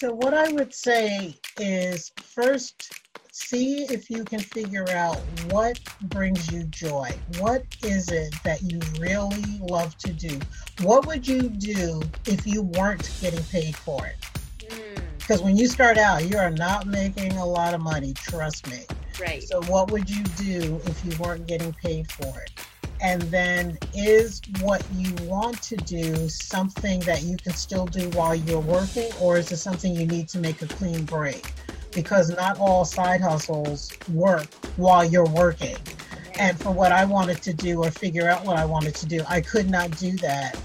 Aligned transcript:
So, 0.00 0.14
what 0.14 0.32
I 0.32 0.50
would 0.52 0.72
say 0.72 1.34
is 1.58 2.10
first, 2.16 2.90
see 3.32 3.82
if 3.82 4.08
you 4.08 4.24
can 4.24 4.40
figure 4.40 4.88
out 4.88 5.18
what 5.50 5.78
brings 6.04 6.50
you 6.50 6.64
joy. 6.64 7.10
What 7.38 7.66
is 7.84 8.08
it 8.08 8.34
that 8.42 8.62
you 8.62 8.80
really 8.98 9.58
love 9.60 9.98
to 9.98 10.10
do? 10.14 10.40
What 10.80 11.06
would 11.06 11.28
you 11.28 11.50
do 11.50 12.00
if 12.26 12.46
you 12.46 12.62
weren't 12.62 13.14
getting 13.20 13.44
paid 13.44 13.76
for 13.76 14.06
it? 14.06 14.16
Hmm. 14.72 15.02
Because 15.18 15.42
when 15.42 15.58
you 15.58 15.66
start 15.66 15.98
out, 15.98 16.26
you 16.26 16.38
are 16.38 16.50
not 16.50 16.86
making 16.86 17.32
a 17.32 17.44
lot 17.44 17.74
of 17.74 17.82
money, 17.82 18.14
trust 18.14 18.70
me. 18.70 18.86
Right. 19.20 19.42
So, 19.42 19.60
what 19.64 19.90
would 19.90 20.08
you 20.08 20.24
do 20.24 20.80
if 20.86 21.04
you 21.04 21.12
weren't 21.18 21.46
getting 21.46 21.74
paid 21.74 22.10
for 22.10 22.40
it? 22.40 22.50
And 23.02 23.22
then, 23.22 23.78
is 23.94 24.42
what 24.60 24.84
you 24.94 25.14
want 25.24 25.62
to 25.62 25.76
do 25.76 26.28
something 26.28 27.00
that 27.00 27.22
you 27.22 27.36
can 27.36 27.52
still 27.52 27.86
do 27.86 28.10
while 28.10 28.34
you're 28.34 28.60
working, 28.60 29.10
or 29.20 29.38
is 29.38 29.50
it 29.52 29.56
something 29.56 29.94
you 29.94 30.06
need 30.06 30.28
to 30.28 30.38
make 30.38 30.60
a 30.60 30.66
clean 30.66 31.04
break? 31.04 31.52
Because 31.92 32.30
not 32.30 32.58
all 32.58 32.84
side 32.84 33.20
hustles 33.20 33.90
work 34.12 34.52
while 34.76 35.04
you're 35.04 35.28
working. 35.28 35.76
And 36.38 36.58
for 36.58 36.70
what 36.70 36.92
I 36.92 37.04
wanted 37.04 37.42
to 37.42 37.54
do 37.54 37.82
or 37.82 37.90
figure 37.90 38.28
out 38.28 38.44
what 38.44 38.56
I 38.56 38.64
wanted 38.64 38.94
to 38.96 39.06
do, 39.06 39.22
I 39.28 39.40
could 39.40 39.68
not 39.68 39.96
do 39.98 40.12
that 40.18 40.58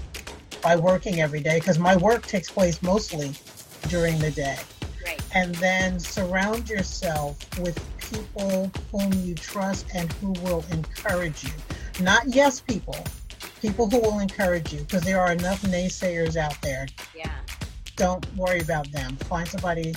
by 0.62 0.76
working 0.76 1.20
every 1.20 1.40
day 1.40 1.58
because 1.58 1.78
my 1.78 1.96
work 1.96 2.26
takes 2.26 2.50
place 2.50 2.82
mostly 2.82 3.32
during 3.88 4.18
the 4.18 4.30
day. 4.30 4.58
Right. 5.04 5.22
And 5.34 5.54
then 5.56 6.00
surround 6.00 6.68
yourself 6.68 7.38
with 7.60 7.78
people 8.10 8.70
whom 8.90 9.12
you 9.14 9.34
trust 9.34 9.86
and 9.94 10.12
who 10.14 10.32
will 10.42 10.64
encourage 10.70 11.44
you. 11.44 11.50
Not 12.00 12.26
yes 12.26 12.60
people, 12.60 12.96
people 13.62 13.88
who 13.88 13.98
will 14.00 14.18
encourage 14.18 14.70
you 14.70 14.80
because 14.80 15.02
there 15.02 15.18
are 15.18 15.32
enough 15.32 15.62
naysayers 15.62 16.36
out 16.36 16.60
there. 16.60 16.86
Yeah. 17.16 17.32
Don't 17.96 18.26
worry 18.36 18.60
about 18.60 18.90
them. 18.92 19.16
Find 19.16 19.48
somebody, 19.48 19.94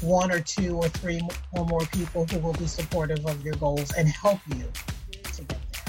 one 0.00 0.32
or 0.32 0.40
two 0.40 0.76
or 0.76 0.88
three 0.88 1.20
or 1.52 1.66
more 1.66 1.82
people 1.92 2.24
who 2.26 2.38
will 2.38 2.54
be 2.54 2.66
supportive 2.66 3.24
of 3.26 3.44
your 3.44 3.54
goals 3.56 3.92
and 3.92 4.08
help 4.08 4.38
you 4.48 4.64
to 5.34 5.42
get 5.42 5.58
there. 5.72 5.82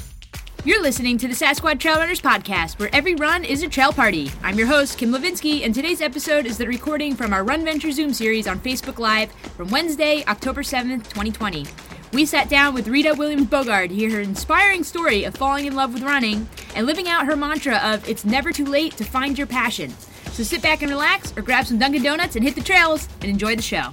You're 0.65 0.81
listening 0.81 1.17
to 1.19 1.29
the 1.29 1.33
Sasquatch 1.33 1.79
Trail 1.79 1.95
Runners 1.95 2.19
podcast, 2.19 2.77
where 2.77 2.93
every 2.93 3.15
run 3.15 3.45
is 3.45 3.63
a 3.63 3.69
trail 3.69 3.93
party. 3.93 4.29
I'm 4.43 4.57
your 4.57 4.67
host, 4.67 4.97
Kim 4.97 5.11
Levinsky, 5.11 5.63
and 5.63 5.73
today's 5.73 6.01
episode 6.01 6.45
is 6.45 6.57
the 6.57 6.67
recording 6.67 7.15
from 7.15 7.31
our 7.31 7.45
Run 7.45 7.63
Venture 7.63 7.91
Zoom 7.91 8.13
series 8.13 8.47
on 8.47 8.59
Facebook 8.59 8.99
Live 8.99 9.31
from 9.55 9.69
Wednesday, 9.69 10.25
October 10.27 10.61
7th, 10.61 11.05
2020. 11.05 11.65
We 12.13 12.25
sat 12.25 12.49
down 12.49 12.73
with 12.73 12.87
Rita 12.87 13.13
Williams 13.13 13.47
Bogard 13.47 13.89
to 13.89 13.95
hear 13.95 14.09
her 14.11 14.21
inspiring 14.21 14.83
story 14.83 15.25
of 15.25 15.35
falling 15.35 15.65
in 15.65 15.75
love 15.75 15.93
with 15.93 16.03
running 16.03 16.47
and 16.73 16.85
living 16.85 17.09
out 17.09 17.25
her 17.25 17.35
mantra 17.35 17.77
of 17.77 18.07
it's 18.07 18.23
never 18.23 18.53
too 18.53 18.65
late 18.65 18.95
to 18.97 19.03
find 19.03 19.37
your 19.37 19.47
passion. 19.47 19.93
So 20.31 20.43
sit 20.43 20.61
back 20.61 20.81
and 20.81 20.89
relax, 20.89 21.35
or 21.35 21.41
grab 21.41 21.65
some 21.65 21.79
Dunkin' 21.79 22.03
Donuts 22.03 22.35
and 22.35 22.45
hit 22.45 22.55
the 22.55 22.61
trails 22.61 23.09
and 23.21 23.29
enjoy 23.29 23.55
the 23.55 23.61
show. 23.61 23.91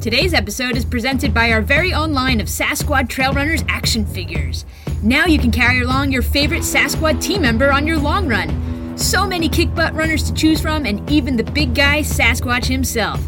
Today's 0.00 0.32
episode 0.32 0.76
is 0.76 0.84
presented 0.84 1.34
by 1.34 1.52
our 1.52 1.60
very 1.60 1.92
own 1.92 2.14
line 2.14 2.40
of 2.40 2.46
Sasquatch 2.48 3.08
Trail 3.10 3.34
Runners 3.34 3.62
action 3.68 4.06
figures. 4.06 4.64
Now 5.02 5.26
you 5.26 5.38
can 5.38 5.50
carry 5.50 5.82
along 5.82 6.10
your 6.10 6.22
favorite 6.22 6.62
Sasquatch 6.62 7.22
team 7.22 7.42
member 7.42 7.70
on 7.70 7.86
your 7.86 7.98
long 7.98 8.26
run. 8.26 8.69
So 9.00 9.26
many 9.26 9.48
kick 9.48 9.74
butt 9.74 9.94
runners 9.94 10.24
to 10.24 10.34
choose 10.34 10.60
from, 10.60 10.84
and 10.84 11.10
even 11.10 11.34
the 11.34 11.42
big 11.42 11.74
guy, 11.74 12.00
Sasquatch 12.00 12.66
himself. 12.66 13.18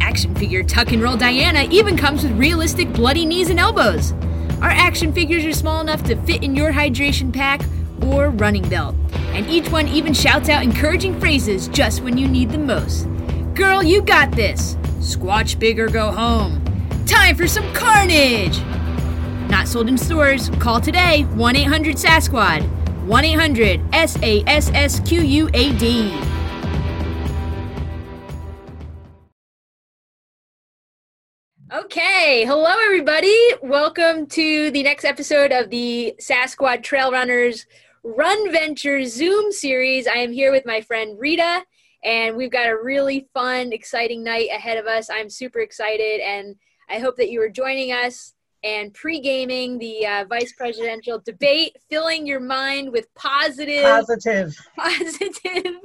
Action 0.00 0.32
figure 0.36 0.62
Tuck 0.62 0.92
and 0.92 1.02
Roll 1.02 1.16
Diana 1.16 1.66
even 1.72 1.96
comes 1.96 2.22
with 2.22 2.38
realistic 2.38 2.92
bloody 2.92 3.26
knees 3.26 3.50
and 3.50 3.58
elbows. 3.58 4.12
Our 4.62 4.70
action 4.70 5.12
figures 5.12 5.44
are 5.44 5.52
small 5.52 5.80
enough 5.80 6.04
to 6.04 6.14
fit 6.22 6.44
in 6.44 6.54
your 6.54 6.72
hydration 6.72 7.32
pack 7.32 7.62
or 8.00 8.30
running 8.30 8.66
belt, 8.68 8.94
and 9.32 9.44
each 9.50 9.68
one 9.72 9.88
even 9.88 10.14
shouts 10.14 10.48
out 10.48 10.62
encouraging 10.62 11.18
phrases 11.18 11.66
just 11.66 12.00
when 12.02 12.16
you 12.16 12.28
need 12.28 12.50
them 12.50 12.66
most. 12.66 13.08
Girl, 13.54 13.82
you 13.82 14.02
got 14.02 14.30
this! 14.30 14.76
Squatch 15.00 15.58
big 15.58 15.80
or 15.80 15.88
go 15.88 16.12
home. 16.12 16.64
Time 17.06 17.34
for 17.34 17.48
some 17.48 17.70
carnage! 17.74 18.60
Not 19.50 19.66
sold 19.66 19.88
in 19.88 19.98
stores. 19.98 20.48
Call 20.60 20.80
today 20.80 21.24
1 21.24 21.56
800 21.56 21.98
Sasquad. 21.98 22.77
1 23.08 23.24
800 23.24 23.80
S 23.94 24.22
A 24.22 24.44
S 24.46 24.70
S 24.74 25.00
Q 25.00 25.22
U 25.22 25.48
A 25.54 25.72
D. 25.78 26.12
Okay, 31.72 32.44
hello 32.44 32.74
everybody. 32.84 33.34
Welcome 33.62 34.26
to 34.26 34.70
the 34.72 34.82
next 34.82 35.06
episode 35.06 35.52
of 35.52 35.70
the 35.70 36.16
Sasquatch 36.20 36.82
Trail 36.82 37.10
Runners 37.10 37.64
Run 38.04 38.52
Venture 38.52 39.02
Zoom 39.06 39.52
series. 39.52 40.06
I 40.06 40.18
am 40.18 40.30
here 40.30 40.52
with 40.52 40.66
my 40.66 40.82
friend 40.82 41.18
Rita, 41.18 41.64
and 42.04 42.36
we've 42.36 42.52
got 42.52 42.68
a 42.68 42.76
really 42.76 43.26
fun, 43.32 43.72
exciting 43.72 44.22
night 44.22 44.50
ahead 44.54 44.76
of 44.76 44.84
us. 44.84 45.08
I'm 45.08 45.30
super 45.30 45.60
excited, 45.60 46.20
and 46.20 46.56
I 46.90 46.98
hope 46.98 47.16
that 47.16 47.30
you 47.30 47.40
are 47.40 47.48
joining 47.48 47.90
us 47.90 48.34
and 48.64 48.92
pre-gaming 48.92 49.78
the 49.78 50.06
uh, 50.06 50.24
vice 50.28 50.52
presidential 50.52 51.20
debate, 51.24 51.76
filling 51.88 52.26
your 52.26 52.40
mind 52.40 52.90
with 52.92 53.12
positive, 53.14 53.84
Positive. 53.84 54.56
positive 54.76 55.76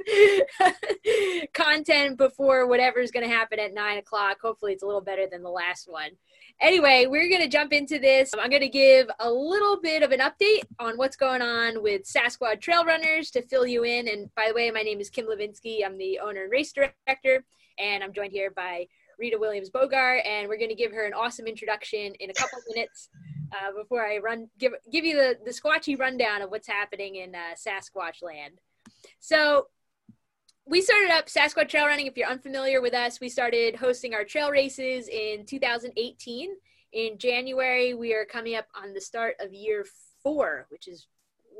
content 1.54 2.18
before 2.18 2.66
whatever's 2.66 3.10
going 3.10 3.28
to 3.28 3.34
happen 3.34 3.60
at 3.60 3.74
nine 3.74 3.98
o'clock. 3.98 4.38
Hopefully, 4.42 4.72
it's 4.72 4.82
a 4.82 4.86
little 4.86 5.00
better 5.00 5.26
than 5.30 5.42
the 5.42 5.50
last 5.50 5.90
one. 5.90 6.10
Anyway, 6.60 7.06
we're 7.08 7.28
going 7.28 7.42
to 7.42 7.48
jump 7.48 7.72
into 7.72 7.98
this. 7.98 8.30
I'm 8.38 8.50
going 8.50 8.62
to 8.62 8.68
give 8.68 9.08
a 9.18 9.30
little 9.30 9.80
bit 9.80 10.02
of 10.02 10.12
an 10.12 10.20
update 10.20 10.62
on 10.78 10.96
what's 10.96 11.16
going 11.16 11.42
on 11.42 11.82
with 11.82 12.02
Sasquatch 12.02 12.60
Trail 12.60 12.84
Runners 12.84 13.30
to 13.32 13.42
fill 13.42 13.66
you 13.66 13.84
in. 13.84 14.08
And 14.08 14.32
by 14.34 14.46
the 14.48 14.54
way, 14.54 14.70
my 14.70 14.82
name 14.82 15.00
is 15.00 15.10
Kim 15.10 15.26
Levinsky. 15.26 15.84
I'm 15.84 15.98
the 15.98 16.20
owner 16.20 16.44
and 16.44 16.52
race 16.52 16.72
director, 16.72 17.44
and 17.78 18.04
I'm 18.04 18.12
joined 18.12 18.32
here 18.32 18.50
by 18.50 18.86
Rita 19.18 19.38
Williams 19.38 19.70
Bogar, 19.70 20.26
and 20.26 20.48
we're 20.48 20.58
going 20.58 20.70
to 20.70 20.74
give 20.74 20.92
her 20.92 21.04
an 21.04 21.12
awesome 21.12 21.46
introduction 21.46 22.14
in 22.20 22.30
a 22.30 22.34
couple 22.34 22.58
minutes 22.74 23.08
uh, 23.52 23.72
before 23.76 24.06
I 24.06 24.18
run 24.18 24.48
give 24.58 24.72
give 24.90 25.04
you 25.04 25.16
the 25.16 25.38
the 25.44 25.50
squatchy 25.50 25.98
rundown 25.98 26.42
of 26.42 26.50
what's 26.50 26.68
happening 26.68 27.16
in 27.16 27.34
uh, 27.34 27.54
Sasquatch 27.54 28.22
land. 28.22 28.60
So 29.20 29.68
we 30.66 30.80
started 30.80 31.10
up 31.10 31.26
Sasquatch 31.26 31.68
Trail 31.68 31.86
Running. 31.86 32.06
If 32.06 32.16
you're 32.16 32.28
unfamiliar 32.28 32.80
with 32.80 32.94
us, 32.94 33.20
we 33.20 33.28
started 33.28 33.76
hosting 33.76 34.14
our 34.14 34.24
trail 34.24 34.50
races 34.50 35.08
in 35.08 35.44
2018. 35.46 36.50
In 36.92 37.18
January, 37.18 37.92
we 37.92 38.14
are 38.14 38.24
coming 38.24 38.54
up 38.54 38.66
on 38.74 38.94
the 38.94 39.00
start 39.00 39.36
of 39.40 39.52
year 39.52 39.84
four, 40.22 40.66
which 40.70 40.88
is 40.88 41.06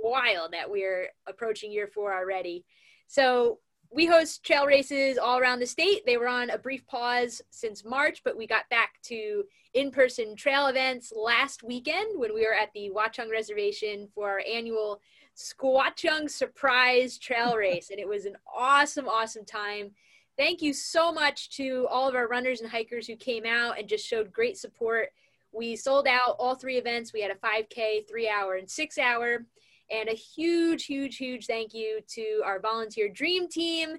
wild 0.03 0.53
that 0.53 0.71
we're 0.71 1.09
approaching 1.27 1.71
year 1.71 1.89
four 1.93 2.15
already. 2.15 2.65
So 3.09 3.59
we 3.91 4.07
host 4.07 4.45
trail 4.45 4.67
races 4.67 5.19
all 5.19 5.39
around 5.39 5.61
the 5.61 5.67
state. 5.67 6.05
They 6.05 6.17
were 6.17 6.29
on 6.29 6.51
a 6.51 6.59
brief 6.59 6.87
pause 6.87 7.41
since 7.51 7.85
March, 7.85 8.23
but 8.25 8.37
we 8.37 8.47
got 8.47 8.69
back 8.69 9.01
to 9.05 9.45
in 9.75 9.91
person 9.91 10.37
trail 10.37 10.67
events 10.67 11.13
last 11.17 11.63
weekend 11.63 12.19
when 12.19 12.35
we 12.35 12.47
were 12.47 12.55
at 12.55 12.73
the 12.75 12.91
Watchung 12.95 13.31
Reservation 13.31 14.09
for 14.15 14.29
our 14.31 14.43
annual 14.51 15.01
Squatchung 15.37 16.31
Surprise 16.31 17.19
Trail 17.19 17.57
Race. 17.57 17.91
And 17.91 17.99
it 17.99 18.09
was 18.09 18.25
an 18.25 18.37
awesome, 18.57 19.09
awesome 19.09 19.45
time. 19.45 19.91
Thank 20.37 20.63
you 20.63 20.73
so 20.73 21.13
much 21.13 21.51
to 21.57 21.87
all 21.91 22.09
of 22.09 22.15
our 22.17 22.27
runners 22.27 22.61
and 22.61 22.71
hikers 22.71 23.07
who 23.07 23.17
came 23.17 23.45
out 23.47 23.79
and 23.79 23.89
just 23.89 24.07
showed 24.07 24.33
great 24.33 24.59
support. 24.59 25.11
We 25.53 25.77
sold 25.77 26.09
out 26.09 26.37
all 26.41 26.57
three 26.57 26.77
events. 26.77 27.13
We 27.13 27.21
had 27.21 27.31
a 27.31 27.35
5K, 27.37 28.09
three 28.09 28.29
hour, 28.29 28.55
and 28.55 28.69
six 28.69 28.99
hour. 28.99 29.45
And 29.91 30.09
a 30.09 30.15
huge, 30.15 30.87
huge, 30.87 31.17
huge 31.17 31.47
thank 31.47 31.75
you 31.75 32.01
to 32.15 32.43
our 32.45 32.59
volunteer 32.61 33.09
dream 33.09 33.49
team. 33.49 33.97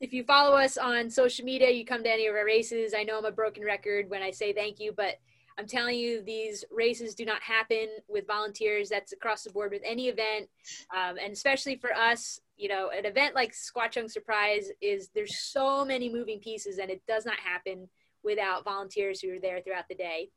If 0.00 0.12
you 0.12 0.24
follow 0.24 0.56
us 0.56 0.78
on 0.78 1.10
social 1.10 1.44
media, 1.44 1.70
you 1.70 1.84
come 1.84 2.02
to 2.04 2.10
any 2.10 2.26
of 2.26 2.34
our 2.34 2.44
races. 2.44 2.94
I 2.96 3.02
know 3.02 3.18
I'm 3.18 3.24
a 3.24 3.32
broken 3.32 3.64
record 3.64 4.08
when 4.08 4.22
I 4.22 4.30
say 4.30 4.52
thank 4.52 4.80
you, 4.80 4.92
but 4.96 5.16
I'm 5.58 5.66
telling 5.66 5.98
you, 5.98 6.22
these 6.22 6.64
races 6.70 7.14
do 7.14 7.26
not 7.26 7.42
happen 7.42 7.88
with 8.08 8.26
volunteers. 8.26 8.88
That's 8.88 9.12
across 9.12 9.42
the 9.42 9.50
board 9.50 9.72
with 9.72 9.82
any 9.84 10.08
event. 10.08 10.48
Um, 10.96 11.18
and 11.22 11.34
especially 11.34 11.76
for 11.76 11.92
us, 11.92 12.40
you 12.56 12.68
know, 12.68 12.90
an 12.96 13.04
event 13.04 13.34
like 13.34 13.52
Squatchung 13.52 14.10
Surprise 14.10 14.70
is 14.80 15.10
there's 15.14 15.38
so 15.38 15.84
many 15.84 16.10
moving 16.10 16.40
pieces 16.40 16.78
and 16.78 16.90
it 16.90 17.02
does 17.06 17.26
not 17.26 17.38
happen 17.38 17.88
without 18.22 18.64
volunteers 18.64 19.20
who 19.20 19.34
are 19.34 19.40
there 19.40 19.60
throughout 19.60 19.88
the 19.88 19.94
day. 19.94 20.30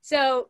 So 0.00 0.48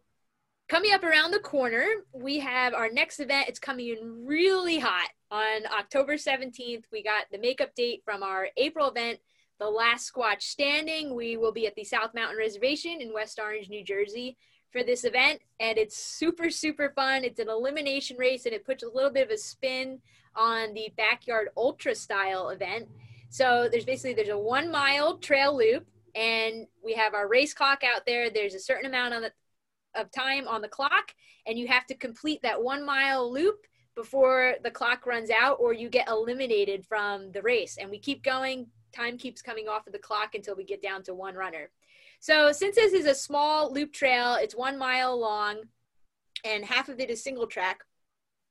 coming 0.69 0.93
up 0.93 1.05
around 1.05 1.31
the 1.31 1.39
corner, 1.39 1.87
we 2.13 2.39
have 2.41 2.75
our 2.75 2.91
next 2.91 3.21
event. 3.21 3.49
It's 3.49 3.59
coming 3.59 3.89
in 3.89 4.27
really 4.27 4.79
hot 4.79 5.11
on 5.31 5.67
October 5.67 6.15
17th. 6.15 6.85
We 6.91 7.03
got 7.03 7.27
the 7.31 7.39
makeup 7.39 7.75
date 7.75 8.03
from 8.05 8.23
our 8.23 8.49
April 8.57 8.89
event, 8.89 9.19
the 9.59 9.69
last 9.69 10.13
Squatch 10.13 10.43
Standing. 10.43 11.15
We 11.15 11.37
will 11.37 11.53
be 11.53 11.67
at 11.67 11.75
the 11.75 11.85
South 11.85 12.15
Mountain 12.15 12.39
Reservation 12.39 13.01
in 13.01 13.13
West 13.13 13.39
Orange, 13.43 13.69
New 13.69 13.85
Jersey 13.85 14.37
for 14.73 14.83
this 14.83 15.05
event. 15.05 15.41
And 15.61 15.77
it's 15.77 15.97
super, 15.97 16.51
super 16.51 16.93
fun. 16.97 17.25
It's 17.25 17.41
an 17.41 17.49
elimination 17.49 18.17
race 18.17 18.47
and 18.47 18.55
it 18.55 18.65
puts 18.65 18.83
a 18.83 18.89
little 18.89 19.11
bit 19.11 19.27
of 19.27 19.31
a 19.31 19.39
spin 19.39 20.01
on 20.35 20.75
the 20.75 20.89
backyard 20.97 21.49
ultra 21.57 21.95
style 21.95 22.49
event. 22.49 22.89
So 23.29 23.69
there's 23.71 23.85
basically 23.85 24.15
there's 24.15 24.29
a 24.29 24.39
one 24.39 24.71
mile 24.71 25.19
trail 25.19 25.57
loop 25.57 25.87
and 26.15 26.67
we 26.85 26.95
have 26.95 27.15
our 27.15 27.29
race 27.29 27.53
clock 27.53 27.83
out 27.85 28.07
there. 28.07 28.31
There's 28.31 28.55
a 28.55 28.61
certain 28.61 28.87
amount 28.87 29.15
on 29.15 29.23
the 29.23 29.33
of 29.95 30.11
time 30.11 30.47
on 30.49 30.63
the 30.63 30.69
clock 30.69 31.15
and 31.47 31.59
you 31.59 31.67
have 31.69 31.87
to 31.87 31.95
complete 31.95 32.43
that 32.43 32.63
one 32.63 32.85
mile 32.85 33.31
loop 33.31 33.67
before 33.95 34.55
the 34.63 34.71
clock 34.71 35.07
runs 35.07 35.31
out 35.31 35.59
or 35.61 35.73
you 35.73 35.89
get 35.89 36.09
eliminated 36.09 36.85
from 36.85 37.31
the 37.33 37.43
race. 37.43 37.77
And 37.79 37.91
we 37.91 37.99
keep 37.99 38.23
going, 38.23 38.67
time 38.93 39.19
keeps 39.19 39.43
coming 39.43 39.69
off 39.69 39.87
of 39.87 39.93
the 39.93 39.99
clock 39.99 40.35
until 40.35 40.57
we 40.57 40.65
get 40.65 40.83
down 40.83 41.03
to 41.05 41.15
one 41.15 41.35
runner. 41.35 41.71
So, 42.21 42.53
since 42.53 42.77
this 42.77 42.93
is 42.93 43.07
a 43.07 43.15
small 43.15 43.73
loop 43.73 43.93
trail, 43.93 44.35
it's 44.35 44.55
one 44.55 44.79
mile 44.79 45.19
long 45.19 45.65
and 46.45 46.65
half 46.65 46.89
of 46.89 47.01
it 47.01 47.11
is 47.11 47.23
single 47.23 47.47
track. 47.47 47.81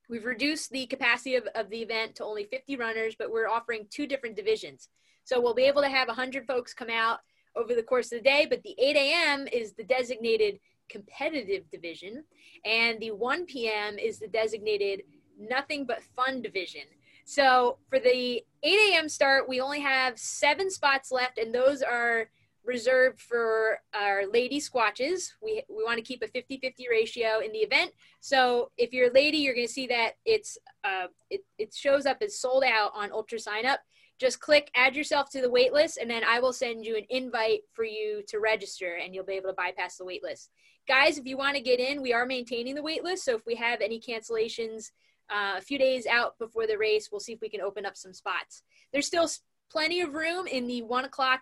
We've 0.08 0.24
reduced 0.24 0.70
the 0.70 0.86
capacity 0.86 1.36
of, 1.36 1.48
of 1.54 1.70
the 1.70 1.82
event 1.82 2.16
to 2.16 2.24
only 2.24 2.44
50 2.44 2.76
runners, 2.76 3.16
but 3.18 3.30
we're 3.30 3.48
offering 3.48 3.86
two 3.90 4.06
different 4.06 4.36
divisions. 4.36 4.88
So, 5.24 5.40
we'll 5.40 5.54
be 5.54 5.64
able 5.64 5.82
to 5.82 5.88
have 5.88 6.08
100 6.08 6.46
folks 6.46 6.72
come 6.72 6.90
out 6.90 7.18
over 7.56 7.74
the 7.74 7.82
course 7.82 8.12
of 8.12 8.18
the 8.18 8.28
day, 8.28 8.46
but 8.48 8.62
the 8.62 8.74
8 8.78 8.96
a.m. 8.96 9.48
is 9.52 9.72
the 9.72 9.84
designated 9.84 10.60
competitive 10.88 11.70
division, 11.70 12.24
and 12.64 13.00
the 13.00 13.10
1 13.10 13.46
p.m. 13.46 13.98
is 13.98 14.18
the 14.18 14.28
designated 14.28 15.02
nothing 15.38 15.84
but 15.84 16.02
fun 16.16 16.42
division. 16.42 16.82
So 17.24 17.78
for 17.88 17.98
the 17.98 18.44
8 18.62 18.92
a.m. 18.92 19.08
start, 19.08 19.48
we 19.48 19.60
only 19.60 19.80
have 19.80 20.18
seven 20.18 20.70
spots 20.70 21.10
left, 21.10 21.38
and 21.38 21.54
those 21.54 21.82
are 21.82 22.28
reserved 22.64 23.20
for 23.20 23.78
our 23.94 24.26
lady 24.26 24.58
squatches. 24.60 25.32
We, 25.42 25.62
we 25.68 25.84
want 25.84 25.98
to 25.98 26.02
keep 26.02 26.22
a 26.22 26.28
50 26.28 26.58
50 26.58 26.86
ratio 26.90 27.40
in 27.44 27.52
the 27.52 27.58
event. 27.58 27.92
So 28.20 28.70
if 28.78 28.92
you're 28.92 29.10
a 29.10 29.12
lady, 29.12 29.38
you're 29.38 29.54
going 29.54 29.66
to 29.66 29.72
see 29.72 29.86
that 29.88 30.12
it's 30.24 30.56
uh, 30.82 31.06
it, 31.30 31.42
it 31.58 31.74
shows 31.74 32.06
up 32.06 32.18
as 32.22 32.38
sold 32.38 32.64
out 32.64 32.92
on 32.94 33.12
Ultra 33.12 33.38
Sign 33.38 33.66
Up. 33.66 33.80
Just 34.18 34.40
click 34.40 34.70
add 34.76 34.94
yourself 34.94 35.28
to 35.30 35.40
the 35.40 35.50
wait 35.50 35.72
list, 35.72 35.98
and 35.98 36.08
then 36.08 36.22
I 36.24 36.40
will 36.40 36.52
send 36.52 36.86
you 36.86 36.96
an 36.96 37.04
invite 37.10 37.62
for 37.72 37.84
you 37.84 38.22
to 38.28 38.38
register, 38.38 38.98
and 39.02 39.14
you'll 39.14 39.24
be 39.24 39.34
able 39.34 39.50
to 39.50 39.54
bypass 39.54 39.96
the 39.96 40.04
wait 40.04 40.22
list. 40.22 40.50
Guys, 40.86 41.16
if 41.16 41.24
you 41.24 41.36
want 41.38 41.56
to 41.56 41.62
get 41.62 41.80
in, 41.80 42.02
we 42.02 42.12
are 42.12 42.26
maintaining 42.26 42.74
the 42.74 42.82
wait 42.82 43.02
list. 43.02 43.24
So 43.24 43.34
if 43.34 43.46
we 43.46 43.54
have 43.54 43.80
any 43.80 43.98
cancellations, 43.98 44.90
uh, 45.30 45.54
a 45.56 45.60
few 45.60 45.78
days 45.78 46.06
out 46.06 46.38
before 46.38 46.66
the 46.66 46.76
race, 46.76 47.08
we'll 47.10 47.20
see 47.20 47.32
if 47.32 47.40
we 47.40 47.48
can 47.48 47.62
open 47.62 47.86
up 47.86 47.96
some 47.96 48.12
spots. 48.12 48.62
There's 48.92 49.06
still 49.06 49.28
plenty 49.70 50.02
of 50.02 50.12
room 50.12 50.46
in 50.46 50.66
the 50.66 50.82
one 50.82 51.06
o'clock 51.06 51.40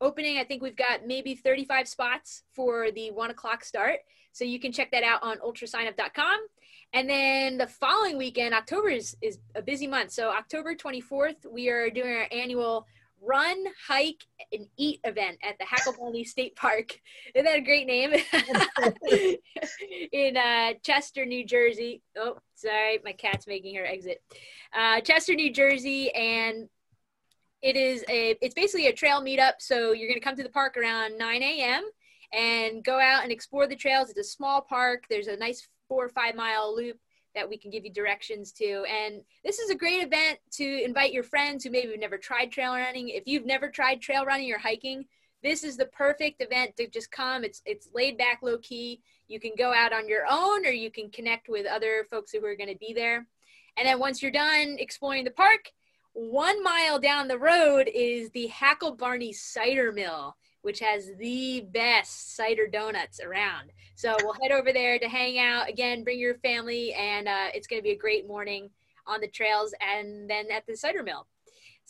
opening. 0.00 0.38
I 0.38 0.44
think 0.44 0.62
we've 0.62 0.76
got 0.76 1.06
maybe 1.06 1.36
35 1.36 1.86
spots 1.86 2.42
for 2.52 2.90
the 2.90 3.12
one 3.12 3.30
o'clock 3.30 3.64
start. 3.64 4.00
So 4.32 4.44
you 4.44 4.58
can 4.58 4.72
check 4.72 4.90
that 4.90 5.04
out 5.04 5.22
on 5.22 5.38
ultrasignup.com. 5.38 6.40
And 6.92 7.08
then 7.08 7.58
the 7.58 7.68
following 7.68 8.18
weekend, 8.18 8.54
October 8.54 8.88
is, 8.88 9.16
is 9.22 9.38
a 9.54 9.62
busy 9.62 9.86
month. 9.86 10.10
So 10.10 10.30
October 10.30 10.74
24th, 10.74 11.46
we 11.48 11.68
are 11.68 11.90
doing 11.90 12.12
our 12.12 12.26
annual 12.32 12.86
run, 13.20 13.64
hike, 13.86 14.24
and 14.52 14.66
eat 14.76 15.00
event 15.04 15.38
at 15.42 15.58
the 15.58 15.64
Hacklebarney 15.64 16.26
State 16.26 16.56
Park. 16.56 16.98
Isn't 17.34 17.44
that 17.44 17.58
a 17.58 17.62
great 17.62 17.86
name? 17.86 18.12
in 20.12 20.36
uh, 20.36 20.74
Chester, 20.82 21.24
New 21.24 21.44
Jersey. 21.44 22.02
Oh, 22.16 22.38
sorry, 22.54 23.00
my 23.04 23.12
cat's 23.12 23.46
making 23.46 23.76
her 23.76 23.84
exit. 23.84 24.22
Uh, 24.76 25.00
Chester, 25.00 25.34
New 25.34 25.52
Jersey, 25.52 26.10
and 26.12 26.68
it 27.62 27.76
is 27.76 28.04
a. 28.08 28.36
It's 28.40 28.54
basically 28.54 28.86
a 28.86 28.92
trail 28.92 29.22
meetup. 29.22 29.54
So 29.58 29.92
you're 29.92 30.08
going 30.08 30.20
to 30.20 30.24
come 30.24 30.36
to 30.36 30.42
the 30.42 30.48
park 30.48 30.76
around 30.76 31.18
9 31.18 31.42
a.m. 31.42 31.84
and 32.32 32.82
go 32.82 32.98
out 32.98 33.22
and 33.22 33.32
explore 33.32 33.66
the 33.66 33.76
trails. 33.76 34.10
It's 34.10 34.18
a 34.18 34.24
small 34.24 34.62
park. 34.62 35.04
There's 35.10 35.28
a 35.28 35.36
nice 35.36 35.66
four 35.88 36.06
or 36.06 36.08
five 36.08 36.34
mile 36.34 36.74
loop 36.74 36.98
that 37.34 37.48
we 37.48 37.56
can 37.56 37.70
give 37.70 37.84
you 37.84 37.92
directions 37.92 38.52
to. 38.52 38.84
And 38.84 39.22
this 39.44 39.58
is 39.58 39.70
a 39.70 39.74
great 39.74 40.02
event 40.02 40.38
to 40.52 40.84
invite 40.84 41.12
your 41.12 41.22
friends 41.22 41.64
who 41.64 41.70
maybe 41.70 41.90
have 41.90 42.00
never 42.00 42.18
tried 42.18 42.50
trail 42.50 42.74
running. 42.74 43.08
If 43.08 43.24
you've 43.26 43.46
never 43.46 43.68
tried 43.68 44.00
trail 44.00 44.24
running 44.24 44.52
or 44.52 44.58
hiking, 44.58 45.04
this 45.42 45.64
is 45.64 45.76
the 45.76 45.86
perfect 45.86 46.42
event 46.42 46.76
to 46.76 46.86
just 46.86 47.10
come. 47.10 47.44
It's 47.44 47.62
it's 47.64 47.88
laid 47.94 48.18
back, 48.18 48.40
low 48.42 48.58
key. 48.58 49.00
You 49.28 49.40
can 49.40 49.52
go 49.56 49.72
out 49.72 49.92
on 49.92 50.08
your 50.08 50.26
own, 50.28 50.66
or 50.66 50.70
you 50.70 50.90
can 50.90 51.10
connect 51.10 51.48
with 51.48 51.66
other 51.66 52.06
folks 52.10 52.32
who 52.32 52.44
are 52.44 52.56
going 52.56 52.68
to 52.68 52.78
be 52.78 52.92
there. 52.92 53.26
And 53.76 53.86
then 53.86 53.98
once 53.98 54.20
you're 54.20 54.32
done 54.32 54.76
exploring 54.78 55.24
the 55.24 55.30
park, 55.30 55.70
one 56.12 56.62
mile 56.62 56.98
down 56.98 57.28
the 57.28 57.38
road 57.38 57.88
is 57.94 58.30
the 58.30 58.50
Hacklebarney 58.52 59.34
Cider 59.34 59.92
Mill 59.92 60.36
which 60.62 60.80
has 60.80 61.10
the 61.18 61.66
best 61.72 62.36
cider 62.36 62.66
donuts 62.66 63.20
around. 63.20 63.70
So 63.94 64.16
we'll 64.22 64.36
head 64.40 64.52
over 64.52 64.72
there 64.72 64.98
to 64.98 65.08
hang 65.08 65.38
out. 65.38 65.68
Again, 65.68 66.04
bring 66.04 66.18
your 66.18 66.36
family, 66.36 66.92
and 66.94 67.28
uh, 67.28 67.48
it's 67.54 67.66
going 67.66 67.80
to 67.80 67.84
be 67.84 67.92
a 67.92 67.98
great 67.98 68.26
morning 68.26 68.70
on 69.06 69.20
the 69.20 69.28
trails 69.28 69.74
and 69.80 70.28
then 70.28 70.50
at 70.50 70.66
the 70.66 70.76
cider 70.76 71.02
mill. 71.02 71.26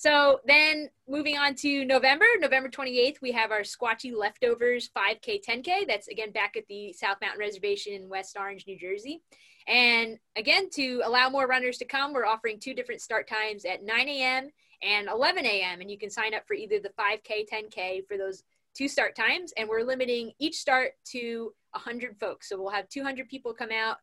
So 0.00 0.40
then 0.46 0.88
moving 1.06 1.36
on 1.36 1.54
to 1.56 1.84
November, 1.84 2.24
November 2.38 2.70
28th, 2.70 3.20
we 3.20 3.32
have 3.32 3.50
our 3.50 3.60
Squatchy 3.60 4.16
Leftovers 4.16 4.88
5K, 4.96 5.44
10K. 5.46 5.86
That's 5.86 6.08
again 6.08 6.30
back 6.32 6.56
at 6.56 6.66
the 6.68 6.94
South 6.94 7.18
Mountain 7.20 7.38
Reservation 7.38 7.92
in 7.92 8.08
West 8.08 8.34
Orange, 8.40 8.64
New 8.66 8.78
Jersey. 8.78 9.20
And 9.68 10.18
again, 10.36 10.70
to 10.70 11.02
allow 11.04 11.28
more 11.28 11.46
runners 11.46 11.76
to 11.78 11.84
come, 11.84 12.14
we're 12.14 12.24
offering 12.24 12.58
two 12.58 12.72
different 12.72 13.02
start 13.02 13.28
times 13.28 13.66
at 13.66 13.84
9 13.84 14.08
a.m. 14.08 14.50
and 14.82 15.06
11 15.06 15.44
a.m. 15.44 15.82
And 15.82 15.90
you 15.90 15.98
can 15.98 16.08
sign 16.08 16.32
up 16.32 16.46
for 16.46 16.54
either 16.54 16.80
the 16.80 16.90
5K, 16.98 17.46
10K 17.52 18.06
for 18.08 18.16
those 18.16 18.42
two 18.74 18.88
start 18.88 19.16
times, 19.16 19.52
and 19.56 19.68
we're 19.68 19.82
limiting 19.82 20.32
each 20.38 20.56
start 20.56 20.92
to 21.12 21.52
100 21.72 22.18
folks. 22.18 22.48
So 22.48 22.60
we'll 22.60 22.70
have 22.70 22.88
200 22.88 23.28
people 23.28 23.52
come 23.54 23.70
out 23.72 23.96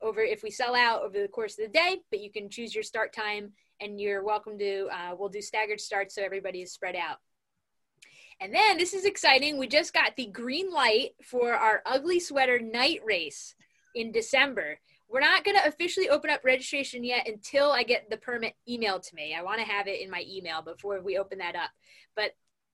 over 0.00 0.20
if 0.20 0.42
we 0.42 0.50
sell 0.50 0.74
out 0.74 1.02
over 1.02 1.20
the 1.20 1.28
course 1.28 1.58
of 1.58 1.66
the 1.66 1.72
day, 1.72 1.98
but 2.10 2.20
you 2.20 2.30
can 2.30 2.50
choose 2.50 2.74
your 2.74 2.84
start 2.84 3.12
time, 3.12 3.52
and 3.80 4.00
you're 4.00 4.24
welcome 4.24 4.58
to. 4.58 4.88
Uh, 4.92 5.14
we'll 5.18 5.28
do 5.28 5.40
staggered 5.40 5.80
starts 5.80 6.14
so 6.14 6.22
everybody 6.22 6.62
is 6.62 6.72
spread 6.72 6.96
out. 6.96 7.18
And 8.40 8.52
then 8.52 8.76
this 8.76 8.92
is 8.92 9.04
exciting. 9.04 9.56
We 9.56 9.68
just 9.68 9.94
got 9.94 10.16
the 10.16 10.26
green 10.26 10.72
light 10.72 11.10
for 11.22 11.52
our 11.52 11.82
ugly 11.86 12.18
sweater 12.18 12.58
night 12.58 13.00
race 13.04 13.54
in 13.94 14.10
December. 14.10 14.80
We're 15.08 15.20
not 15.20 15.44
going 15.44 15.56
to 15.58 15.68
officially 15.68 16.08
open 16.08 16.30
up 16.30 16.42
registration 16.42 17.04
yet 17.04 17.28
until 17.28 17.70
I 17.70 17.82
get 17.82 18.08
the 18.10 18.16
permit 18.16 18.54
emailed 18.68 19.06
to 19.08 19.14
me. 19.14 19.34
I 19.38 19.42
want 19.42 19.60
to 19.60 19.66
have 19.66 19.86
it 19.86 20.00
in 20.00 20.10
my 20.10 20.24
email 20.26 20.62
before 20.62 21.00
we 21.00 21.18
open 21.18 21.38
that 21.38 21.54
up. 21.54 21.70
But 22.16 22.32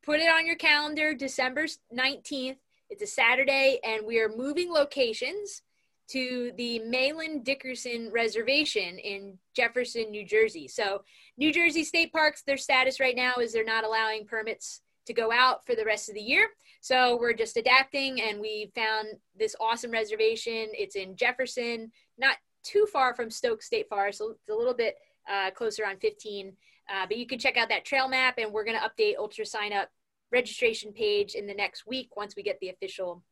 put 0.09 0.21
it 0.21 0.31
on 0.31 0.47
your 0.47 0.57
calendar 0.57 1.13
December 1.13 1.67
19th. 1.95 2.57
It's 2.89 3.03
a 3.03 3.07
Saturday, 3.07 3.79
and 3.85 4.07
we 4.07 4.19
are 4.21 4.31
moving 4.35 4.73
locations 4.73 5.61
to 6.09 6.51
the 6.57 6.81
Mahlon 6.81 7.45
Dickerson 7.45 8.11
Reservation 8.11 8.99
in 8.99 9.37
Jefferson, 9.55 10.11
New 10.11 10.25
Jersey. 10.25 10.67
So, 10.67 11.03
New 11.37 11.53
Jersey 11.53 11.85
State 11.85 12.11
Parks, 12.11 12.41
their 12.41 12.57
status 12.57 13.01
right 13.01 13.15
now 13.15 13.35
is 13.35 13.53
they're 13.53 13.65
not 13.65 13.85
allowing 13.85 14.25
permits 14.25 14.81
to 15.05 15.13
go 15.13 15.31
out 15.31 15.67
for 15.67 15.75
the 15.75 15.85
rest 15.85 16.09
of 16.09 16.15
the 16.15 16.23
year. 16.23 16.49
So, 16.81 17.19
we're 17.21 17.35
just 17.35 17.59
adapting, 17.59 18.23
and 18.23 18.41
we 18.41 18.73
found 18.75 19.09
this 19.39 19.55
awesome 19.61 19.91
reservation. 19.91 20.69
It's 20.73 20.97
in 20.97 21.17
Jefferson, 21.17 21.93
not 22.17 22.39
too 22.63 22.87
far 22.91 23.13
from 23.13 23.29
Stokes 23.29 23.67
State 23.67 23.91
Forest, 23.91 24.17
so 24.17 24.31
it's 24.31 24.49
a 24.51 24.55
little 24.55 24.73
bit 24.73 24.97
uh, 25.31 25.51
closer 25.51 25.85
on 25.85 25.99
15. 25.99 26.55
Uh, 26.91 27.07
but 27.07 27.19
you 27.19 27.27
can 27.27 27.39
check 27.39 27.59
out 27.59 27.69
that 27.69 27.85
trail 27.85 28.09
map, 28.09 28.39
and 28.39 28.51
we're 28.51 28.65
going 28.65 28.79
to 28.79 28.89
update 28.89 29.19
Ultra 29.19 29.45
Sign 29.45 29.75
Up 29.75 29.91
registration 30.31 30.93
page 30.93 31.35
in 31.35 31.47
the 31.47 31.55
next 31.55 31.87
week 31.87 32.17
once 32.17 32.35
we 32.37 32.43
get 32.43 32.59
the 32.61 32.69
official 32.69 33.23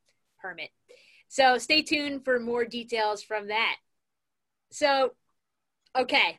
permit. 0.40 0.70
So 1.28 1.58
stay 1.58 1.82
tuned 1.82 2.24
for 2.24 2.38
more 2.38 2.64
details 2.64 3.22
from 3.22 3.48
that. 3.48 3.76
So, 4.70 5.12
okay, 5.96 6.38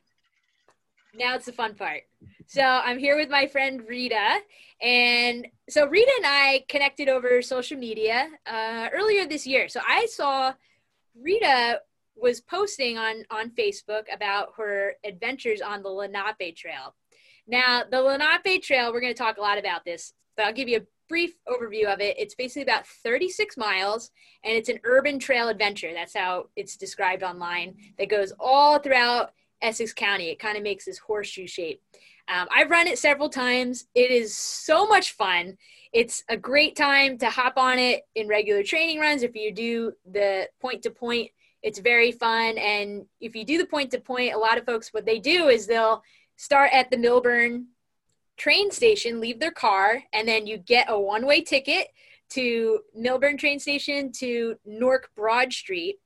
now 1.14 1.36
it's 1.36 1.46
the 1.46 1.54
fun 1.54 1.76
part. 1.76 2.04
So 2.48 2.62
I'm 2.62 3.00
here 3.00 3.18
with 3.18 3.30
my 3.30 3.48
friend 3.48 3.82
Rita, 3.88 4.40
and 4.82 5.48
so 5.70 5.86
Rita 5.86 6.12
and 6.18 6.26
I 6.26 6.64
connected 6.70 7.10
over 7.10 7.42
social 7.42 7.78
media 7.78 8.30
uh, 8.46 8.90
earlier 8.94 9.26
this 9.26 9.46
year. 9.46 9.68
So 9.68 9.82
I 9.86 10.06
saw 10.06 10.54
Rita 11.20 11.82
was 12.16 12.42
posting 12.42 12.98
on 12.98 13.24
on 13.30 13.52
Facebook 13.52 14.04
about 14.14 14.54
her 14.58 14.94
adventures 15.04 15.62
on 15.62 15.84
the 15.84 15.90
Lenape 15.90 16.56
Trail. 16.56 16.96
Now, 17.48 17.84
the 17.90 18.02
Lenape 18.02 18.62
Trail, 18.62 18.92
we're 18.92 19.02
going 19.02 19.14
to 19.14 19.18
talk 19.18 19.38
a 19.38 19.42
lot 19.42 19.58
about 19.58 19.86
this 19.86 20.14
but 20.38 20.46
I'll 20.46 20.53
give 20.53 20.70
you 20.70 20.77
a 20.77 20.86
brief 21.10 21.34
overview 21.48 21.91
of 21.91 22.00
it. 22.00 22.15
It's 22.17 22.36
basically 22.36 22.62
about 22.63 22.88
36 22.88 23.58
miles 23.58 24.12
and 24.44 24.56
it's 24.56 24.70
an 24.70 24.79
urban 24.84 25.20
trail 25.20 25.50
adventure. 25.50 25.91
That's 25.94 26.15
how 26.15 26.50
it's 26.56 26.77
described 26.77 27.24
online 27.24 27.75
that 27.98 28.10
goes 28.10 28.32
all 28.39 28.79
throughout 28.79 29.32
Essex 29.62 29.94
County. 29.94 30.29
It 30.29 30.39
kind 30.39 30.58
of 30.58 30.63
makes 30.63 30.86
this 30.86 31.00
horseshoe 31.00 31.48
shape. 31.48 31.82
Um, 32.27 32.48
I've 32.53 32.70
run 32.70 32.88
it 32.88 33.00
several 33.00 33.29
times. 33.29 33.88
It 33.96 34.12
is 34.12 34.36
so 34.36 34.86
much 34.86 35.13
fun. 35.13 35.58
It's 35.94 36.24
a 36.29 36.36
great 36.36 36.75
time 36.75 37.17
to 37.20 37.29
hop 37.29 37.58
on 37.58 37.79
it 37.79 38.03
in 38.15 38.27
regular 38.27 38.63
training 38.63 39.00
runs. 39.00 39.24
If 39.24 39.36
you 39.36 39.53
do 39.53 39.94
the 40.12 40.48
point 40.62 40.84
to 40.84 40.91
point, 40.91 41.32
it's 41.63 41.79
very 41.79 42.12
fun. 42.12 42.58
And 42.58 43.06
if 43.22 43.36
you 43.36 43.46
do 43.46 43.58
the 43.58 43.65
point 43.65 43.91
to 43.91 44.00
point, 44.00 44.34
a 44.34 44.38
lot 44.38 44.58
of 44.58 44.65
folks, 44.65 44.94
what 44.94 45.06
they 45.06 45.20
do 45.20 45.48
is 45.48 45.65
they'll 45.65 46.03
start 46.36 46.72
at 46.74 46.91
the 46.91 46.98
Millburn 46.98 47.65
train 48.38 48.72
station, 48.72 49.20
leave 49.20 49.39
their 49.39 49.51
car, 49.51 50.03
and 50.13 50.27
then 50.27 50.48
you 50.48 50.58
get 50.58 50.89
a 50.89 51.00
one 51.00 51.25
way 51.25 51.41
ticket 51.41 51.88
to 52.29 52.79
Millburn 52.98 53.38
train 53.38 53.60
station 53.60 54.12
to 54.13 54.56
Newark 54.65 55.10
Broad 55.15 55.53
Street. 55.53 55.98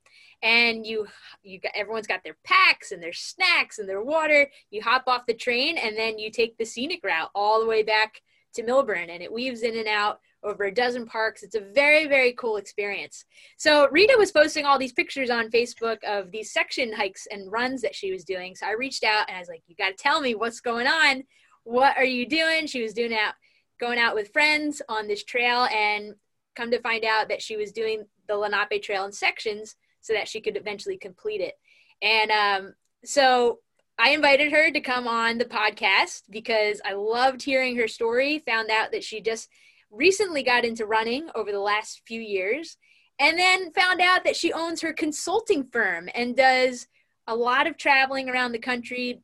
And 0.44 0.88
you, 0.88 1.08
you 1.44 1.60
got 1.60 1.74
everyone's 1.76 2.08
got 2.08 2.24
their 2.24 2.38
packs 2.44 2.92
and 2.92 3.02
their 3.02 3.14
snacks 3.14 3.78
and 3.78 3.88
their 3.88 4.04
water. 4.04 4.50
You 4.72 4.82
hop 4.82 5.04
off 5.06 5.28
the 5.28 5.36
train 5.36 5.78
and 5.78 5.96
then 5.96 6.18
you 6.18 6.32
take 6.32 6.58
the 6.58 6.66
scenic 6.66 7.02
route 7.04 7.30
all 7.36 7.60
the 7.60 7.68
way 7.68 7.84
back 7.84 8.22
to 8.56 8.64
Millburn, 8.64 9.10
and 9.10 9.22
it 9.22 9.32
weaves 9.32 9.62
in 9.62 9.78
and 9.78 9.88
out 9.88 10.20
over 10.44 10.66
a 10.66 10.74
dozen 10.74 11.06
parks. 11.06 11.44
It's 11.44 11.56
a 11.56 11.72
very, 11.74 12.08
very 12.08 12.34
cool 12.34 12.58
experience. 12.58 13.26
So 13.58 13.88
Rita 13.92 14.16
was 14.18 14.32
posting 14.32 14.66
all 14.66 14.80
these 14.80 14.92
pictures 14.92 15.30
on 15.30 15.52
Facebook 15.52 16.04
of 16.04 16.32
these 16.32 16.52
section 16.52 16.92
hikes 16.92 17.28
and 17.32 17.52
runs 17.52 17.82
that 17.82 17.96
she 17.96 18.12
was 18.12 18.24
doing. 18.24 18.56
So 18.56 18.66
I 18.68 18.72
reached 18.72 19.04
out 19.04 19.26
and 19.28 19.38
I 19.38 19.40
was 19.40 19.50
like, 19.50 19.64
you 19.68 19.76
got 19.76 19.90
to 19.90 20.04
tell 20.04 20.20
me 20.20 20.36
what's 20.36 20.60
going 20.60 20.88
on. 20.88 21.24
What 21.64 21.98
are 21.98 22.06
you 22.06 22.28
doing? 22.28 22.68
She 22.68 22.82
was 22.82 22.94
doing 22.94 23.14
out, 23.14 23.34
going 23.80 24.00
out 24.00 24.16
with 24.16 24.34
friends 24.34 24.82
on 24.90 25.08
this 25.08 25.24
trail 25.24 25.66
and 25.66 26.16
come 26.56 26.72
to 26.72 26.82
find 26.82 27.06
out 27.06 27.30
that 27.30 27.42
she 27.42 27.58
was 27.58 27.72
doing 27.72 28.06
the 28.28 28.36
Lenape 28.36 28.82
Trail 28.82 29.06
in 29.06 29.12
sections 29.12 29.76
so 30.02 30.14
that 30.14 30.28
she 30.28 30.42
could 30.42 30.58
eventually 30.58 30.98
complete 30.98 31.42
it. 31.42 31.54
And 32.02 32.32
um, 32.32 32.74
so 33.06 33.60
I 33.98 34.12
invited 34.12 34.52
her 34.52 34.72
to 34.72 34.82
come 34.82 35.08
on 35.08 35.38
the 35.38 35.46
podcast 35.46 36.24
because 36.30 36.82
I 36.84 36.94
loved 36.94 37.44
hearing 37.44 37.78
her 37.78 37.88
story. 37.88 38.44
Found 38.48 38.72
out 38.72 38.92
that 38.92 39.04
she 39.04 39.22
just 39.22 39.48
recently 39.92 40.42
got 40.42 40.66
into 40.66 40.86
running 40.86 41.30
over 41.36 41.52
the 41.52 41.60
last 41.60 42.02
few 42.08 42.22
years, 42.22 42.78
and 43.20 43.38
then 43.38 43.72
found 43.74 44.02
out 44.02 44.24
that 44.24 44.36
she 44.36 44.52
owns 44.54 44.82
her 44.82 44.94
consulting 44.94 45.66
firm 45.72 46.10
and 46.16 46.36
does 46.36 46.88
a 47.28 47.36
lot 47.36 47.68
of 47.68 47.78
traveling 47.78 48.30
around 48.30 48.54
the 48.54 48.60
country, 48.60 49.22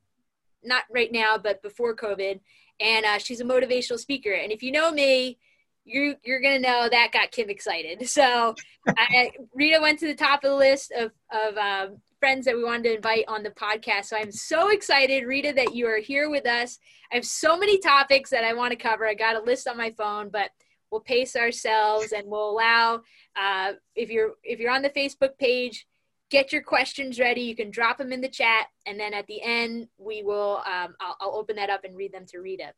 not 0.68 0.84
right 0.92 1.12
now, 1.12 1.38
but 1.38 1.62
before 1.62 1.96
COVID. 1.96 2.40
And 2.80 3.06
uh, 3.06 3.18
she's 3.18 3.40
a 3.40 3.46
motivational 3.46 3.98
speaker. 3.98 4.32
And 4.32 4.52
if 4.52 4.62
you 4.62 4.72
know 4.72 4.92
me, 4.92 5.40
you 5.88 6.16
you're 6.24 6.42
gonna 6.42 6.60
know 6.60 6.90
that 6.92 7.12
got 7.14 7.32
Kim 7.32 7.50
excited. 7.50 8.08
So 8.10 8.56
I, 8.88 9.32
Rita 9.54 9.80
went 9.82 10.00
to 10.00 10.08
the 10.08 10.16
top 10.16 10.44
of 10.44 10.52
the 10.52 10.56
list 10.56 10.92
of 10.92 11.12
of 11.32 11.58
um, 11.58 11.98
friends 12.20 12.46
that 12.46 12.56
we 12.56 12.64
wanted 12.64 12.84
to 12.84 12.96
invite 12.96 13.26
on 13.28 13.44
the 13.44 13.52
podcast. 13.52 14.06
So 14.06 14.18
I'm 14.18 14.32
so 14.32 14.70
excited, 14.70 15.26
Rita, 15.26 15.54
that 15.54 15.74
you 15.74 15.88
are 15.88 16.00
here 16.00 16.30
with 16.30 16.46
us. 16.46 16.78
I 17.12 17.16
have 17.16 17.26
so 17.26 17.58
many 17.58 17.80
topics 17.80 18.30
that 18.32 18.44
I 18.44 18.54
want 18.54 18.72
to 18.72 18.78
cover. 18.78 19.08
I 19.08 19.14
got 19.14 19.36
a 19.36 19.42
list 19.42 19.68
on 19.68 19.78
my 19.78 19.92
phone, 19.92 20.30
but 20.30 20.52
we'll 20.92 21.02
pace 21.02 21.36
ourselves 21.36 22.12
and 22.12 22.28
we'll 22.28 22.50
allow 22.50 23.02
uh, 23.36 23.74
if 23.96 24.10
you're 24.10 24.32
if 24.44 24.60
you're 24.60 24.72
on 24.72 24.82
the 24.82 24.90
Facebook 24.90 25.38
page, 25.38 25.88
get 26.30 26.52
your 26.52 26.62
questions 26.62 27.20
ready. 27.20 27.42
You 27.42 27.56
can 27.56 27.72
drop 27.72 27.98
them 27.98 28.12
in 28.12 28.22
the 28.22 28.30
chat, 28.30 28.68
and 28.86 29.00
then 29.00 29.14
at 29.14 29.28
the 29.28 29.42
end 29.42 29.88
we 29.98 30.24
will 30.24 30.58
um, 30.66 30.96
I'll, 31.00 31.18
I'll 31.22 31.36
open 31.36 31.56
that 31.58 31.70
up 31.70 31.84
and 31.84 31.96
read 31.96 32.12
them 32.12 32.26
to 32.28 32.40
Rita. 32.40 32.74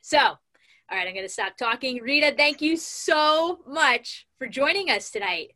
So, 0.00 0.18
all 0.18 0.38
right, 0.90 1.06
I'm 1.06 1.14
going 1.14 1.26
to 1.26 1.32
stop 1.32 1.56
talking. 1.56 2.02
Rita, 2.02 2.34
thank 2.36 2.60
you 2.60 2.76
so 2.76 3.60
much 3.66 4.26
for 4.38 4.46
joining 4.46 4.90
us 4.90 5.10
tonight. 5.10 5.52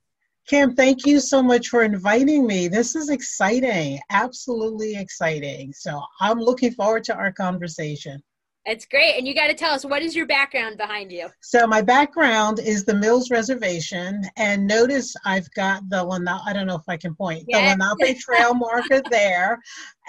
Kim, 0.46 0.74
thank 0.74 1.06
you 1.06 1.20
so 1.20 1.42
much 1.42 1.68
for 1.68 1.82
inviting 1.82 2.46
me. 2.46 2.68
This 2.68 2.94
is 2.94 3.08
exciting, 3.08 3.98
absolutely 4.10 4.94
exciting. 4.94 5.72
So 5.72 6.02
I'm 6.20 6.38
looking 6.38 6.72
forward 6.72 7.02
to 7.04 7.16
our 7.16 7.32
conversation. 7.32 8.22
That's 8.66 8.86
great. 8.86 9.16
And 9.18 9.28
you 9.28 9.34
got 9.34 9.48
to 9.48 9.54
tell 9.54 9.74
us 9.74 9.84
what 9.84 10.02
is 10.02 10.16
your 10.16 10.26
background 10.26 10.78
behind 10.78 11.12
you? 11.12 11.28
So 11.42 11.66
my 11.66 11.82
background 11.82 12.60
is 12.60 12.84
the 12.84 12.94
Mills 12.94 13.30
Reservation, 13.30 14.22
and 14.36 14.66
notice 14.66 15.14
I've 15.26 15.50
got 15.50 15.86
the 15.90 16.02
Lenape. 16.02 16.40
I 16.46 16.54
don't 16.54 16.66
know 16.66 16.76
if 16.76 16.88
I 16.88 16.96
can 16.96 17.14
point 17.14 17.44
yes. 17.46 17.76
the 17.76 17.84
Lenape 17.84 18.18
Trail 18.20 18.54
marker 18.54 19.02
there, 19.10 19.58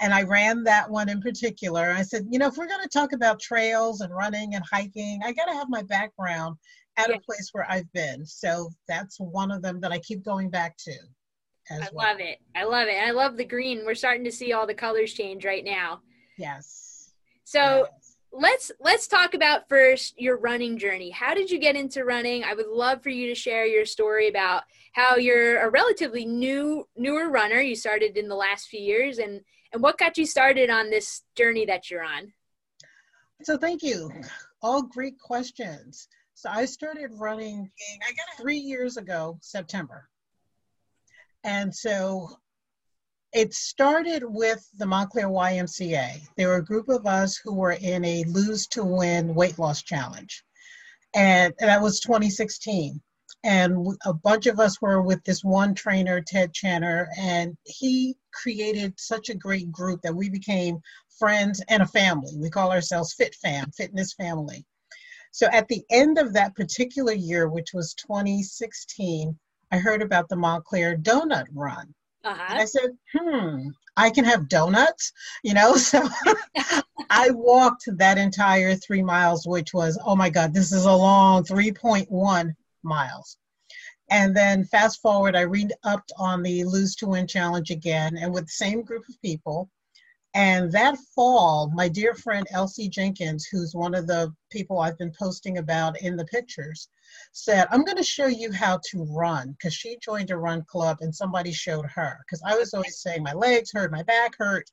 and 0.00 0.14
I 0.14 0.22
ran 0.22 0.64
that 0.64 0.90
one 0.90 1.10
in 1.10 1.20
particular. 1.20 1.90
I 1.90 2.02
said, 2.02 2.26
you 2.30 2.38
know, 2.38 2.46
if 2.46 2.56
we're 2.56 2.66
going 2.66 2.82
to 2.82 2.88
talk 2.88 3.12
about 3.12 3.40
trails 3.40 4.00
and 4.00 4.14
running 4.14 4.54
and 4.54 4.64
hiking, 4.70 5.20
I 5.22 5.32
got 5.32 5.46
to 5.46 5.54
have 5.54 5.68
my 5.68 5.82
background 5.82 6.56
at 6.96 7.10
yes. 7.10 7.18
a 7.18 7.20
place 7.26 7.50
where 7.52 7.70
I've 7.70 7.92
been. 7.92 8.24
So 8.24 8.70
that's 8.88 9.20
one 9.20 9.50
of 9.50 9.60
them 9.60 9.80
that 9.80 9.92
I 9.92 9.98
keep 9.98 10.24
going 10.24 10.48
back 10.48 10.78
to. 10.78 10.94
I 11.70 11.88
well. 11.92 12.06
love 12.06 12.20
it. 12.20 12.38
I 12.54 12.64
love 12.64 12.88
it. 12.88 12.96
I 12.96 13.10
love 13.10 13.36
the 13.36 13.44
green. 13.44 13.84
We're 13.84 13.94
starting 13.94 14.24
to 14.24 14.32
see 14.32 14.52
all 14.52 14.66
the 14.66 14.74
colors 14.74 15.12
change 15.12 15.44
right 15.44 15.64
now. 15.64 16.00
Yes. 16.38 17.12
So 17.44 17.88
yes. 17.92 18.05
Let's 18.32 18.70
let's 18.80 19.06
talk 19.06 19.34
about 19.34 19.68
first 19.68 20.20
your 20.20 20.38
running 20.38 20.78
journey. 20.78 21.10
How 21.10 21.34
did 21.34 21.50
you 21.50 21.58
get 21.58 21.76
into 21.76 22.04
running? 22.04 22.44
I 22.44 22.54
would 22.54 22.68
love 22.68 23.02
for 23.02 23.10
you 23.10 23.28
to 23.28 23.34
share 23.34 23.66
your 23.66 23.86
story 23.86 24.28
about 24.28 24.64
how 24.92 25.16
you're 25.16 25.60
a 25.60 25.70
relatively 25.70 26.24
new 26.24 26.86
newer 26.96 27.30
runner. 27.30 27.60
You 27.60 27.76
started 27.76 28.16
in 28.16 28.28
the 28.28 28.34
last 28.34 28.68
few 28.68 28.80
years 28.80 29.18
and 29.18 29.40
and 29.72 29.82
what 29.82 29.98
got 29.98 30.16
you 30.16 30.26
started 30.26 30.70
on 30.70 30.90
this 30.90 31.22
journey 31.34 31.66
that 31.66 31.90
you're 31.90 32.04
on? 32.04 32.32
So 33.42 33.58
thank 33.58 33.82
you. 33.82 34.10
All 34.62 34.82
great 34.82 35.18
questions. 35.18 36.08
So 36.34 36.48
I 36.50 36.66
started 36.66 37.10
running 37.14 37.70
I 38.06 38.12
got 38.12 38.40
three 38.40 38.58
years 38.58 38.96
ago, 38.96 39.38
September. 39.40 40.08
And 41.44 41.74
so 41.74 42.28
it 43.32 43.52
started 43.52 44.22
with 44.24 44.66
the 44.78 44.86
Montclair 44.86 45.28
YMCA. 45.28 46.20
There 46.36 46.48
were 46.48 46.56
a 46.56 46.64
group 46.64 46.88
of 46.88 47.06
us 47.06 47.36
who 47.36 47.54
were 47.54 47.72
in 47.72 48.04
a 48.04 48.24
lose 48.24 48.66
to 48.68 48.84
win 48.84 49.34
weight 49.34 49.58
loss 49.58 49.82
challenge. 49.82 50.42
And 51.14 51.52
that 51.58 51.82
was 51.82 52.00
2016. 52.00 53.00
And 53.44 53.96
a 54.04 54.12
bunch 54.12 54.46
of 54.46 54.58
us 54.58 54.80
were 54.80 55.02
with 55.02 55.22
this 55.24 55.44
one 55.44 55.74
trainer, 55.74 56.20
Ted 56.20 56.52
Channer, 56.52 57.06
and 57.16 57.56
he 57.64 58.16
created 58.32 58.98
such 58.98 59.28
a 59.28 59.34
great 59.34 59.70
group 59.70 60.02
that 60.02 60.14
we 60.14 60.28
became 60.28 60.80
friends 61.18 61.62
and 61.68 61.82
a 61.82 61.86
family. 61.86 62.36
We 62.36 62.50
call 62.50 62.72
ourselves 62.72 63.14
Fit 63.14 63.34
Fam, 63.36 63.70
Fitness 63.70 64.14
Family. 64.14 64.64
So 65.30 65.46
at 65.52 65.68
the 65.68 65.84
end 65.90 66.18
of 66.18 66.32
that 66.32 66.54
particular 66.54 67.12
year, 67.12 67.48
which 67.48 67.72
was 67.72 67.94
2016, 67.94 69.38
I 69.70 69.78
heard 69.78 70.02
about 70.02 70.28
the 70.28 70.36
Montclair 70.36 70.96
Donut 70.96 71.46
Run. 71.54 71.94
Uh-huh. 72.26 72.46
And 72.48 72.58
I 72.58 72.64
said, 72.64 72.90
hmm, 73.14 73.68
I 73.96 74.10
can 74.10 74.24
have 74.24 74.48
donuts, 74.48 75.12
you 75.44 75.54
know? 75.54 75.76
So 75.86 76.08
I 77.08 77.30
walked 77.30 77.88
that 77.98 78.18
entire 78.18 78.74
three 78.74 79.02
miles, 79.02 79.46
which 79.46 79.72
was, 79.72 79.98
oh 80.04 80.16
my 80.16 80.28
God, 80.28 80.52
this 80.52 80.72
is 80.72 80.86
a 80.86 80.92
long 80.92 81.44
3.1 81.44 82.54
miles. 82.82 83.36
And 84.10 84.36
then 84.36 84.64
fast 84.64 85.00
forward, 85.00 85.36
I 85.36 85.42
re 85.42 85.68
upped 85.84 86.12
on 86.18 86.42
the 86.42 86.64
Lose 86.64 86.96
to 86.96 87.06
Win 87.06 87.26
challenge 87.28 87.70
again, 87.70 88.16
and 88.16 88.32
with 88.34 88.44
the 88.44 88.52
same 88.52 88.82
group 88.82 89.04
of 89.08 89.20
people. 89.22 89.70
And 90.36 90.70
that 90.72 90.98
fall, 91.14 91.70
my 91.74 91.88
dear 91.88 92.14
friend 92.14 92.46
Elsie 92.50 92.90
Jenkins, 92.90 93.46
who's 93.46 93.74
one 93.74 93.94
of 93.94 94.06
the 94.06 94.34
people 94.50 94.80
I've 94.80 94.98
been 94.98 95.14
posting 95.18 95.56
about 95.56 95.98
in 96.02 96.14
the 96.14 96.26
pictures, 96.26 96.90
said, 97.32 97.66
I'm 97.70 97.84
going 97.84 97.96
to 97.96 98.02
show 98.02 98.26
you 98.26 98.52
how 98.52 98.78
to 98.90 99.04
run 99.04 99.52
because 99.52 99.72
she 99.72 99.96
joined 99.96 100.30
a 100.30 100.36
run 100.36 100.62
club 100.64 100.98
and 101.00 101.14
somebody 101.14 101.52
showed 101.52 101.86
her. 101.86 102.18
Because 102.20 102.42
I 102.44 102.54
was 102.54 102.74
always 102.74 102.98
saying 102.98 103.22
my 103.22 103.32
legs 103.32 103.72
hurt, 103.72 103.90
my 103.90 104.02
back 104.02 104.34
hurt, 104.38 104.70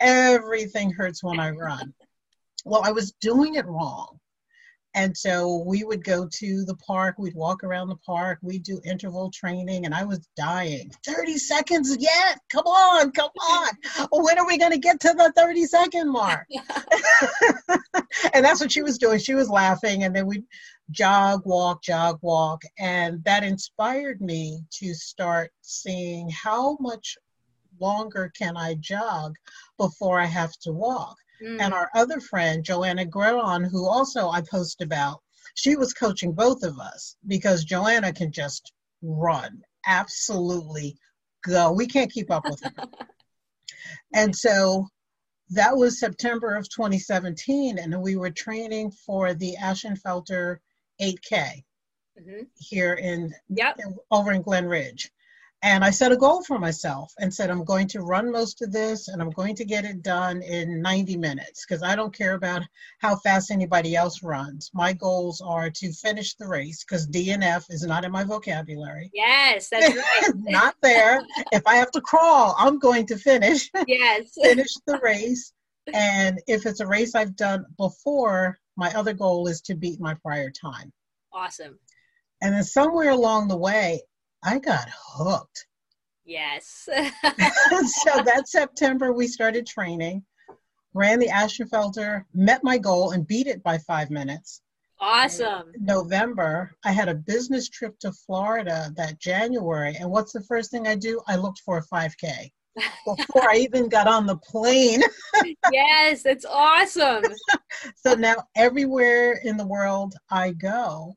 everything 0.00 0.90
hurts 0.90 1.24
when 1.24 1.40
I 1.40 1.48
run. 1.48 1.94
well, 2.66 2.82
I 2.84 2.92
was 2.92 3.12
doing 3.12 3.54
it 3.54 3.64
wrong. 3.64 4.20
And 4.96 5.14
so 5.14 5.62
we 5.66 5.84
would 5.84 6.02
go 6.02 6.26
to 6.26 6.64
the 6.64 6.74
park, 6.76 7.16
we'd 7.18 7.34
walk 7.34 7.62
around 7.62 7.88
the 7.88 7.96
park, 7.96 8.38
we'd 8.40 8.62
do 8.62 8.80
interval 8.82 9.30
training, 9.30 9.84
and 9.84 9.94
I 9.94 10.04
was 10.04 10.26
dying. 10.38 10.90
30 11.04 11.36
seconds 11.36 11.94
yet? 12.00 12.40
Come 12.50 12.66
on, 12.66 13.12
come 13.12 13.30
on. 13.38 13.68
when 14.10 14.38
are 14.38 14.46
we 14.46 14.56
going 14.56 14.72
to 14.72 14.78
get 14.78 14.98
to 15.00 15.12
the 15.12 15.32
30 15.36 15.66
second 15.66 16.10
mark? 16.10 16.46
and 18.34 18.42
that's 18.42 18.60
what 18.60 18.72
she 18.72 18.80
was 18.80 18.96
doing. 18.96 19.18
She 19.18 19.34
was 19.34 19.50
laughing, 19.50 20.04
and 20.04 20.16
then 20.16 20.26
we'd 20.26 20.44
jog, 20.90 21.42
walk, 21.44 21.82
jog, 21.82 22.18
walk. 22.22 22.62
And 22.78 23.22
that 23.24 23.44
inspired 23.44 24.22
me 24.22 24.62
to 24.78 24.94
start 24.94 25.52
seeing 25.60 26.30
how 26.30 26.78
much 26.80 27.18
longer 27.78 28.32
can 28.36 28.56
I 28.56 28.76
jog 28.80 29.34
before 29.76 30.18
I 30.18 30.26
have 30.26 30.52
to 30.62 30.72
walk. 30.72 31.16
Mm. 31.42 31.60
And 31.60 31.74
our 31.74 31.90
other 31.94 32.20
friend, 32.20 32.64
Joanna 32.64 33.04
Gueron, 33.04 33.68
who 33.70 33.88
also 33.88 34.28
I 34.28 34.42
post 34.42 34.80
about, 34.80 35.20
she 35.54 35.76
was 35.76 35.92
coaching 35.92 36.32
both 36.32 36.62
of 36.62 36.78
us 36.78 37.16
because 37.26 37.64
Joanna 37.64 38.12
can 38.12 38.32
just 38.32 38.72
run, 39.02 39.62
absolutely 39.86 40.96
go. 41.44 41.72
We 41.72 41.86
can't 41.86 42.12
keep 42.12 42.30
up 42.30 42.44
with 42.44 42.62
her. 42.62 42.72
and 44.14 44.34
so 44.34 44.86
that 45.50 45.76
was 45.76 46.00
September 46.00 46.56
of 46.56 46.68
2017, 46.68 47.78
and 47.78 48.02
we 48.02 48.16
were 48.16 48.30
training 48.30 48.90
for 48.90 49.34
the 49.34 49.56
Ashenfelter 49.60 50.58
8K 51.00 51.22
mm-hmm. 51.32 52.42
here 52.56 52.94
in, 52.94 53.32
yep. 53.48 53.76
in 53.78 53.96
over 54.10 54.32
in 54.32 54.42
Glen 54.42 54.66
Ridge. 54.66 55.10
And 55.62 55.82
I 55.82 55.90
set 55.90 56.12
a 56.12 56.16
goal 56.16 56.44
for 56.44 56.58
myself 56.58 57.12
and 57.18 57.32
said, 57.32 57.50
I'm 57.50 57.64
going 57.64 57.88
to 57.88 58.02
run 58.02 58.30
most 58.30 58.62
of 58.62 58.72
this 58.72 59.08
and 59.08 59.22
I'm 59.22 59.30
going 59.30 59.54
to 59.56 59.64
get 59.64 59.84
it 59.84 60.02
done 60.02 60.42
in 60.42 60.82
90 60.82 61.16
minutes 61.16 61.64
because 61.66 61.82
I 61.82 61.96
don't 61.96 62.16
care 62.16 62.34
about 62.34 62.62
how 63.00 63.16
fast 63.16 63.50
anybody 63.50 63.96
else 63.96 64.22
runs. 64.22 64.70
My 64.74 64.92
goals 64.92 65.40
are 65.40 65.70
to 65.70 65.92
finish 65.92 66.34
the 66.34 66.46
race 66.46 66.84
because 66.84 67.08
DNF 67.08 67.64
is 67.70 67.84
not 67.84 68.04
in 68.04 68.12
my 68.12 68.22
vocabulary. 68.22 69.10
Yes, 69.14 69.68
that's 69.70 69.96
right. 69.96 70.34
not 70.34 70.76
there. 70.82 71.22
if 71.52 71.66
I 71.66 71.76
have 71.76 71.90
to 71.92 72.00
crawl, 72.00 72.54
I'm 72.58 72.78
going 72.78 73.06
to 73.06 73.16
finish. 73.16 73.70
Yes. 73.86 74.34
finish 74.42 74.74
the 74.86 75.00
race. 75.02 75.52
And 75.94 76.40
if 76.46 76.66
it's 76.66 76.80
a 76.80 76.86
race 76.86 77.14
I've 77.14 77.36
done 77.36 77.64
before, 77.78 78.58
my 78.76 78.92
other 78.92 79.14
goal 79.14 79.46
is 79.48 79.62
to 79.62 79.74
beat 79.74 80.00
my 80.00 80.14
prior 80.14 80.50
time. 80.50 80.92
Awesome. 81.32 81.78
And 82.42 82.54
then 82.54 82.64
somewhere 82.64 83.10
along 83.10 83.48
the 83.48 83.56
way, 83.56 84.02
I 84.42 84.58
got 84.58 84.88
hooked. 84.90 85.66
Yes. 86.24 86.88
so 86.92 88.22
that 88.22 88.44
September, 88.46 89.12
we 89.12 89.26
started 89.26 89.66
training, 89.66 90.24
ran 90.94 91.18
the 91.18 91.28
Ashenfelter, 91.28 92.24
met 92.34 92.64
my 92.64 92.78
goal, 92.78 93.12
and 93.12 93.26
beat 93.26 93.46
it 93.46 93.62
by 93.62 93.78
five 93.78 94.10
minutes. 94.10 94.62
Awesome. 94.98 95.72
November, 95.78 96.72
I 96.84 96.92
had 96.92 97.08
a 97.08 97.14
business 97.14 97.68
trip 97.68 97.98
to 98.00 98.12
Florida 98.12 98.90
that 98.96 99.20
January. 99.20 99.94
And 100.00 100.10
what's 100.10 100.32
the 100.32 100.42
first 100.42 100.70
thing 100.70 100.88
I 100.88 100.94
do? 100.94 101.20
I 101.28 101.36
looked 101.36 101.60
for 101.64 101.78
a 101.78 101.86
5K 101.94 102.50
before 103.06 103.50
I 103.50 103.56
even 103.56 103.88
got 103.88 104.08
on 104.08 104.26
the 104.26 104.36
plane. 104.38 105.02
yes, 105.70 106.22
that's 106.22 106.46
awesome. 106.46 107.24
so 107.96 108.14
now 108.14 108.36
everywhere 108.56 109.38
in 109.44 109.56
the 109.56 109.66
world 109.66 110.14
I 110.30 110.52
go, 110.52 111.14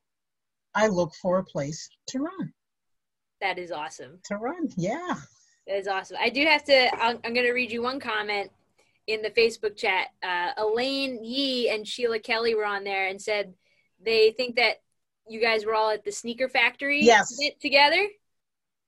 I 0.75 0.88
look 0.88 1.13
for 1.21 1.39
a 1.39 1.45
place 1.45 1.89
to 2.07 2.19
run. 2.19 2.53
That 3.41 3.58
is 3.58 3.72
awesome. 3.72 4.19
To 4.25 4.38
run, 4.38 4.69
yeah. 4.75 5.15
That 5.67 5.77
is 5.77 5.88
awesome. 5.88 6.17
I 6.19 6.29
do 6.29 6.46
have 6.46 6.63
to, 6.65 6.96
I'm, 7.01 7.19
I'm 7.24 7.34
going 7.34 7.46
to 7.46 7.53
read 7.53 7.72
you 7.72 7.81
one 7.81 8.00
comment 8.00 8.51
in 9.08 9.22
the 9.22 9.29
Facebook 9.29 9.75
chat. 9.75 10.08
Uh, 10.22 10.51
Elaine 10.58 11.24
Yee 11.24 11.69
and 11.69 11.88
Sheila 11.88 12.19
Kelly 12.19 12.55
were 12.55 12.65
on 12.65 12.84
there 12.84 13.08
and 13.08 13.22
said, 13.22 13.53
they 14.03 14.31
think 14.31 14.55
that 14.55 14.81
you 15.27 15.39
guys 15.39 15.65
were 15.65 15.75
all 15.75 15.91
at 15.91 16.03
the 16.03 16.12
sneaker 16.12 16.50
factory 16.50 17.01
yes. 17.03 17.38
together. 17.62 18.08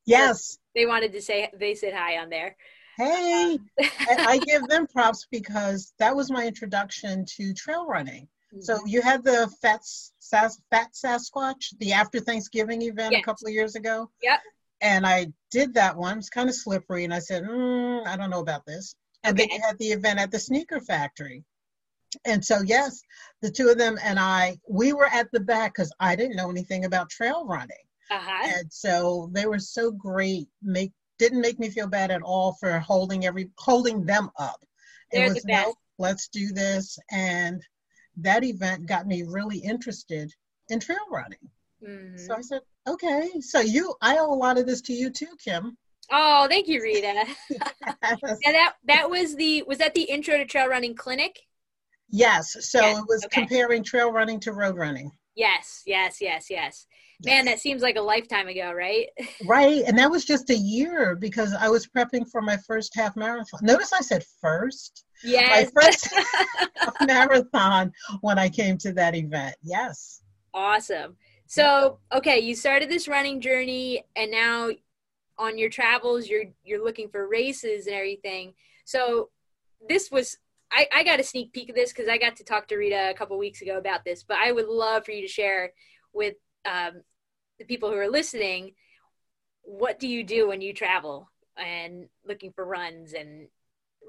Yes. 0.06 0.58
They 0.76 0.86
wanted 0.86 1.14
to 1.14 1.22
say 1.22 1.50
they 1.58 1.76
said 1.76 1.94
hi 1.94 2.18
on 2.18 2.30
there. 2.30 2.56
Hey, 2.98 3.58
I 3.80 4.40
give 4.46 4.68
them 4.68 4.88
props 4.88 5.28
because 5.32 5.94
that 6.00 6.16
was 6.16 6.32
my 6.32 6.46
introduction 6.46 7.26
to 7.38 7.54
trail 7.54 7.88
running. 7.88 8.28
Mm-hmm. 8.54 8.62
So 8.62 8.80
you 8.86 9.02
had 9.02 9.24
the 9.24 9.52
Fat, 9.62 9.82
Sas, 9.84 10.60
Fat 10.70 10.94
Sasquatch, 10.94 11.78
the 11.80 11.94
after 11.94 12.20
Thanksgiving 12.20 12.82
event 12.82 13.14
yes. 13.14 13.22
a 13.22 13.24
couple 13.24 13.48
of 13.48 13.54
years 13.54 13.76
ago. 13.76 14.10
Yep. 14.22 14.40
And 14.82 15.06
I 15.06 15.28
did 15.52 15.74
that 15.76 15.96
one. 15.96 16.18
It's 16.18 16.30
kind 16.30 16.50
of 16.50 16.56
slippery, 16.56 17.04
and 17.04 17.14
I 17.14 17.20
said, 17.20 17.44
mm, 17.44 18.06
I 18.08 18.18
don't 18.18 18.32
know 18.32 18.40
about 18.40 18.66
this. 18.66 18.96
And 19.24 19.40
okay. 19.40 19.48
then 19.48 19.56
you 19.56 19.64
had 19.66 19.78
the 19.78 19.92
event 19.92 20.20
at 20.20 20.32
the 20.32 20.40
Sneaker 20.40 20.82
Factory 20.82 21.46
and 22.26 22.44
so 22.44 22.62
yes 22.66 23.02
the 23.42 23.50
two 23.50 23.70
of 23.70 23.78
them 23.78 23.98
and 24.04 24.20
i 24.20 24.58
we 24.70 24.94
were 24.94 25.08
at 25.08 25.32
the 25.32 25.40
back 25.40 25.74
because 25.74 25.92
i 26.00 26.16
didn't 26.16 26.36
know 26.36 26.50
anything 26.50 26.86
about 26.86 27.10
trail 27.10 27.46
running 27.46 27.78
uh-huh. 28.10 28.52
and 28.56 28.72
so 28.72 29.30
they 29.34 29.46
were 29.46 29.60
so 29.60 29.92
great 29.92 30.48
make 30.62 30.92
didn't 31.20 31.42
make 31.42 31.60
me 31.60 31.70
feel 31.70 31.88
bad 31.88 32.12
at 32.12 32.22
all 32.22 32.54
for 32.60 32.80
holding 32.80 33.26
every 33.26 33.50
holding 33.58 34.06
them 34.06 34.30
up 34.38 34.60
They're 35.12 35.26
it 35.26 35.34
was 35.34 35.44
the 35.44 35.48
best. 35.48 35.68
no 35.68 35.74
let's 35.98 36.28
do 36.28 36.52
this 36.52 36.98
and 37.12 37.62
that 38.22 38.44
event 38.44 38.86
got 38.86 39.08
me 39.08 39.24
really 39.24 39.58
interested 39.60 40.32
in 40.70 40.80
trail 40.80 40.98
running 41.12 41.50
mm-hmm. 41.84 42.18
so 42.18 42.36
i 42.36 42.42
said 42.42 42.62
okay 42.88 43.30
so 43.40 43.60
you 43.60 43.94
i 44.02 44.18
owe 44.18 44.34
a 44.34 44.36
lot 44.36 44.58
of 44.58 44.66
this 44.66 44.82
to 44.82 44.94
you 44.94 45.10
too 45.10 45.36
kim 45.44 45.78
Oh, 46.12 46.48
thank 46.50 46.68
you, 46.68 46.82
Rita. 46.82 47.26
yes. 47.50 48.20
and 48.22 48.56
that 48.56 48.74
that 48.86 49.10
was 49.10 49.36
the 49.36 49.64
was 49.64 49.78
that 49.78 49.94
the 49.94 50.02
intro 50.02 50.38
to 50.38 50.46
trail 50.46 50.68
running 50.68 50.94
clinic? 50.94 51.40
Yes. 52.10 52.58
So 52.70 52.82
yes. 52.82 53.00
it 53.00 53.06
was 53.08 53.24
okay. 53.26 53.42
comparing 53.42 53.84
trail 53.84 54.12
running 54.12 54.40
to 54.42 54.52
road 54.52 54.76
running. 54.76 55.12
Yes, 55.36 55.84
yes, 55.86 56.18
yes, 56.20 56.48
yes. 56.50 56.86
Man, 57.24 57.46
that 57.46 57.60
seems 57.60 57.82
like 57.82 57.96
a 57.96 58.02
lifetime 58.02 58.48
ago, 58.48 58.74
right? 58.74 59.08
right. 59.46 59.84
And 59.88 59.98
that 59.98 60.10
was 60.10 60.26
just 60.26 60.50
a 60.50 60.58
year 60.58 61.16
because 61.16 61.54
I 61.54 61.70
was 61.70 61.88
prepping 61.88 62.28
for 62.30 62.42
my 62.42 62.58
first 62.68 62.94
half 62.96 63.16
marathon. 63.16 63.60
Notice 63.62 63.94
I 63.94 64.02
said 64.02 64.26
first. 64.42 65.06
Yes. 65.24 65.72
My 65.76 65.82
first 65.82 66.14
marathon 67.06 67.92
when 68.22 68.40
I 68.40 68.50
came 68.50 68.78
to 68.80 68.94
that 68.94 69.16
event. 69.16 69.56
Yes. 69.64 70.22
Awesome. 70.54 71.16
So, 71.48 72.00
okay, 72.14 72.40
you 72.40 72.56
started 72.56 72.90
this 72.90 73.08
running 73.08 73.42
journey 73.42 74.04
and 74.16 74.32
now 74.32 74.70
on 75.38 75.58
your 75.58 75.70
travels 75.70 76.28
you're 76.28 76.46
you're 76.64 76.84
looking 76.84 77.10
for 77.10 77.28
races 77.28 77.88
and 77.88 77.96
everything. 77.96 78.54
So, 78.86 79.30
this 79.88 80.12
was 80.12 80.38
I, 80.72 80.88
I 80.94 81.04
got 81.04 81.20
a 81.20 81.24
sneak 81.24 81.52
peek 81.52 81.70
of 81.70 81.76
this 81.76 81.92
because 81.92 82.08
I 82.08 82.18
got 82.18 82.38
to 82.38 82.44
talk 82.44 82.68
to 82.68 82.78
Rita 82.78 83.10
a 83.10 83.14
couple 83.14 83.38
weeks 83.38 83.62
ago 83.62 83.78
about 83.78 84.06
this, 84.06 84.24
but 84.24 84.38
I 84.38 84.52
would 84.52 84.68
love 84.68 85.04
for 85.04 85.12
you 85.12 85.22
to 85.22 85.28
share 85.28 85.74
with 86.14 86.36
um, 86.66 87.02
the 87.60 87.66
people 87.66 87.90
who 87.90 87.98
are 87.98 88.10
listening 88.10 88.74
what 89.64 90.00
do 90.00 90.08
you 90.08 90.24
do 90.24 90.48
when 90.48 90.62
you 90.62 90.74
travel 90.74 91.30
and 91.58 92.08
looking 92.26 92.52
for 92.52 92.66
runs 92.66 93.14
and 93.14 93.48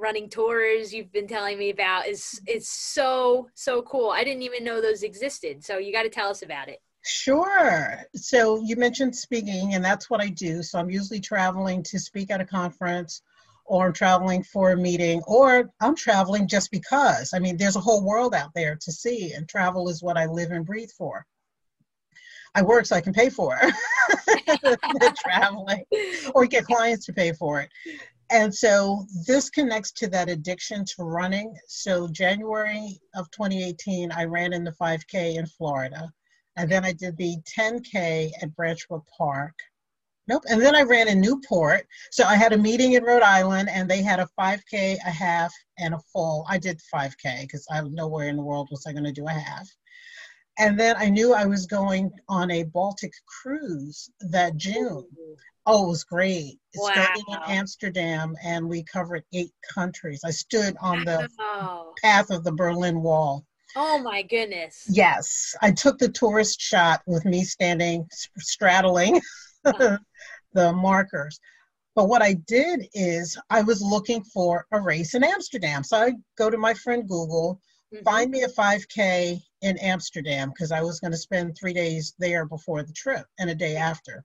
running 0.02 0.28
tours 0.28 0.92
you've 0.92 1.12
been 1.12 1.28
telling 1.28 1.58
me 1.58 1.70
about 1.70 2.06
is 2.06 2.40
is 2.46 2.68
so 2.68 3.48
so 3.54 3.82
cool 3.82 4.10
i 4.10 4.24
didn't 4.24 4.42
even 4.42 4.64
know 4.64 4.80
those 4.80 5.02
existed 5.02 5.64
so 5.64 5.78
you 5.78 5.92
got 5.92 6.02
to 6.02 6.10
tell 6.10 6.28
us 6.28 6.42
about 6.42 6.68
it 6.68 6.80
Sure. 7.04 7.98
So 8.14 8.62
you 8.62 8.76
mentioned 8.76 9.16
speaking, 9.16 9.74
and 9.74 9.84
that's 9.84 10.08
what 10.08 10.20
I 10.20 10.28
do. 10.28 10.62
So 10.62 10.78
I'm 10.78 10.88
usually 10.88 11.18
traveling 11.18 11.82
to 11.82 11.98
speak 11.98 12.30
at 12.30 12.40
a 12.40 12.44
conference 12.44 13.22
or 13.64 13.86
I'm 13.86 13.92
traveling 13.92 14.42
for 14.42 14.72
a 14.72 14.76
meeting, 14.76 15.22
or 15.26 15.70
I'm 15.80 15.94
traveling 15.94 16.48
just 16.48 16.70
because. 16.70 17.32
I 17.32 17.38
mean, 17.38 17.56
there's 17.56 17.76
a 17.76 17.80
whole 17.80 18.04
world 18.04 18.34
out 18.34 18.50
there 18.54 18.76
to 18.80 18.92
see, 18.92 19.32
and 19.32 19.48
travel 19.48 19.88
is 19.88 20.02
what 20.02 20.16
I 20.16 20.26
live 20.26 20.50
and 20.50 20.66
breathe 20.66 20.90
for. 20.90 21.24
I 22.54 22.62
work 22.62 22.84
so 22.84 22.96
I 22.96 23.00
can 23.00 23.14
pay 23.14 23.30
for 23.30 23.58
it, 23.62 25.16
traveling, 25.16 25.84
or 26.34 26.44
get 26.44 26.66
clients 26.66 27.06
to 27.06 27.12
pay 27.12 27.32
for 27.32 27.60
it. 27.60 27.70
And 28.32 28.54
so 28.54 29.06
this 29.26 29.50
connects 29.50 29.92
to 29.92 30.08
that 30.08 30.30
addiction 30.30 30.86
to 30.86 31.04
running. 31.04 31.54
So 31.68 32.08
January 32.08 32.98
of 33.14 33.30
2018, 33.30 34.10
I 34.10 34.24
ran 34.24 34.54
in 34.54 34.64
the 34.64 34.72
5K 34.72 35.36
in 35.36 35.44
Florida. 35.44 36.10
And 36.56 36.70
then 36.70 36.82
I 36.82 36.92
did 36.92 37.16
the 37.18 37.36
10K 37.58 38.30
at 38.40 38.56
Branch 38.56 38.88
Brook 38.88 39.04
Park. 39.18 39.52
Nope. 40.28 40.44
And 40.48 40.62
then 40.62 40.74
I 40.74 40.82
ran 40.82 41.08
in 41.08 41.20
Newport. 41.20 41.86
So 42.10 42.24
I 42.24 42.36
had 42.36 42.54
a 42.54 42.58
meeting 42.58 42.94
in 42.94 43.04
Rhode 43.04 43.22
Island 43.22 43.68
and 43.70 43.90
they 43.90 44.02
had 44.02 44.18
a 44.18 44.28
5K, 44.38 44.96
a 45.06 45.10
half, 45.10 45.52
and 45.78 45.92
a 45.92 46.00
full. 46.10 46.46
I 46.48 46.56
did 46.56 46.80
5K 46.94 47.42
because 47.42 47.66
I 47.70 47.82
nowhere 47.82 48.28
in 48.28 48.36
the 48.36 48.42
world 48.42 48.68
was 48.70 48.86
I 48.86 48.92
going 48.92 49.04
to 49.04 49.12
do 49.12 49.26
a 49.26 49.32
half. 49.32 49.68
And 50.58 50.78
then 50.78 50.96
I 50.98 51.08
knew 51.08 51.32
I 51.32 51.46
was 51.46 51.66
going 51.66 52.10
on 52.28 52.50
a 52.50 52.64
Baltic 52.64 53.12
cruise 53.26 54.10
that 54.20 54.56
June. 54.56 55.06
Oh, 55.64 55.86
it 55.86 55.88
was 55.88 56.04
great. 56.04 56.58
It 56.74 56.80
wow. 56.80 56.90
started 56.92 57.24
in 57.28 57.38
Amsterdam 57.46 58.34
and 58.44 58.68
we 58.68 58.82
covered 58.82 59.24
eight 59.32 59.52
countries. 59.74 60.20
I 60.24 60.30
stood 60.30 60.76
on 60.80 61.04
the 61.04 61.28
wow. 61.38 61.94
path 62.02 62.30
of 62.30 62.44
the 62.44 62.52
Berlin 62.52 63.00
Wall. 63.00 63.44
Oh 63.76 63.98
my 64.02 64.22
goodness. 64.22 64.86
Yes. 64.90 65.54
I 65.62 65.70
took 65.70 65.98
the 65.98 66.10
tourist 66.10 66.60
shot 66.60 67.00
with 67.06 67.24
me 67.24 67.44
standing 67.44 68.06
straddling 68.38 69.20
the 69.64 70.72
markers. 70.72 71.40
But 71.94 72.08
what 72.08 72.22
I 72.22 72.34
did 72.34 72.88
is 72.94 73.38
I 73.50 73.62
was 73.62 73.82
looking 73.82 74.24
for 74.24 74.66
a 74.72 74.80
race 74.80 75.14
in 75.14 75.24
Amsterdam. 75.24 75.84
So 75.84 75.96
I 75.96 76.12
go 76.36 76.50
to 76.50 76.56
my 76.56 76.74
friend 76.74 77.08
Google, 77.08 77.60
mm-hmm. 77.92 78.04
find 78.04 78.30
me 78.30 78.42
a 78.42 78.48
5K 78.48 79.40
in 79.62 79.78
Amsterdam 79.78 80.50
because 80.50 80.72
I 80.72 80.82
was 80.82 81.00
going 81.00 81.12
to 81.12 81.18
spend 81.18 81.56
three 81.56 81.72
days 81.72 82.14
there 82.18 82.46
before 82.46 82.82
the 82.82 82.92
trip 82.92 83.26
and 83.38 83.50
a 83.50 83.54
day 83.54 83.76
after. 83.76 84.24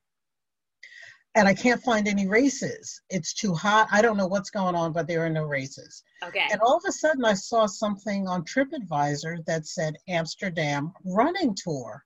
And 1.36 1.48
I 1.48 1.54
can't 1.54 1.84
find 1.84 2.08
any 2.08 2.28
races. 2.28 3.00
It's 3.10 3.34
too 3.34 3.54
hot. 3.54 3.88
I 3.92 4.02
don't 4.02 4.18
know 4.18 4.26
what's 4.26 4.50
going 4.50 4.74
on, 4.74 4.92
but 4.92 5.08
there 5.08 5.24
are 5.24 5.30
no 5.30 5.44
races. 5.44 6.04
Okay. 6.24 6.48
And 6.52 6.60
all 6.62 6.78
of 6.78 6.84
a 6.88 6.92
sudden, 6.92 7.24
I 7.26 7.36
saw 7.36 7.68
something 7.68 8.28
on 8.28 8.44
TripAdvisor 8.44 9.46
that 9.46 9.68
said 9.68 9.98
Amsterdam 10.08 10.94
Running 11.06 11.56
Tour. 11.56 12.04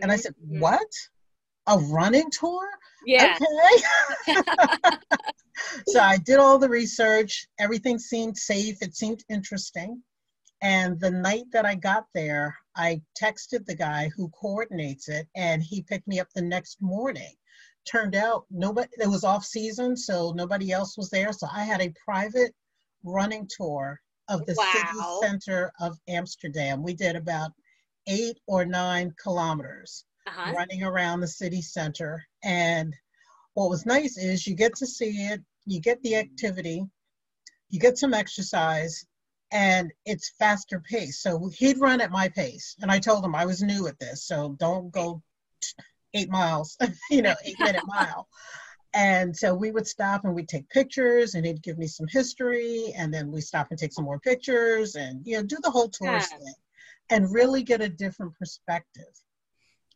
And 0.00 0.10
I 0.10 0.16
said, 0.16 0.34
mm-hmm. 0.42 0.60
What? 0.60 0.88
a 1.66 1.78
running 1.78 2.30
tour? 2.30 2.68
Yeah. 3.04 3.36
Okay. 4.28 4.36
so 5.88 6.00
I 6.00 6.18
did 6.18 6.38
all 6.38 6.58
the 6.58 6.68
research. 6.68 7.46
Everything 7.58 7.98
seemed 7.98 8.36
safe. 8.36 8.78
It 8.82 8.94
seemed 8.94 9.24
interesting. 9.28 10.02
And 10.62 10.98
the 10.98 11.10
night 11.10 11.44
that 11.52 11.66
I 11.66 11.74
got 11.74 12.06
there, 12.14 12.56
I 12.74 13.02
texted 13.20 13.66
the 13.66 13.74
guy 13.74 14.10
who 14.16 14.30
coordinates 14.30 15.08
it, 15.08 15.26
and 15.34 15.62
he 15.62 15.82
picked 15.82 16.08
me 16.08 16.20
up 16.20 16.28
the 16.34 16.42
next 16.42 16.80
morning. 16.80 17.34
Turned 17.86 18.16
out 18.16 18.46
nobody, 18.50 18.88
it 18.98 19.08
was 19.08 19.22
off 19.22 19.44
season, 19.44 19.96
so 19.96 20.32
nobody 20.32 20.72
else 20.72 20.96
was 20.96 21.10
there. 21.10 21.32
So 21.32 21.46
I 21.52 21.64
had 21.64 21.80
a 21.80 21.94
private 22.04 22.54
running 23.04 23.48
tour 23.48 24.00
of 24.28 24.44
the 24.46 24.54
wow. 24.56 24.72
city 24.72 25.28
center 25.28 25.72
of 25.80 25.98
Amsterdam. 26.08 26.82
We 26.82 26.94
did 26.94 27.16
about 27.16 27.52
eight 28.08 28.38
or 28.46 28.64
nine 28.64 29.14
kilometers 29.22 30.04
uh-huh. 30.26 30.52
running 30.52 30.82
around 30.82 31.20
the 31.20 31.28
city 31.28 31.62
center. 31.62 32.24
And 32.42 32.94
what 33.54 33.70
was 33.70 33.86
nice 33.86 34.18
is 34.18 34.46
you 34.46 34.54
get 34.54 34.74
to 34.76 34.86
see 34.86 35.26
it, 35.26 35.40
you 35.64 35.80
get 35.80 36.02
the 36.02 36.16
activity, 36.16 36.84
you 37.70 37.80
get 37.80 37.98
some 37.98 38.14
exercise, 38.14 39.04
and 39.52 39.92
it's 40.04 40.32
faster 40.38 40.80
pace. 40.80 41.20
So 41.20 41.50
he'd 41.54 41.80
run 41.80 42.00
at 42.00 42.10
my 42.10 42.28
pace. 42.28 42.76
And 42.80 42.90
I 42.90 42.98
told 42.98 43.24
him 43.24 43.34
I 43.34 43.46
was 43.46 43.62
new 43.62 43.86
at 43.86 43.98
this, 43.98 44.24
so 44.24 44.56
don't 44.58 44.90
go 44.90 45.22
eight 46.14 46.30
miles, 46.30 46.76
you 47.10 47.22
know, 47.22 47.34
eight 47.44 47.58
minute 47.60 47.84
mile. 47.86 48.28
And 48.94 49.36
so 49.36 49.54
we 49.54 49.72
would 49.72 49.86
stop 49.86 50.24
and 50.24 50.34
we'd 50.34 50.48
take 50.48 50.68
pictures 50.70 51.34
and 51.34 51.44
he'd 51.44 51.62
give 51.62 51.76
me 51.76 51.86
some 51.86 52.06
history 52.08 52.94
and 52.96 53.12
then 53.12 53.30
we 53.30 53.42
stop 53.42 53.68
and 53.70 53.78
take 53.78 53.92
some 53.92 54.06
more 54.06 54.18
pictures 54.18 54.94
and, 54.94 55.20
you 55.26 55.36
know, 55.36 55.42
do 55.42 55.58
the 55.62 55.70
whole 55.70 55.90
tourist 55.90 56.30
yeah. 56.32 56.38
thing 56.38 56.54
and 57.10 57.34
really 57.34 57.62
get 57.62 57.82
a 57.82 57.88
different 57.88 58.34
perspective. 58.38 59.04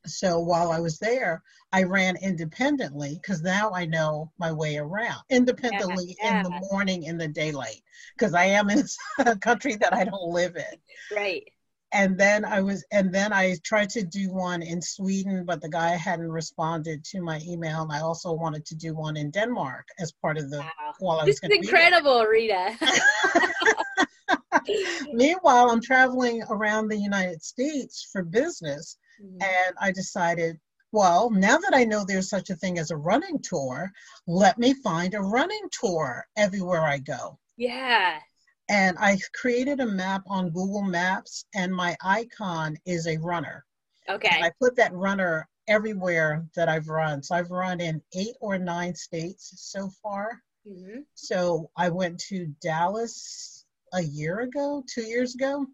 So 0.06 0.38
while 0.38 0.72
I 0.72 0.80
was 0.80 0.98
there, 0.98 1.42
I 1.72 1.82
ran 1.84 2.16
independently 2.16 3.18
because 3.20 3.42
now 3.42 3.72
I 3.72 3.86
know 3.86 4.32
my 4.38 4.52
way 4.52 4.78
around 4.78 5.22
independently 5.30 6.16
yeah, 6.20 6.32
yeah. 6.32 6.36
in 6.38 6.42
the 6.44 6.68
morning 6.70 7.04
in 7.04 7.18
the 7.18 7.28
daylight 7.28 7.82
because 8.16 8.34
I 8.34 8.44
am 8.44 8.70
in 8.70 8.84
a 9.18 9.36
country 9.36 9.76
that 9.76 9.94
I 9.94 10.04
don't 10.04 10.32
live 10.32 10.56
in. 10.56 11.16
Right. 11.16 11.44
and 11.92 12.16
then 12.16 12.44
I 12.44 12.60
was, 12.60 12.84
and 12.92 13.12
then 13.12 13.32
I 13.32 13.56
tried 13.64 13.90
to 13.90 14.04
do 14.04 14.32
one 14.32 14.62
in 14.62 14.80
Sweden, 14.80 15.44
but 15.44 15.60
the 15.60 15.68
guy 15.68 15.90
hadn't 15.90 16.30
responded 16.30 17.04
to 17.06 17.20
my 17.20 17.40
email. 17.46 17.82
And 17.82 17.92
I 17.92 18.00
also 18.00 18.32
wanted 18.32 18.64
to 18.66 18.76
do 18.76 18.94
one 18.94 19.16
in 19.16 19.30
Denmark 19.30 19.88
as 19.98 20.12
part 20.12 20.38
of 20.38 20.50
the. 20.50 20.58
Wow. 20.58 20.92
While 21.00 21.20
I 21.20 21.24
This 21.24 21.34
was 21.34 21.40
gonna 21.40 21.60
be 21.60 21.66
incredible, 21.66 22.24
Rita. 22.24 22.76
Meanwhile, 25.12 25.70
I'm 25.70 25.80
traveling 25.80 26.42
around 26.48 26.88
the 26.88 26.96
United 26.96 27.42
States 27.42 28.08
for 28.12 28.22
business, 28.22 28.96
Mhm. 29.20 29.42
and 29.42 29.76
I 29.80 29.92
decided, 29.92 30.58
well, 30.92 31.30
now 31.30 31.58
that 31.58 31.74
I 31.74 31.84
know 31.84 32.04
there's 32.04 32.28
such 32.28 32.50
a 32.50 32.56
thing 32.56 32.78
as 32.78 32.90
a 32.90 32.96
running 32.96 33.40
tour, 33.40 33.92
let 34.26 34.58
me 34.58 34.74
find 34.74 35.14
a 35.14 35.20
running 35.20 35.68
tour 35.70 36.26
everywhere 36.36 36.82
I 36.82 36.98
go. 36.98 37.38
yeah. 37.56 38.20
And 38.68 38.96
I 38.98 39.18
created 39.34 39.80
a 39.80 39.86
map 39.86 40.22
on 40.26 40.50
Google 40.50 40.82
Maps, 40.82 41.44
and 41.54 41.74
my 41.74 41.96
icon 42.02 42.78
is 42.86 43.06
a 43.08 43.16
runner. 43.18 43.66
Okay. 44.08 44.28
And. 44.32 44.44
I 44.44 44.52
put 44.60 44.76
that 44.76 44.92
runner 44.94 45.48
everywhere 45.66 46.46
that 46.54 46.68
I've 46.68 46.88
run. 46.88 47.22
So 47.22 47.34
I've 47.34 47.50
run 47.50 47.80
in 47.80 48.00
eight 48.14 48.36
or 48.40 48.58
nine 48.58 48.94
states 48.94 49.52
so 49.56 49.90
far. 50.02 50.40
hmm 50.64 51.00
So 51.14 51.70
I 51.76 51.88
went 51.88 52.20
to 52.28 52.46
Dallas 52.60 53.64
a 53.92 54.02
year 54.02 54.40
ago, 54.40 54.84
two 54.86 55.02
years 55.02 55.34
ago, 55.34 55.66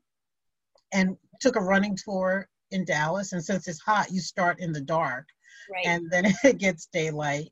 and 0.92 1.16
took 1.40 1.56
a 1.56 1.60
running 1.60 1.96
tour 1.96 2.48
in 2.70 2.84
Dallas. 2.84 3.32
And 3.32 3.44
since 3.44 3.68
it's 3.68 3.80
hot, 3.80 4.10
you 4.10 4.20
start 4.20 4.60
in 4.60 4.72
the 4.72 4.80
dark 4.80 5.26
Right. 5.72 5.86
and 5.86 6.10
then 6.10 6.26
it 6.44 6.58
gets 6.58 6.86
daylight. 6.86 7.50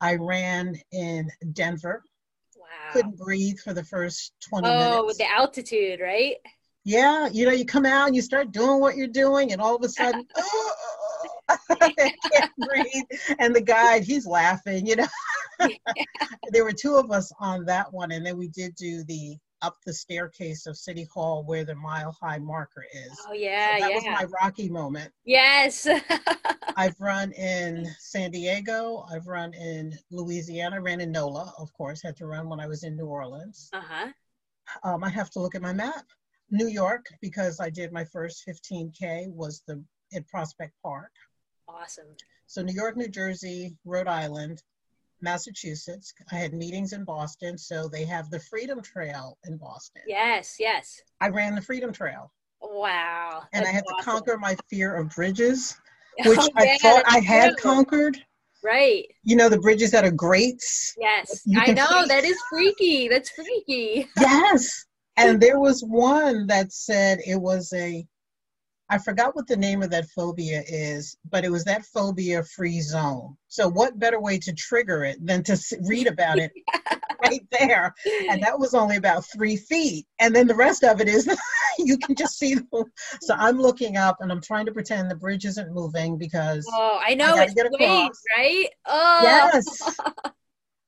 I 0.00 0.16
ran 0.16 0.76
in 0.92 1.30
Denver, 1.52 2.02
wow. 2.58 2.66
couldn't 2.92 3.16
breathe 3.16 3.58
for 3.58 3.72
the 3.72 3.84
first 3.84 4.34
20 4.48 4.68
Oh, 4.68 4.72
minutes. 4.72 4.96
Oh, 4.98 5.06
with 5.06 5.18
the 5.18 5.30
altitude, 5.30 6.00
right? 6.00 6.36
Yeah, 6.84 7.28
you 7.32 7.46
know, 7.46 7.52
you 7.52 7.64
come 7.64 7.86
out 7.86 8.06
and 8.06 8.14
you 8.14 8.22
start 8.22 8.52
doing 8.52 8.78
what 8.78 8.94
you're 8.96 9.08
doing, 9.08 9.52
and 9.52 9.60
all 9.60 9.74
of 9.74 9.82
a 9.82 9.88
sudden, 9.88 10.24
I 11.48 11.56
can't 12.32 12.52
breathe. 12.58 13.20
And 13.40 13.54
the 13.56 13.60
guide, 13.60 14.04
he's 14.04 14.26
laughing, 14.26 14.86
you 14.86 14.96
know. 14.96 15.06
there 16.52 16.62
were 16.64 16.72
two 16.72 16.94
of 16.96 17.10
us 17.10 17.32
on 17.40 17.64
that 17.64 17.92
one, 17.92 18.12
and 18.12 18.24
then 18.24 18.36
we 18.36 18.48
did 18.48 18.74
do 18.76 19.02
the 19.04 19.36
up 19.66 19.76
the 19.84 19.92
staircase 19.92 20.66
of 20.66 20.76
City 20.76 21.06
Hall 21.12 21.42
where 21.44 21.64
the 21.64 21.74
mile 21.74 22.16
high 22.22 22.38
marker 22.38 22.84
is. 22.94 23.18
Oh 23.28 23.32
yeah, 23.32 23.74
So 23.76 23.80
that 23.80 23.90
yeah. 23.90 23.94
was 23.96 24.04
my 24.04 24.24
Rocky 24.40 24.68
moment. 24.68 25.12
yes. 25.24 25.88
I've 26.76 26.94
run 27.00 27.32
in 27.32 27.86
San 27.98 28.30
Diego. 28.30 29.04
I've 29.12 29.26
run 29.26 29.52
in 29.54 29.92
Louisiana. 30.10 30.80
Ran 30.80 31.00
in 31.00 31.10
NOLA, 31.10 31.52
of 31.58 31.72
course. 31.72 32.00
Had 32.02 32.16
to 32.18 32.26
run 32.26 32.48
when 32.48 32.60
I 32.60 32.66
was 32.68 32.84
in 32.84 32.96
New 32.96 33.06
Orleans. 33.06 33.68
uh 33.72 33.80
huh. 33.80 34.08
Um, 34.84 35.02
I 35.04 35.08
have 35.08 35.30
to 35.30 35.40
look 35.40 35.54
at 35.54 35.62
my 35.62 35.72
map. 35.72 36.04
New 36.50 36.68
York, 36.68 37.06
because 37.20 37.58
I 37.60 37.70
did 37.70 37.92
my 37.92 38.04
first 38.04 38.44
15K, 38.48 39.28
was 39.32 39.62
the 39.66 39.82
at 40.14 40.26
Prospect 40.28 40.74
Park. 40.82 41.10
Awesome. 41.68 42.14
So 42.46 42.62
New 42.62 42.74
York, 42.74 42.96
New 42.96 43.08
Jersey, 43.08 43.76
Rhode 43.84 44.06
Island, 44.06 44.62
Massachusetts. 45.26 46.14
I 46.30 46.36
had 46.36 46.54
meetings 46.54 46.92
in 46.92 47.04
Boston, 47.04 47.58
so 47.58 47.88
they 47.88 48.04
have 48.04 48.30
the 48.30 48.38
Freedom 48.38 48.80
Trail 48.80 49.36
in 49.44 49.56
Boston. 49.56 50.02
Yes, 50.06 50.54
yes. 50.60 51.02
I 51.20 51.28
ran 51.30 51.56
the 51.56 51.60
Freedom 51.60 51.92
Trail, 51.92 52.32
Wow. 52.62 53.42
and 53.52 53.66
I 53.66 53.70
had 53.70 53.82
to 53.88 53.94
conquer 54.04 54.38
my 54.38 54.56
fear 54.70 54.94
of 54.94 55.10
bridges, 55.10 55.76
oh, 56.24 56.30
which 56.30 56.38
Oh, 56.40 56.48
I 56.54 56.78
thought 56.78 57.02
I 57.08 57.18
had 57.18 57.56
conquered. 57.56 58.16
Right. 58.62 59.04
You 59.24 59.34
know, 59.34 59.48
the 59.48 59.58
bridges 59.58 59.90
that 59.90 60.04
are 60.04 60.12
grates. 60.12 60.94
Yes. 60.96 61.42
I 61.56 61.72
know. 61.72 62.06
That 62.06 62.22
is 62.24 62.38
freaky. 62.48 63.08
That's 63.08 63.30
freaky. 63.30 64.08
Yes. 64.18 64.84
And 65.18 65.40
there 65.40 65.58
was 65.58 65.80
one 65.82 66.46
that 66.48 66.74
said 66.74 67.20
it 67.26 67.40
was 67.40 67.72
a, 67.72 68.06
I 68.88 68.98
forgot 68.98 69.34
what 69.34 69.48
the 69.48 69.56
name 69.56 69.82
of 69.82 69.90
that 69.90 70.08
phobia 70.10 70.62
is, 70.66 71.16
but 71.28 71.44
it 71.44 71.50
was 71.50 71.64
that 71.64 71.84
phobia 71.84 72.44
free 72.44 72.80
zone. 72.80 73.36
So, 73.48 73.68
what 73.68 73.98
better 73.98 74.20
way 74.20 74.38
to 74.38 74.52
trigger 74.52 75.04
it 75.04 75.24
than 75.24 75.42
to 75.44 75.58
read 75.82 76.06
about 76.06 76.38
it 76.38 76.52
right 77.24 77.44
there? 77.50 77.94
And 78.30 78.42
that 78.42 78.58
was 78.58 78.74
only 78.74 78.96
about 78.96 79.24
three 79.26 79.56
feet. 79.56 80.06
And 80.20 80.34
then 80.34 80.46
the 80.46 80.54
rest 80.54 80.84
of 80.84 81.00
it 81.00 81.08
is 81.08 81.28
you 81.78 81.98
can 81.98 82.14
just 82.14 82.38
see. 82.38 82.54
The, 82.54 82.84
so, 83.20 83.34
I'm 83.34 83.58
looking 83.58 83.96
up 83.96 84.18
and 84.20 84.30
I'm 84.30 84.40
trying 84.40 84.66
to 84.66 84.72
pretend 84.72 85.10
the 85.10 85.16
bridge 85.16 85.44
isn't 85.44 85.74
moving 85.74 86.16
because, 86.16 86.66
Oh, 86.72 87.00
I 87.04 87.14
know 87.14 87.34
gotta 87.34 87.42
it's 87.44 87.54
get 87.54 87.72
waves, 87.72 88.20
right? 88.36 88.68
Oh, 88.86 89.20
yes. 89.22 89.98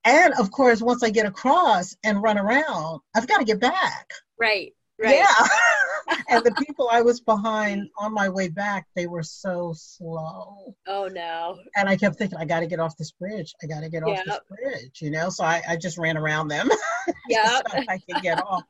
And 0.04 0.32
of 0.38 0.50
course, 0.50 0.80
once 0.80 1.02
I 1.02 1.10
get 1.10 1.26
across 1.26 1.94
and 2.02 2.22
run 2.22 2.38
around, 2.38 3.00
I've 3.14 3.26
got 3.26 3.38
to 3.38 3.44
get 3.44 3.60
back. 3.60 4.10
right, 4.38 4.72
right. 4.98 5.16
Yeah. 5.16 6.16
and 6.28 6.44
the 6.44 6.54
people 6.54 6.88
I 6.90 7.02
was 7.02 7.20
behind 7.20 7.88
on 7.98 8.12
my 8.12 8.28
way 8.28 8.48
back, 8.48 8.86
they 8.94 9.06
were 9.06 9.22
so 9.22 9.72
slow. 9.76 10.74
Oh 10.86 11.08
no. 11.12 11.58
And 11.76 11.88
I 11.88 11.96
kept 11.96 12.16
thinking, 12.16 12.38
I 12.38 12.44
got 12.44 12.60
to 12.60 12.66
get 12.66 12.80
off 12.80 12.96
this 12.96 13.12
bridge. 13.12 13.54
I 13.62 13.66
got 13.66 13.80
to 13.80 13.88
get 13.88 14.02
off 14.02 14.18
this 14.24 14.40
bridge, 14.48 15.00
you 15.00 15.10
know? 15.10 15.28
So 15.30 15.44
I, 15.44 15.62
I 15.68 15.76
just 15.76 15.98
ran 15.98 16.16
around 16.16 16.48
them 16.48 16.68
Yeah. 17.28 17.58
so 17.58 17.62
I 17.88 17.98
could 17.98 18.22
get 18.22 18.42
off. 18.42 18.62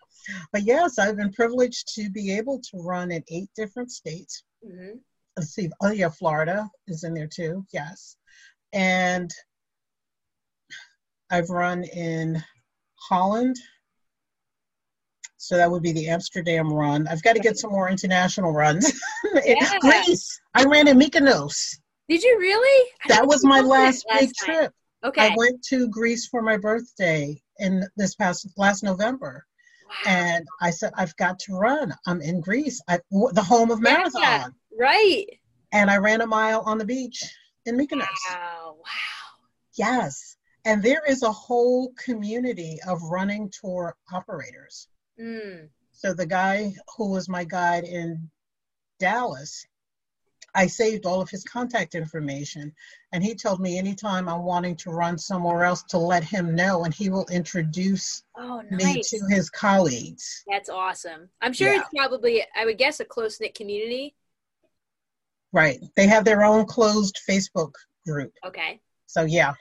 But 0.52 0.62
yes, 0.62 0.98
I've 0.98 1.16
been 1.16 1.32
privileged 1.32 1.94
to 1.94 2.10
be 2.10 2.32
able 2.36 2.60
to 2.60 2.78
run 2.82 3.10
in 3.10 3.22
eight 3.28 3.48
different 3.56 3.90
states. 3.90 4.42
hmm 4.64 4.98
Let's 5.36 5.50
see. 5.54 5.70
Oh, 5.80 5.92
yeah, 5.92 6.08
Florida 6.08 6.68
is 6.88 7.04
in 7.04 7.14
there 7.14 7.28
too. 7.28 7.64
Yes. 7.72 8.16
And 8.72 9.30
I've 11.30 11.48
run 11.50 11.84
in 11.84 12.42
Holland. 13.08 13.56
So 15.40 15.56
that 15.56 15.70
would 15.70 15.82
be 15.82 15.92
the 15.92 16.08
Amsterdam 16.08 16.72
run. 16.72 17.06
I've 17.08 17.22
got 17.22 17.34
to 17.34 17.40
get 17.40 17.56
some 17.56 17.70
more 17.70 17.88
international 17.88 18.52
runs. 18.52 18.92
Yeah. 19.44 19.78
Greece. 19.80 20.40
I 20.54 20.64
ran 20.64 20.88
in 20.88 20.98
Mykonos. 20.98 21.76
Did 22.08 22.22
you 22.22 22.36
really? 22.38 22.90
I 23.04 23.08
That 23.08 23.26
was 23.26 23.44
my 23.44 23.60
last 23.60 24.04
big 24.10 24.30
time. 24.40 24.54
trip. 24.54 24.72
Okay. 25.04 25.28
I 25.32 25.34
went 25.36 25.62
to 25.64 25.88
Greece 25.88 26.26
for 26.26 26.42
my 26.42 26.56
birthday 26.56 27.40
in 27.58 27.84
this 27.96 28.14
past 28.14 28.48
last 28.56 28.82
November, 28.82 29.44
wow. 29.88 29.94
and 30.12 30.46
I 30.60 30.70
said 30.70 30.92
I've 30.96 31.14
got 31.16 31.38
to 31.40 31.54
run. 31.54 31.94
I'm 32.06 32.20
in 32.20 32.40
Greece, 32.40 32.80
I, 32.88 32.98
w- 33.12 33.32
the 33.32 33.42
home 33.42 33.70
of 33.70 33.80
marathon, 33.80 34.22
Yeah. 34.22 34.46
Right. 34.78 35.26
and 35.72 35.90
I 35.90 35.98
ran 35.98 36.20
a 36.20 36.26
mile 36.26 36.62
on 36.64 36.78
the 36.78 36.84
beach 36.84 37.22
in 37.66 37.76
Mykonos. 37.76 38.06
Wow. 38.30 38.76
Wow. 38.78 39.38
Yes. 39.76 40.36
And 40.64 40.82
there 40.82 41.02
is 41.08 41.22
a 41.22 41.30
whole 41.32 41.92
community 42.02 42.78
of 42.88 43.00
running 43.02 43.50
tour 43.50 43.94
operators. 44.12 44.88
Mm. 45.20 45.68
So 45.92 46.14
the 46.14 46.26
guy 46.26 46.74
who 46.96 47.10
was 47.10 47.28
my 47.28 47.44
guide 47.44 47.84
in 47.84 48.30
Dallas, 48.98 49.66
I 50.54 50.66
saved 50.66 51.06
all 51.06 51.20
of 51.20 51.28
his 51.28 51.44
contact 51.44 51.94
information. 51.94 52.72
And 53.12 53.22
he 53.22 53.34
told 53.34 53.60
me 53.60 53.78
anytime 53.78 54.28
I'm 54.28 54.42
wanting 54.42 54.76
to 54.76 54.90
run 54.90 55.18
somewhere 55.18 55.64
else 55.64 55.82
to 55.84 55.98
let 55.98 56.24
him 56.24 56.54
know, 56.54 56.84
and 56.84 56.94
he 56.94 57.10
will 57.10 57.26
introduce 57.30 58.22
Oh, 58.36 58.62
me 58.70 59.02
to 59.02 59.20
his 59.28 59.50
colleagues. 59.50 60.44
That's 60.48 60.68
awesome. 60.68 61.28
I'm 61.40 61.52
sure 61.52 61.72
Yeah. 61.72 61.80
it's 61.80 61.88
probably, 61.94 62.44
I 62.56 62.64
would 62.64 62.78
guess, 62.78 63.00
a 63.00 63.04
close 63.04 63.40
knit 63.40 63.54
community. 63.54 64.14
Right. 65.52 65.80
They 65.96 66.06
have 66.06 66.24
their 66.24 66.44
own 66.44 66.66
closed 66.66 67.18
Facebook 67.28 67.74
group. 68.06 68.32
Okay. 68.44 68.80
So 69.06 69.22
yeah, 69.22 69.54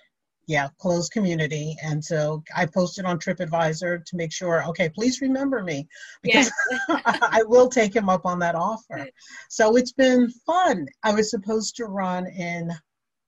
yeah, 0.48 0.70
closed 0.80 1.12
community. 1.12 1.76
And 1.84 2.04
so 2.04 2.42
I 2.56 2.66
posted 2.66 3.04
on 3.06 3.20
TripAdvisor 3.20 4.06
to 4.06 4.16
make 4.16 4.32
sure, 4.32 4.64
okay, 4.70 4.90
please 4.90 5.22
remember 5.22 5.62
me 5.62 5.88
because 6.24 6.52
Yes. 6.90 6.90
I 7.22 7.44
will 7.46 7.70
take 7.70 7.94
him 7.94 8.08
up 8.10 8.26
on 8.26 8.40
that 8.40 8.56
offer. 8.56 9.08
So 9.50 9.76
it's 9.76 9.92
been 9.92 10.30
fun. 10.46 10.88
I 11.04 11.14
was 11.14 11.30
supposed 11.30 11.76
to 11.76 11.86
run 11.86 12.28
in 12.28 12.72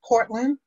Portland. 0.06 0.58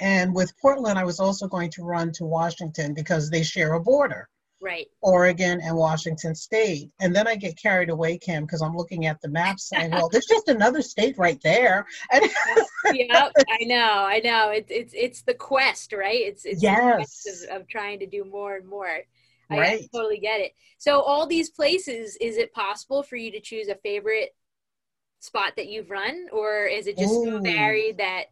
And 0.00 0.34
with 0.34 0.52
Portland, 0.60 0.98
I 0.98 1.04
was 1.04 1.20
also 1.20 1.46
going 1.46 1.70
to 1.72 1.84
run 1.84 2.10
to 2.12 2.24
Washington 2.24 2.94
because 2.94 3.30
they 3.30 3.42
share 3.42 3.74
a 3.74 3.80
border, 3.80 4.28
right. 4.64 4.86
Oregon 5.02 5.60
and 5.62 5.76
Washington 5.76 6.34
State. 6.34 6.90
And 7.00 7.14
then 7.14 7.28
I 7.28 7.36
get 7.36 7.56
carried 7.56 7.90
away, 7.90 8.18
Kim, 8.18 8.44
because 8.44 8.62
I'm 8.62 8.74
looking 8.76 9.06
at 9.06 9.20
the 9.20 9.28
map 9.28 9.60
saying, 9.60 9.90
well, 9.92 10.08
there's 10.08 10.26
just 10.26 10.48
another 10.48 10.82
state 10.82 11.16
right 11.18 11.40
there. 11.42 11.86
And 12.10 12.24
yep. 12.92 13.32
I 13.48 13.64
know. 13.64 14.04
I 14.06 14.20
know. 14.20 14.50
It's 14.50 14.70
it's 14.70 14.94
it's 14.96 15.22
the 15.22 15.34
quest, 15.34 15.92
right? 15.92 16.20
It's 16.20 16.44
it's 16.44 16.60
the 16.60 16.68
Yes. 16.68 16.96
quest 16.96 17.28
of, 17.50 17.62
of 17.62 17.68
trying 17.68 17.98
to 18.00 18.06
do 18.06 18.24
more 18.24 18.56
and 18.56 18.66
more. 18.66 18.86
I, 19.50 19.54
I 19.54 19.58
Right. 19.58 19.88
totally 19.94 20.18
get 20.18 20.40
it. 20.40 20.52
So 20.78 21.02
all 21.02 21.26
these 21.26 21.50
places, 21.50 22.16
is 22.16 22.38
it 22.38 22.52
possible 22.52 23.02
for 23.02 23.16
you 23.16 23.30
to 23.32 23.40
choose 23.40 23.68
a 23.68 23.74
favorite 23.76 24.34
spot 25.20 25.52
that 25.56 25.68
you've 25.68 25.90
run, 25.90 26.28
or 26.32 26.64
is 26.64 26.86
it 26.86 26.96
just 26.96 27.14
so 27.22 27.38
Ooh. 27.38 27.42
varied 27.42 27.98
that 27.98 28.26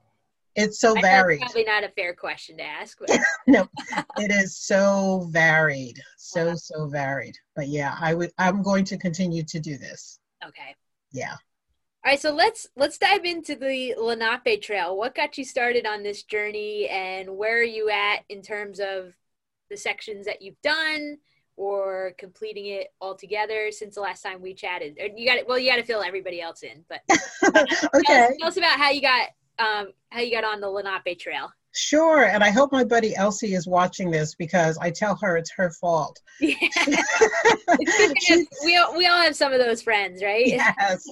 it's 0.54 0.80
so 0.80 0.96
I 0.96 1.00
varied. 1.00 1.40
probably 1.40 1.64
not 1.64 1.84
a 1.84 1.88
fair 1.90 2.14
question 2.14 2.56
to 2.58 2.62
ask. 2.64 2.98
No, 3.46 3.68
it 4.18 4.30
is 4.30 4.56
so 4.56 5.28
varied, 5.32 6.00
so 6.16 6.48
Wow. 6.48 6.54
so 6.54 6.86
varied. 6.86 7.36
But 7.56 7.68
yeah, 7.68 7.96
I 8.00 8.14
would. 8.14 8.30
I'm 8.38 8.62
going 8.62 8.84
to 8.84 8.96
continue 8.96 9.42
to 9.44 9.58
do 9.58 9.76
this. 9.78 10.20
okay. 10.46 10.74
Yeah. 11.10 11.32
All 12.04 12.10
right, 12.10 12.20
so 12.20 12.32
let's 12.32 12.66
let's 12.76 12.98
dive 12.98 13.24
into 13.24 13.54
the 13.54 13.94
Lenape 13.98 14.60
Trail. 14.62 14.96
What 14.96 15.14
got 15.14 15.38
you 15.38 15.44
started 15.44 15.86
on 15.86 16.02
this 16.02 16.22
journey, 16.24 16.88
and 16.88 17.36
where 17.36 17.58
are 17.58 17.62
you 17.62 17.90
at 17.90 18.24
in 18.28 18.42
terms 18.42 18.80
of 18.80 19.14
the 19.70 19.76
sections 19.76 20.26
that 20.26 20.42
you've 20.42 20.60
done? 20.62 21.18
or 21.58 22.14
completing 22.16 22.64
it 22.66 22.88
altogether 22.98 23.70
since 23.70 23.94
the 23.96 24.00
last 24.00 24.22
time 24.22 24.40
we 24.40 24.54
chatted? 24.54 24.98
You 25.14 25.26
got 25.26 25.46
well, 25.46 25.58
you 25.58 25.70
got 25.70 25.76
to 25.76 25.82
fill 25.84 26.02
everybody 26.02 26.40
else 26.40 26.62
in, 26.62 26.82
but 26.88 27.02
okay. 27.10 27.66
Tell 28.06 28.24
us, 28.24 28.36
tell 28.38 28.48
us 28.48 28.56
about 28.56 28.78
how 28.78 28.88
you 28.90 29.02
got 29.02 29.28
um, 29.58 29.88
how 30.10 30.20
you 30.20 30.32
got 30.32 30.44
on 30.44 30.60
the 30.60 30.68
Lenape 30.68 31.18
Trail. 31.18 31.50
Sure, 31.74 32.24
and 32.24 32.44
I 32.44 32.50
hope 32.50 32.70
my 32.70 32.84
buddy 32.84 33.16
Elsie 33.16 33.54
is 33.54 33.66
watching 33.66 34.10
this 34.10 34.34
because 34.34 34.76
I 34.78 34.90
tell 34.90 35.16
her 35.22 35.36
it's 35.36 35.52
her 35.52 35.70
fault. 35.70 36.20
Yeah. 36.40 36.56
we 38.64 38.76
all, 38.76 38.96
we 38.96 39.06
all 39.06 39.22
have 39.22 39.36
some 39.36 39.52
of 39.52 39.60
those 39.60 39.80
friends, 39.80 40.22
right? 40.22 40.46
Yes. 40.46 41.06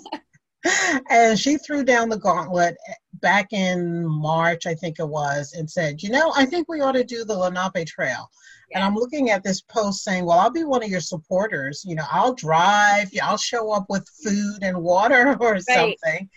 and 1.11 1.39
she 1.39 1.57
threw 1.57 1.85
down 1.85 2.09
the 2.09 2.19
gauntlet 2.19 2.77
back 3.15 3.53
in 3.53 4.05
March, 4.07 4.67
I 4.67 4.75
think 4.75 4.99
it 4.99 5.09
was, 5.09 5.55
and 5.55 5.71
said, 5.71 6.03
"You 6.03 6.11
know, 6.11 6.33
I 6.37 6.45
think 6.45 6.69
we 6.69 6.81
ought 6.81 6.93
to 6.93 7.05
do 7.05 7.25
the 7.25 7.37
Lenape 7.37 7.87
Trail." 7.87 8.29
Yeah. 8.71 8.79
And 8.79 8.85
I'm 8.85 8.95
looking 8.95 9.31
at 9.31 9.43
this 9.43 9.63
post 9.63 10.05
saying, 10.05 10.25
"Well, 10.27 10.39
I'll 10.39 10.51
be 10.51 10.65
one 10.65 10.83
of 10.83 10.91
your 10.91 11.01
supporters. 11.01 11.85
You 11.87 11.95
know, 11.95 12.05
I'll 12.11 12.35
drive. 12.35 13.11
I'll 13.23 13.39
show 13.39 13.73
up 13.73 13.87
with 13.89 14.07
food 14.23 14.59
and 14.63 14.77
water 14.79 15.37
or 15.41 15.53
right. 15.53 15.63
something." 15.63 16.29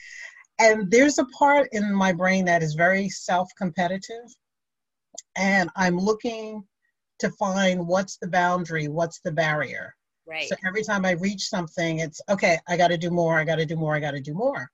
And 0.60 0.90
there's 0.92 1.18
a 1.18 1.26
part 1.26 1.70
in 1.72 1.94
my 1.94 2.12
brain 2.12 2.46
that 2.46 2.64
is 2.64 2.74
very 2.74 3.10
self-competitive. 3.10 4.26
And 5.38 5.70
i'm 5.76 5.98
looking 5.98 6.64
to 7.20 7.30
find 7.32 7.88
what's 7.88 8.18
the 8.18 8.28
boundary 8.28 8.88
what's 8.88 9.20
the 9.22 9.32
barrier. 9.32 9.96
Right. 10.28 10.48
So 10.48 10.56
every 10.68 10.84
time 10.84 11.06
i 11.06 11.12
reach 11.12 11.44
something 11.44 12.00
it's 12.00 12.22
okay 12.30 12.58
i 12.68 12.78
got 12.78 12.90
to 12.90 12.98
do 12.98 13.12
more 13.12 13.38
i 13.38 13.44
got 13.44 13.58
to 13.58 13.66
do 13.66 13.76
more 13.76 13.96
i 13.96 14.00
got 14.00 14.12
to 14.12 14.22
do 14.22 14.34
more. 14.34 14.70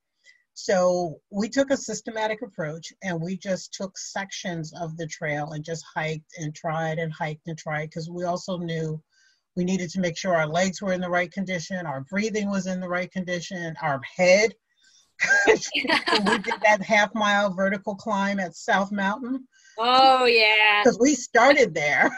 So 0.54 1.22
we 1.30 1.48
took 1.48 1.72
a 1.72 1.78
systematic 1.78 2.42
approach 2.42 2.92
and 3.02 3.22
we 3.22 3.38
just 3.38 3.74
took 3.74 3.98
sections 3.98 4.74
of 4.74 4.98
the 4.98 5.08
trail 5.08 5.52
and 5.54 5.64
just 5.64 5.86
hiked 5.96 6.34
and 6.38 6.54
tried 6.54 7.00
and 7.00 7.14
hiked 7.14 7.48
and 7.48 7.58
tried 7.58 7.86
because 7.88 8.10
we 8.10 8.26
also 8.26 8.58
knew 8.58 9.02
we 9.56 9.64
needed 9.64 9.90
to 9.92 10.02
make 10.02 10.18
sure 10.18 10.36
our 10.36 10.48
legs 10.48 10.82
were 10.82 10.94
in 10.94 11.02
the 11.02 11.10
right 11.10 11.32
condition 11.32 11.86
our 11.86 12.02
breathing 12.02 12.50
was 12.50 12.68
in 12.68 12.80
the 12.80 12.88
right 12.90 13.12
condition 13.12 13.76
our 13.82 14.02
head 14.18 14.54
we 15.48 15.54
did 15.54 16.54
that 16.64 16.82
half 16.82 17.14
mile 17.14 17.54
vertical 17.54 17.96
climb 17.96 18.40
at 18.40 18.56
South 18.56 18.92
Mountain. 18.92 19.46
Oh 19.78 20.26
yeah. 20.26 20.82
Because 20.84 21.00
we 21.00 21.16
started 21.16 21.74
there. 21.74 22.16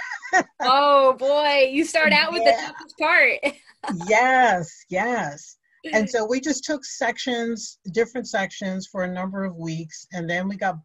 oh 0.61 1.13
boy, 1.13 1.69
you 1.71 1.85
start 1.85 2.13
out 2.13 2.31
with 2.31 2.43
yeah. 2.43 2.51
the 2.51 2.73
toughest 2.73 2.97
part. 2.97 4.07
yes, 4.09 4.85
yes. 4.89 5.57
And 5.93 6.09
so 6.09 6.25
we 6.25 6.39
just 6.39 6.63
took 6.63 6.85
sections, 6.85 7.79
different 7.91 8.27
sections 8.27 8.87
for 8.91 9.03
a 9.03 9.11
number 9.11 9.43
of 9.43 9.55
weeks, 9.55 10.07
and 10.11 10.29
then 10.29 10.47
we 10.47 10.55
got 10.55 10.77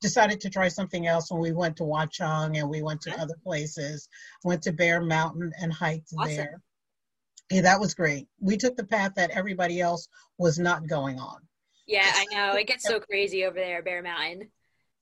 decided 0.00 0.40
to 0.40 0.50
try 0.50 0.68
something 0.68 1.06
else 1.06 1.30
when 1.30 1.40
we 1.40 1.52
went 1.52 1.76
to 1.76 1.82
Watchung 1.82 2.58
and 2.58 2.68
we 2.68 2.82
went 2.82 3.00
to 3.02 3.20
other 3.20 3.34
places. 3.42 4.08
Went 4.44 4.62
to 4.62 4.72
Bear 4.72 5.00
Mountain 5.00 5.52
and 5.60 5.72
hiked 5.72 6.12
awesome. 6.18 6.36
there. 6.36 6.60
Yeah, 7.50 7.62
that 7.62 7.80
was 7.80 7.94
great. 7.94 8.28
We 8.40 8.56
took 8.56 8.76
the 8.76 8.84
path 8.84 9.12
that 9.16 9.30
everybody 9.30 9.80
else 9.80 10.08
was 10.36 10.58
not 10.58 10.86
going 10.86 11.18
on. 11.18 11.40
Yeah, 11.86 12.10
I 12.14 12.26
know. 12.30 12.54
It 12.54 12.66
gets 12.66 12.84
so 12.84 13.00
crazy 13.00 13.46
over 13.46 13.56
there, 13.56 13.82
Bear 13.82 14.02
Mountain. 14.02 14.50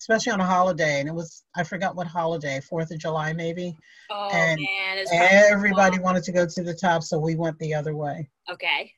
Especially 0.01 0.31
on 0.33 0.41
a 0.41 0.47
holiday. 0.47 1.01
And 1.01 1.09
it 1.09 1.15
was, 1.15 1.43
I 1.57 1.65
forgot 1.65 1.97
what 1.97 2.07
holiday, 2.07 2.61
4th 2.61 2.93
of 2.93 2.99
July 2.99 3.33
maybe. 3.33 3.77
Oh, 4.11 4.31
and 4.33 4.61
man. 4.61 5.05
Everybody 5.13 5.99
wanted 5.99 6.23
to 6.25 6.33
go 6.33 6.47
to 6.47 6.63
the 6.63 6.75
top, 6.75 7.03
so 7.03 7.19
we 7.19 7.35
went 7.35 7.59
the 7.59 7.75
other 7.75 7.97
way. 7.97 8.31
Okay. 8.49 8.93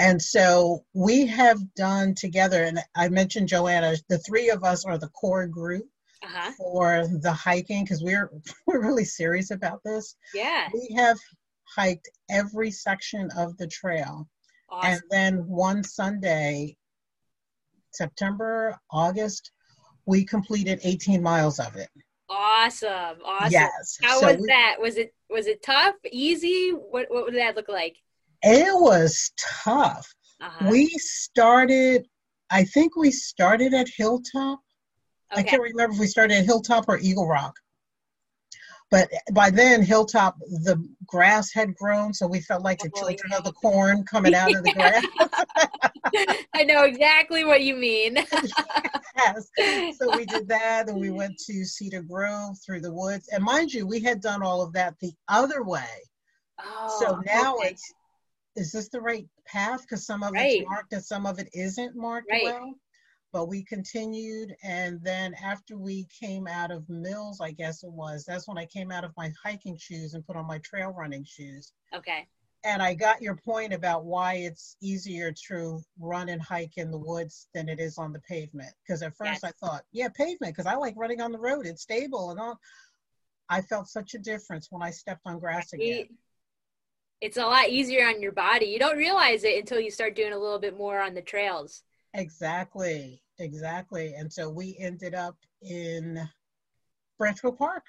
And 0.00 0.20
so 0.20 0.84
we 0.92 1.26
have 1.26 1.58
done 1.74 2.16
together, 2.16 2.64
and 2.64 2.80
I 2.96 3.08
mentioned 3.08 3.48
Joanna, 3.48 3.94
the 4.08 4.18
three 4.18 4.50
of 4.50 4.64
us 4.64 4.84
are 4.84 4.98
the 4.98 5.08
core 5.08 5.46
group. 5.46 5.86
Uh-huh. 6.22 6.52
for 6.56 7.06
the 7.20 7.30
hiking 7.30 7.84
because 7.84 8.02
we're 8.02 8.30
we're 8.66 8.80
really 8.80 9.04
serious 9.04 9.50
about 9.50 9.82
this. 9.84 10.16
Yeah. 10.32 10.68
We 10.72 10.94
have 10.96 11.18
hiked 11.74 12.08
every 12.30 12.70
section 12.70 13.30
of 13.36 13.56
the 13.56 13.66
trail. 13.66 14.28
Awesome. 14.70 14.90
And 14.90 15.00
then 15.10 15.46
one 15.46 15.82
Sunday, 15.84 16.76
September, 17.92 18.78
August, 18.90 19.52
we 20.06 20.24
completed 20.24 20.80
18 20.82 21.22
miles 21.22 21.58
of 21.58 21.76
it. 21.76 21.88
Awesome. 22.28 23.18
Awesome. 23.24 23.52
Yes. 23.52 23.98
How 24.02 24.20
so 24.20 24.26
was 24.26 24.36
we, 24.38 24.46
that? 24.46 24.76
Was 24.80 24.96
it 24.96 25.14
was 25.30 25.46
it 25.46 25.62
tough, 25.62 25.94
easy? 26.10 26.70
What 26.70 27.06
what 27.10 27.26
did 27.26 27.40
that 27.40 27.56
look 27.56 27.68
like? 27.68 27.96
It 28.42 28.74
was 28.74 29.32
tough. 29.38 30.12
Uh-huh. 30.40 30.68
We 30.70 30.88
started 30.88 32.06
I 32.50 32.64
think 32.64 32.96
we 32.96 33.10
started 33.10 33.74
at 33.74 33.88
Hilltop. 33.88 34.60
Okay. 35.32 35.40
I 35.40 35.42
can't 35.42 35.62
remember 35.62 35.94
if 35.94 36.00
we 36.00 36.06
started 36.06 36.38
at 36.38 36.44
Hilltop 36.44 36.86
or 36.88 36.98
Eagle 36.98 37.26
Rock. 37.26 37.54
But 38.94 39.10
by 39.32 39.50
then, 39.50 39.82
Hilltop, 39.82 40.38
the 40.38 40.80
grass 41.04 41.52
had 41.52 41.74
grown, 41.74 42.14
so 42.14 42.28
we 42.28 42.40
felt 42.40 42.62
like 42.62 42.78
the 42.78 42.92
oh, 42.94 43.00
children 43.00 43.32
yeah. 43.32 43.38
of 43.38 43.44
the 43.44 43.50
corn 43.50 44.04
coming 44.04 44.36
out 44.36 44.54
of 44.54 44.62
the 44.62 44.72
grass. 44.72 45.04
I 46.54 46.62
know 46.62 46.84
exactly 46.84 47.44
what 47.44 47.62
you 47.62 47.74
mean. 47.74 48.14
yes. 49.16 49.50
So 49.98 50.16
we 50.16 50.26
did 50.26 50.46
that, 50.46 50.88
and 50.88 51.00
we 51.00 51.10
went 51.10 51.36
to 51.46 51.64
Cedar 51.64 52.02
Grove 52.02 52.56
through 52.64 52.82
the 52.82 52.92
woods. 52.92 53.28
And 53.32 53.42
mind 53.42 53.72
you, 53.72 53.84
we 53.84 53.98
had 53.98 54.20
done 54.20 54.44
all 54.44 54.62
of 54.62 54.72
that 54.74 54.94
the 55.00 55.12
other 55.26 55.64
way. 55.64 55.90
Oh, 56.60 56.96
so 57.00 57.20
now 57.26 57.56
okay. 57.56 57.70
it's 57.70 57.92
is 58.54 58.70
this 58.70 58.90
the 58.90 59.00
right 59.00 59.26
path? 59.44 59.82
Because 59.82 60.06
some 60.06 60.22
of 60.22 60.34
right. 60.34 60.60
it's 60.60 60.70
marked 60.70 60.92
and 60.92 61.04
some 61.04 61.26
of 61.26 61.40
it 61.40 61.48
isn't 61.52 61.96
marked 61.96 62.30
right. 62.30 62.44
well 62.44 62.74
but 63.34 63.48
we 63.48 63.64
continued 63.64 64.54
and 64.62 65.02
then 65.02 65.34
after 65.44 65.76
we 65.76 66.06
came 66.20 66.46
out 66.46 66.70
of 66.70 66.88
mills 66.88 67.40
i 67.40 67.50
guess 67.50 67.82
it 67.82 67.90
was 67.90 68.24
that's 68.24 68.46
when 68.46 68.56
i 68.56 68.64
came 68.64 68.92
out 68.92 69.02
of 69.02 69.10
my 69.16 69.30
hiking 69.42 69.76
shoes 69.76 70.14
and 70.14 70.24
put 70.24 70.36
on 70.36 70.46
my 70.46 70.58
trail 70.58 70.94
running 70.96 71.24
shoes. 71.24 71.72
Okay. 71.92 72.28
And 72.62 72.80
i 72.80 72.94
got 72.94 73.20
your 73.20 73.34
point 73.34 73.74
about 73.74 74.04
why 74.04 74.34
it's 74.34 74.76
easier 74.80 75.34
to 75.48 75.80
run 75.98 76.28
and 76.28 76.40
hike 76.40 76.78
in 76.78 76.92
the 76.92 76.96
woods 76.96 77.48
than 77.52 77.68
it 77.68 77.80
is 77.80 77.98
on 77.98 78.12
the 78.12 78.20
pavement. 78.20 78.72
Because 78.86 79.02
at 79.02 79.16
first 79.16 79.42
yes. 79.42 79.44
i 79.44 79.50
thought 79.50 79.82
yeah 79.92 80.08
pavement 80.08 80.54
because 80.54 80.66
i 80.66 80.76
like 80.76 80.94
running 80.96 81.20
on 81.20 81.32
the 81.32 81.38
road 81.38 81.66
it's 81.66 81.82
stable 81.82 82.30
and 82.30 82.38
all. 82.38 82.58
I 83.50 83.60
felt 83.60 83.88
such 83.88 84.14
a 84.14 84.18
difference 84.18 84.68
when 84.70 84.80
i 84.80 84.90
stepped 84.90 85.22
on 85.26 85.40
grass 85.40 85.72
again. 85.72 86.06
It's 87.20 87.36
a 87.36 87.46
lot 87.46 87.68
easier 87.68 88.06
on 88.06 88.22
your 88.22 88.32
body. 88.32 88.66
You 88.66 88.78
don't 88.78 88.96
realize 88.96 89.44
it 89.44 89.58
until 89.58 89.80
you 89.80 89.90
start 89.90 90.14
doing 90.14 90.32
a 90.32 90.38
little 90.38 90.58
bit 90.58 90.76
more 90.76 91.00
on 91.00 91.14
the 91.14 91.22
trails. 91.22 91.82
Exactly 92.12 93.23
exactly. 93.38 94.14
And 94.14 94.32
so 94.32 94.48
we 94.48 94.76
ended 94.78 95.14
up 95.14 95.36
in 95.62 96.28
Branch 97.18 97.40
Brook 97.40 97.58
Park. 97.58 97.84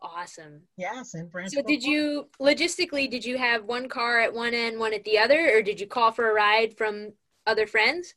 Awesome. 0.00 0.62
Yes, 0.76 1.14
in 1.14 1.28
Branch 1.28 1.52
Brook. 1.52 1.64
So 1.64 1.68
did 1.68 1.82
you 1.82 2.28
logistically 2.40 3.10
did 3.10 3.24
you 3.24 3.36
have 3.36 3.64
one 3.64 3.88
car 3.88 4.20
at 4.20 4.32
one 4.32 4.54
end, 4.54 4.78
one 4.78 4.94
at 4.94 5.04
the 5.04 5.18
other, 5.18 5.56
or 5.56 5.62
did 5.62 5.80
you 5.80 5.86
call 5.86 6.12
for 6.12 6.30
a 6.30 6.34
ride 6.34 6.76
from 6.76 7.12
other 7.46 7.66
friends? 7.66 8.14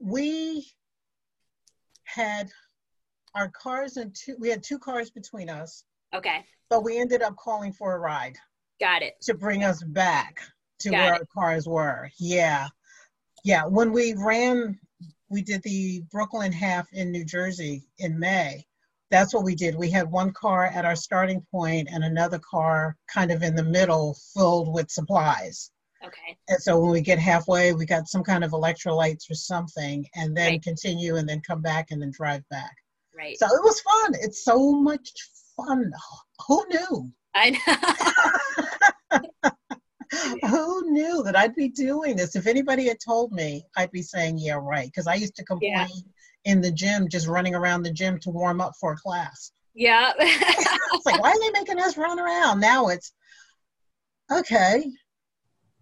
We 0.00 0.66
had 2.04 2.48
our 3.34 3.48
cars 3.50 3.96
and 3.96 4.14
two 4.14 4.36
we 4.38 4.48
had 4.48 4.62
two 4.62 4.78
cars 4.78 5.10
between 5.10 5.50
us. 5.50 5.84
Okay. 6.14 6.44
But 6.70 6.84
we 6.84 6.98
ended 6.98 7.22
up 7.22 7.36
calling 7.36 7.72
for 7.72 7.94
a 7.94 7.98
ride. 7.98 8.36
Got 8.80 9.02
it. 9.02 9.14
To 9.22 9.34
bring 9.34 9.64
us 9.64 9.82
back 9.82 10.40
to 10.80 10.90
Got 10.90 10.98
where 10.98 11.14
it. 11.14 11.20
our 11.20 11.26
cars 11.34 11.66
were. 11.66 12.10
Yeah. 12.18 12.68
Yeah. 13.44 13.64
When 13.66 13.92
we 13.92 14.14
ran 14.14 14.78
we 15.28 15.42
did 15.42 15.62
the 15.62 16.02
Brooklyn 16.10 16.52
half 16.52 16.86
in 16.92 17.10
New 17.10 17.24
Jersey 17.24 17.84
in 17.98 18.18
May. 18.18 18.64
That's 19.10 19.32
what 19.34 19.44
we 19.44 19.54
did. 19.54 19.76
We 19.76 19.90
had 19.90 20.10
one 20.10 20.32
car 20.32 20.66
at 20.66 20.84
our 20.84 20.96
starting 20.96 21.44
point 21.50 21.88
and 21.90 22.04
another 22.04 22.40
car 22.40 22.96
kind 23.12 23.30
of 23.30 23.42
in 23.42 23.54
the 23.54 23.62
middle 23.62 24.16
filled 24.34 24.72
with 24.72 24.90
supplies. 24.90 25.70
Okay. 26.04 26.36
And 26.48 26.60
so 26.60 26.78
when 26.78 26.90
we 26.90 27.00
get 27.00 27.18
halfway, 27.18 27.72
we 27.72 27.86
got 27.86 28.08
some 28.08 28.22
kind 28.22 28.44
of 28.44 28.50
electrolytes 28.50 29.30
or 29.30 29.34
something, 29.34 30.06
and 30.14 30.36
then 30.36 30.52
right. 30.52 30.62
continue 30.62 31.16
and 31.16 31.28
then 31.28 31.40
come 31.40 31.62
back 31.62 31.90
and 31.90 32.02
then 32.02 32.12
drive 32.12 32.42
back. 32.50 32.74
Right. 33.16 33.38
So 33.38 33.46
it 33.46 33.62
was 33.62 33.80
fun. 33.80 34.14
It's 34.20 34.44
so 34.44 34.72
much 34.72 35.10
fun. 35.56 35.90
Who 36.46 36.64
knew? 36.68 37.10
I 37.34 37.50
know. 39.10 39.50
Who 40.50 40.90
knew 40.90 41.22
that 41.22 41.36
I'd 41.36 41.54
be 41.54 41.68
doing 41.68 42.16
this? 42.16 42.36
If 42.36 42.46
anybody 42.46 42.86
had 42.88 42.98
told 43.00 43.32
me, 43.32 43.64
I'd 43.76 43.90
be 43.90 44.02
saying, 44.02 44.38
yeah, 44.38 44.58
right. 44.60 44.86
Because 44.86 45.06
I 45.06 45.14
used 45.14 45.36
to 45.36 45.44
complain 45.44 45.72
yeah. 45.72 45.86
in 46.52 46.60
the 46.60 46.70
gym, 46.70 47.08
just 47.08 47.26
running 47.26 47.54
around 47.54 47.82
the 47.82 47.92
gym 47.92 48.18
to 48.20 48.30
warm 48.30 48.60
up 48.60 48.72
for 48.80 48.92
a 48.92 48.96
class. 48.96 49.52
Yeah. 49.74 50.12
it's 50.18 51.06
like, 51.06 51.20
why 51.20 51.30
are 51.30 51.40
they 51.40 51.58
making 51.58 51.80
us 51.80 51.96
run 51.96 52.18
around? 52.18 52.60
Now 52.60 52.88
it's, 52.88 53.12
okay, 54.32 54.90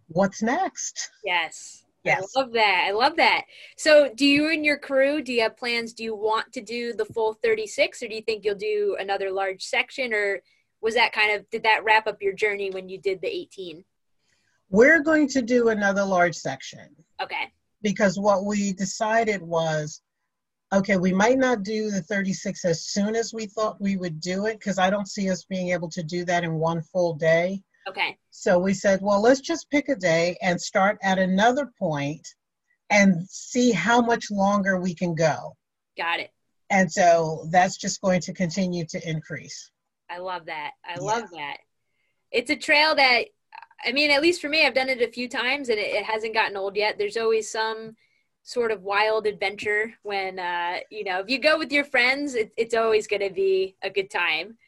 what's 0.08 0.42
next? 0.42 1.10
Yes. 1.24 1.84
Yes. 2.04 2.34
I 2.36 2.40
love 2.40 2.52
that. 2.52 2.84
I 2.86 2.90
love 2.90 3.16
that. 3.16 3.44
So, 3.78 4.10
do 4.14 4.26
you 4.26 4.50
and 4.50 4.64
your 4.64 4.76
crew, 4.76 5.22
do 5.22 5.32
you 5.32 5.40
have 5.40 5.56
plans? 5.56 5.94
Do 5.94 6.04
you 6.04 6.14
want 6.14 6.52
to 6.52 6.60
do 6.60 6.92
the 6.92 7.06
full 7.06 7.32
36 7.42 8.02
or 8.02 8.08
do 8.08 8.14
you 8.14 8.20
think 8.20 8.44
you'll 8.44 8.56
do 8.56 8.96
another 9.00 9.30
large 9.30 9.62
section 9.62 10.12
or 10.12 10.42
was 10.82 10.94
that 10.94 11.14
kind 11.14 11.32
of, 11.32 11.48
did 11.48 11.62
that 11.62 11.82
wrap 11.82 12.06
up 12.06 12.20
your 12.20 12.34
journey 12.34 12.70
when 12.70 12.90
you 12.90 12.98
did 12.98 13.22
the 13.22 13.34
18? 13.34 13.84
We're 14.74 15.02
going 15.02 15.28
to 15.28 15.40
do 15.42 15.68
another 15.68 16.04
large 16.04 16.34
section. 16.34 16.88
Okay. 17.22 17.52
Because 17.80 18.18
what 18.18 18.44
we 18.44 18.72
decided 18.72 19.40
was 19.40 20.02
okay, 20.72 20.96
we 20.96 21.12
might 21.12 21.38
not 21.38 21.62
do 21.62 21.92
the 21.92 22.02
36 22.02 22.64
as 22.64 22.84
soon 22.84 23.14
as 23.14 23.32
we 23.32 23.46
thought 23.46 23.80
we 23.80 23.96
would 23.96 24.20
do 24.20 24.46
it 24.46 24.58
because 24.58 24.80
I 24.80 24.90
don't 24.90 25.06
see 25.08 25.30
us 25.30 25.44
being 25.44 25.68
able 25.68 25.88
to 25.90 26.02
do 26.02 26.24
that 26.24 26.42
in 26.42 26.54
one 26.54 26.82
full 26.82 27.14
day. 27.14 27.62
Okay. 27.86 28.18
So 28.30 28.58
we 28.58 28.74
said, 28.74 28.98
well, 29.00 29.22
let's 29.22 29.40
just 29.40 29.70
pick 29.70 29.88
a 29.88 29.94
day 29.94 30.36
and 30.42 30.60
start 30.60 30.98
at 31.04 31.20
another 31.20 31.70
point 31.78 32.26
and 32.90 33.24
see 33.28 33.70
how 33.70 34.00
much 34.00 34.28
longer 34.32 34.80
we 34.80 34.92
can 34.92 35.14
go. 35.14 35.56
Got 35.96 36.18
it. 36.18 36.30
And 36.70 36.90
so 36.90 37.46
that's 37.52 37.76
just 37.76 38.00
going 38.00 38.22
to 38.22 38.32
continue 38.32 38.84
to 38.86 39.08
increase. 39.08 39.70
I 40.10 40.18
love 40.18 40.46
that. 40.46 40.72
I 40.84 40.98
love 40.98 41.30
that. 41.30 41.58
It's 42.32 42.50
a 42.50 42.56
trail 42.56 42.96
that, 42.96 43.26
I 43.84 43.92
mean, 43.92 44.10
at 44.10 44.22
least 44.22 44.40
for 44.40 44.48
me, 44.48 44.66
I've 44.66 44.74
done 44.74 44.88
it 44.88 45.02
a 45.02 45.10
few 45.10 45.28
times 45.28 45.68
and 45.68 45.78
it, 45.78 45.94
it 45.94 46.04
hasn't 46.04 46.34
gotten 46.34 46.56
old 46.56 46.76
yet. 46.76 46.98
There's 46.98 47.16
always 47.16 47.50
some 47.50 47.96
sort 48.42 48.70
of 48.70 48.82
wild 48.82 49.26
adventure 49.26 49.94
when, 50.02 50.38
uh, 50.38 50.78
you 50.90 51.04
know, 51.04 51.20
if 51.20 51.30
you 51.30 51.38
go 51.38 51.58
with 51.58 51.72
your 51.72 51.84
friends, 51.84 52.34
it, 52.34 52.52
it's 52.56 52.74
always 52.74 53.06
going 53.06 53.22
to 53.22 53.30
be 53.30 53.74
a 53.82 53.90
good 53.90 54.10
time. 54.10 54.58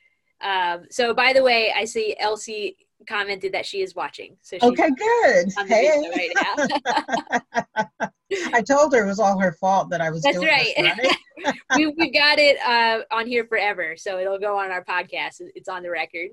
Um, 0.40 0.86
so, 0.90 1.14
by 1.14 1.32
the 1.32 1.42
way, 1.42 1.72
I 1.74 1.84
see 1.84 2.16
Elsie 2.18 2.76
commented 3.06 3.52
that 3.52 3.64
she 3.66 3.80
is 3.82 3.94
watching. 3.94 4.36
So 4.42 4.56
she's 4.58 4.70
Okay, 4.70 4.90
good. 4.96 5.52
Hey. 5.66 6.32
right. 6.36 8.10
I 8.52 8.60
told 8.62 8.92
her 8.92 9.04
it 9.04 9.06
was 9.06 9.20
all 9.20 9.38
her 9.38 9.52
fault 9.52 9.88
that 9.90 10.00
I 10.00 10.10
was 10.10 10.22
That's 10.22 10.36
doing 10.36 10.48
right. 10.48 11.16
we 11.76 11.86
we 11.98 12.10
got 12.10 12.38
it 12.38 12.56
uh, 12.66 13.02
on 13.14 13.26
here 13.26 13.46
forever, 13.46 13.94
so 13.96 14.18
it'll 14.18 14.38
go 14.38 14.58
on 14.58 14.70
our 14.70 14.82
podcast. 14.84 15.36
It's 15.54 15.68
on 15.68 15.82
the 15.82 15.90
record. 15.90 16.30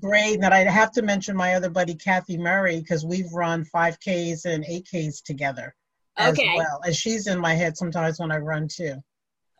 Great. 0.00 0.34
And 0.36 0.46
I 0.54 0.60
have 0.70 0.92
to 0.92 1.02
mention 1.02 1.34
my 1.36 1.54
other 1.54 1.70
buddy, 1.70 1.94
Kathy 1.94 2.36
Murray, 2.38 2.78
because 2.80 3.04
we've 3.04 3.32
run 3.32 3.64
5Ks 3.74 4.44
and 4.44 4.64
8Ks 4.64 5.22
together 5.24 5.74
as 6.18 6.38
Okay. 6.38 6.54
well. 6.56 6.80
And 6.84 6.94
she's 6.94 7.26
in 7.26 7.40
my 7.40 7.54
head 7.54 7.76
sometimes 7.76 8.20
when 8.20 8.30
I 8.30 8.36
run 8.38 8.68
too. 8.68 8.96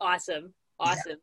awesome, 0.00 0.52
awesome. 0.78 1.16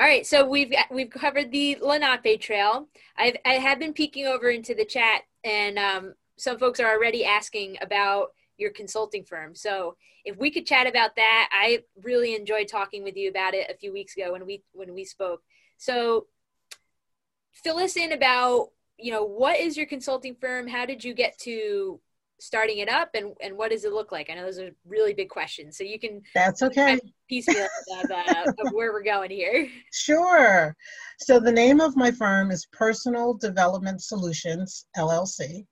All 0.00 0.06
right, 0.06 0.26
so 0.26 0.46
we've 0.46 0.72
we've 0.90 1.10
covered 1.10 1.52
the 1.52 1.76
Lenape 1.78 2.40
Trail. 2.40 2.88
I've 3.18 3.36
I 3.44 3.54
have 3.54 3.78
been 3.78 3.92
peeking 3.92 4.24
over 4.24 4.48
into 4.48 4.74
the 4.74 4.86
chat, 4.86 5.24
and 5.44 5.78
um, 5.78 6.14
some 6.38 6.58
folks 6.58 6.80
are 6.80 6.90
already 6.90 7.22
asking 7.22 7.76
about 7.82 8.28
your 8.56 8.70
consulting 8.70 9.24
firm. 9.24 9.54
So 9.54 9.96
if 10.24 10.38
we 10.38 10.50
could 10.50 10.64
chat 10.64 10.86
about 10.86 11.16
that, 11.16 11.50
I 11.52 11.82
really 12.02 12.34
enjoyed 12.34 12.66
talking 12.66 13.04
with 13.04 13.14
you 13.14 13.28
about 13.28 13.52
it 13.52 13.70
a 13.70 13.76
few 13.76 13.92
weeks 13.92 14.16
ago 14.16 14.32
when 14.32 14.46
we 14.46 14.62
when 14.72 14.94
we 14.94 15.04
spoke. 15.04 15.42
So 15.76 16.28
fill 17.52 17.76
us 17.76 17.94
in 17.94 18.12
about 18.12 18.70
you 18.98 19.12
know 19.12 19.24
what 19.24 19.60
is 19.60 19.76
your 19.76 19.86
consulting 19.86 20.34
firm? 20.34 20.66
How 20.66 20.86
did 20.86 21.04
you 21.04 21.12
get 21.12 21.38
to 21.40 22.00
starting 22.40 22.78
it 22.78 22.88
up, 22.88 23.10
and 23.14 23.34
and 23.42 23.56
what 23.56 23.70
does 23.70 23.84
it 23.84 23.92
look 23.92 24.12
like? 24.12 24.30
I 24.30 24.34
know 24.34 24.44
those 24.44 24.58
are 24.58 24.70
really 24.86 25.14
big 25.14 25.28
questions, 25.28 25.76
so 25.76 25.84
you 25.84 25.98
can 25.98 26.22
That's 26.34 26.62
okay. 26.62 26.98
piecemeal 27.28 27.68
of, 28.02 28.10
uh, 28.10 28.44
of 28.64 28.72
where 28.72 28.92
we're 28.92 29.02
going 29.02 29.30
here. 29.30 29.68
Sure. 29.92 30.74
So 31.18 31.38
the 31.38 31.52
name 31.52 31.80
of 31.80 31.96
my 31.96 32.10
firm 32.10 32.50
is 32.50 32.66
Personal 32.72 33.34
Development 33.34 34.02
Solutions, 34.02 34.86
LLC. 34.96 35.66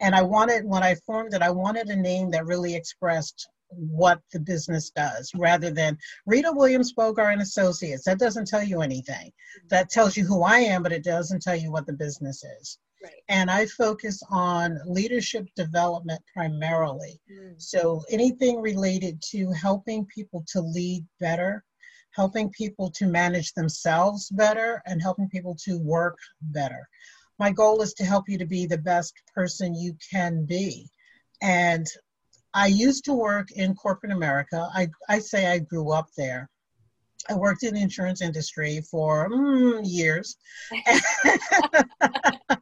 And 0.00 0.14
I 0.14 0.22
wanted, 0.22 0.64
when 0.64 0.82
I 0.82 0.96
formed 1.06 1.32
it, 1.32 1.42
I 1.42 1.50
wanted 1.50 1.88
a 1.88 1.96
name 1.96 2.30
that 2.32 2.46
really 2.46 2.74
expressed 2.74 3.48
what 3.68 4.20
the 4.32 4.40
business 4.40 4.90
does 4.90 5.30
rather 5.36 5.70
than 5.70 5.96
Rita 6.26 6.52
Williams 6.52 6.92
Bogar 6.92 7.32
and 7.32 7.40
Associates. 7.40 8.04
That 8.04 8.18
doesn't 8.18 8.48
tell 8.48 8.62
you 8.62 8.82
anything. 8.82 9.32
That 9.70 9.90
tells 9.90 10.16
you 10.16 10.24
who 10.24 10.42
I 10.42 10.58
am, 10.58 10.82
but 10.82 10.92
it 10.92 11.04
doesn't 11.04 11.42
tell 11.42 11.56
you 11.56 11.70
what 11.70 11.86
the 11.86 11.92
business 11.92 12.44
is. 12.60 12.78
Right. 13.02 13.22
And 13.28 13.50
I 13.50 13.66
focus 13.66 14.22
on 14.30 14.78
leadership 14.86 15.48
development 15.56 16.22
primarily. 16.32 17.20
Mm, 17.30 17.60
So 17.60 18.04
anything 18.10 18.60
related 18.60 19.20
to 19.30 19.50
helping 19.50 20.06
people 20.06 20.44
to 20.48 20.60
lead 20.60 21.04
better, 21.18 21.64
helping 22.10 22.50
people 22.50 22.90
to 22.92 23.06
manage 23.06 23.54
themselves 23.54 24.28
better, 24.30 24.82
and 24.86 25.02
helping 25.02 25.28
people 25.28 25.56
to 25.64 25.78
work 25.78 26.16
better. 26.42 26.88
My 27.38 27.50
goal 27.50 27.82
is 27.82 27.92
to 27.94 28.04
help 28.04 28.28
you 28.28 28.38
to 28.38 28.46
be 28.46 28.66
the 28.66 28.78
best 28.78 29.14
person 29.34 29.74
you 29.74 29.96
can 30.12 30.44
be. 30.44 30.88
And 31.40 31.86
I 32.54 32.68
used 32.68 33.04
to 33.06 33.14
work 33.14 33.50
in 33.50 33.74
corporate 33.74 34.12
America. 34.12 34.68
I, 34.72 34.88
I 35.08 35.18
say 35.18 35.46
I 35.46 35.58
grew 35.58 35.90
up 35.90 36.08
there. 36.16 36.48
I 37.28 37.34
worked 37.34 37.62
in 37.64 37.74
the 37.74 37.80
insurance 37.80 38.20
industry 38.20 38.80
for 38.90 39.28
mm, 39.28 39.80
years. 39.84 40.36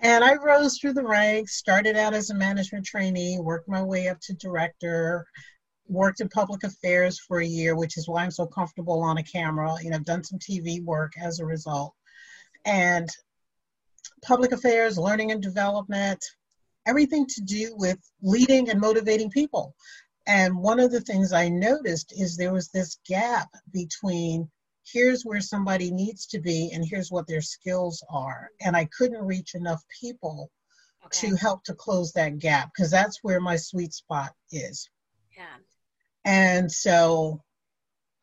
and 0.00 0.24
I 0.24 0.34
rose 0.34 0.78
through 0.78 0.94
the 0.94 1.06
ranks, 1.06 1.56
started 1.56 1.96
out 1.96 2.14
as 2.14 2.30
a 2.30 2.34
management 2.34 2.86
trainee, 2.86 3.38
worked 3.40 3.68
my 3.68 3.82
way 3.82 4.08
up 4.08 4.20
to 4.22 4.34
director, 4.34 5.26
worked 5.88 6.20
in 6.20 6.28
public 6.28 6.64
affairs 6.64 7.18
for 7.18 7.40
a 7.40 7.46
year, 7.46 7.76
which 7.76 7.96
is 7.96 8.08
why 8.08 8.22
I'm 8.22 8.30
so 8.30 8.46
comfortable 8.46 9.02
on 9.02 9.18
a 9.18 9.22
camera. 9.22 9.74
You 9.82 9.90
know, 9.90 9.96
I've 9.96 10.04
done 10.04 10.24
some 10.24 10.38
TV 10.38 10.84
work 10.84 11.12
as 11.20 11.40
a 11.40 11.46
result. 11.46 11.94
And 12.64 13.08
public 14.22 14.52
affairs, 14.52 14.98
learning 14.98 15.32
and 15.32 15.42
development, 15.42 16.24
everything 16.86 17.26
to 17.26 17.40
do 17.42 17.74
with 17.76 17.98
leading 18.22 18.70
and 18.70 18.80
motivating 18.80 19.30
people. 19.30 19.74
And 20.26 20.58
one 20.58 20.78
of 20.78 20.90
the 20.90 21.00
things 21.00 21.32
I 21.32 21.48
noticed 21.48 22.12
is 22.16 22.36
there 22.36 22.52
was 22.52 22.68
this 22.68 22.98
gap 23.06 23.48
between 23.72 24.50
here's 24.92 25.22
where 25.24 25.40
somebody 25.40 25.90
needs 25.90 26.26
to 26.26 26.40
be 26.40 26.70
and 26.72 26.84
here's 26.84 27.10
what 27.10 27.26
their 27.26 27.40
skills 27.40 28.02
are. 28.10 28.50
And 28.60 28.76
I 28.76 28.86
couldn't 28.86 29.24
reach 29.24 29.54
enough 29.54 29.82
people 30.00 30.50
Okay. 31.06 31.28
to 31.30 31.36
help 31.36 31.62
to 31.64 31.74
close 31.74 32.12
that 32.12 32.38
gap 32.38 32.70
because 32.74 32.90
that's 32.90 33.20
where 33.22 33.40
my 33.40 33.56
sweet 33.56 33.94
spot 33.94 34.32
is. 34.50 34.90
Yeah. 35.36 35.56
And 36.24 36.70
so 36.70 37.42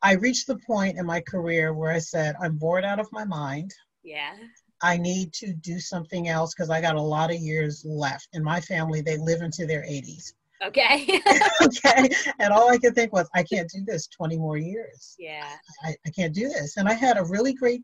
I 0.02 0.12
reached 0.12 0.46
the 0.46 0.58
point 0.58 0.98
in 0.98 1.06
my 1.06 1.20
career 1.22 1.74
where 1.74 1.90
I 1.90 1.98
said, 1.98 2.36
I'm 2.40 2.58
bored 2.58 2.84
out 2.84 3.00
of 3.00 3.08
my 3.12 3.24
mind. 3.24 3.72
Yeah. 4.04 4.34
I 4.82 4.98
need 4.98 5.32
to 5.34 5.54
do 5.54 5.80
something 5.80 6.28
else 6.28 6.54
because 6.54 6.70
I 6.70 6.80
got 6.80 6.96
a 6.96 7.02
lot 7.02 7.30
of 7.30 7.40
years 7.40 7.82
left. 7.84 8.28
In 8.34 8.44
my 8.44 8.60
family, 8.60 9.00
they 9.00 9.16
live 9.16 9.40
into 9.40 9.66
their 9.66 9.82
80s. 9.82 10.34
Okay. 10.64 11.20
okay. 11.62 12.08
And 12.38 12.52
all 12.52 12.70
I 12.70 12.78
could 12.78 12.94
think 12.94 13.12
was, 13.12 13.28
I 13.34 13.42
can't 13.42 13.68
do 13.68 13.82
this 13.86 14.06
20 14.08 14.38
more 14.38 14.56
years. 14.56 15.14
yeah. 15.18 15.48
I, 15.84 15.94
I 16.06 16.10
can't 16.10 16.34
do 16.34 16.48
this. 16.48 16.76
And 16.76 16.88
I 16.88 16.94
had 16.94 17.18
a 17.18 17.24
really 17.24 17.52
great 17.52 17.82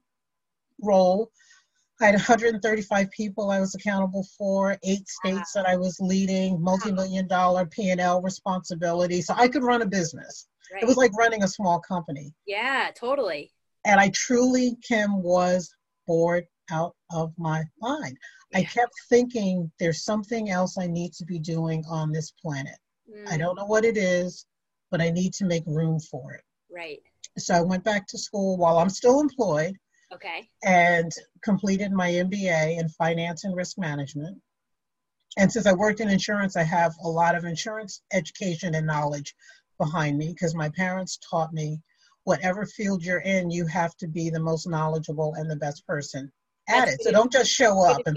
role. 0.80 1.30
I 2.00 2.06
had 2.06 2.14
135 2.14 3.10
people 3.10 3.50
I 3.50 3.60
was 3.60 3.74
accountable 3.74 4.26
for, 4.36 4.76
eight 4.82 5.06
states 5.08 5.52
that 5.52 5.66
I 5.66 5.76
was 5.76 6.00
leading, 6.00 6.60
multi-million 6.60 7.28
dollar 7.28 7.64
P&L 7.66 8.22
responsibility. 8.22 9.22
So 9.22 9.34
I 9.36 9.46
could 9.46 9.62
run 9.62 9.82
a 9.82 9.86
business. 9.86 10.48
Right. 10.72 10.82
It 10.82 10.86
was 10.86 10.96
like 10.96 11.12
running 11.16 11.44
a 11.44 11.48
small 11.48 11.80
company. 11.80 12.32
yeah. 12.46 12.90
Totally. 12.96 13.52
And 13.84 14.00
I 14.00 14.10
truly, 14.14 14.76
Kim, 14.86 15.22
was 15.22 15.74
bored 16.06 16.46
out 16.70 16.94
of 17.12 17.32
my 17.36 17.62
mind. 17.80 18.16
I 18.54 18.64
kept 18.64 18.92
thinking 19.08 19.70
there's 19.78 20.04
something 20.04 20.50
else 20.50 20.76
I 20.78 20.86
need 20.86 21.12
to 21.14 21.24
be 21.24 21.38
doing 21.38 21.84
on 21.88 22.12
this 22.12 22.30
planet. 22.32 22.78
I 23.28 23.36
Mm, 23.36 23.38
don't 23.38 23.56
know 23.56 23.64
what 23.66 23.84
it 23.84 23.96
is, 23.96 24.46
but 24.90 25.00
I 25.00 25.10
need 25.10 25.32
to 25.34 25.44
make 25.44 25.64
room 25.66 25.98
for 26.00 26.32
it. 26.34 26.44
Right. 26.70 27.02
So 27.38 27.54
I 27.54 27.62
went 27.62 27.84
back 27.84 28.06
to 28.08 28.18
school 28.18 28.56
while 28.58 28.78
I'm 28.78 28.90
still 28.90 29.20
employed 29.20 29.76
Okay. 30.12 30.48
and 30.62 31.10
completed 31.42 31.92
my 31.92 32.10
MBA 32.10 32.78
in 32.78 32.88
finance 32.90 33.44
and 33.44 33.56
risk 33.56 33.78
management. 33.78 34.40
And 35.38 35.50
since 35.50 35.66
I 35.66 35.72
worked 35.72 36.00
in 36.00 36.10
insurance, 36.10 36.56
I 36.56 36.62
have 36.62 36.94
a 37.02 37.08
lot 37.08 37.34
of 37.34 37.44
insurance 37.44 38.02
education 38.12 38.74
and 38.74 38.86
knowledge 38.86 39.34
behind 39.78 40.18
me 40.18 40.28
because 40.28 40.54
my 40.54 40.68
parents 40.70 41.18
taught 41.30 41.54
me 41.54 41.80
whatever 42.24 42.66
field 42.66 43.02
you're 43.02 43.20
in, 43.20 43.50
you 43.50 43.66
have 43.66 43.96
to 43.96 44.06
be 44.06 44.28
the 44.30 44.40
most 44.40 44.68
knowledgeable 44.68 45.34
and 45.34 45.50
the 45.50 45.56
best 45.56 45.86
person 45.86 46.30
at 46.72 46.86
That's 46.86 46.94
it. 46.94 47.02
So 47.02 47.12
don't 47.12 47.32
just 47.32 47.50
show 47.50 47.84
up 47.84 48.02
and 48.06 48.16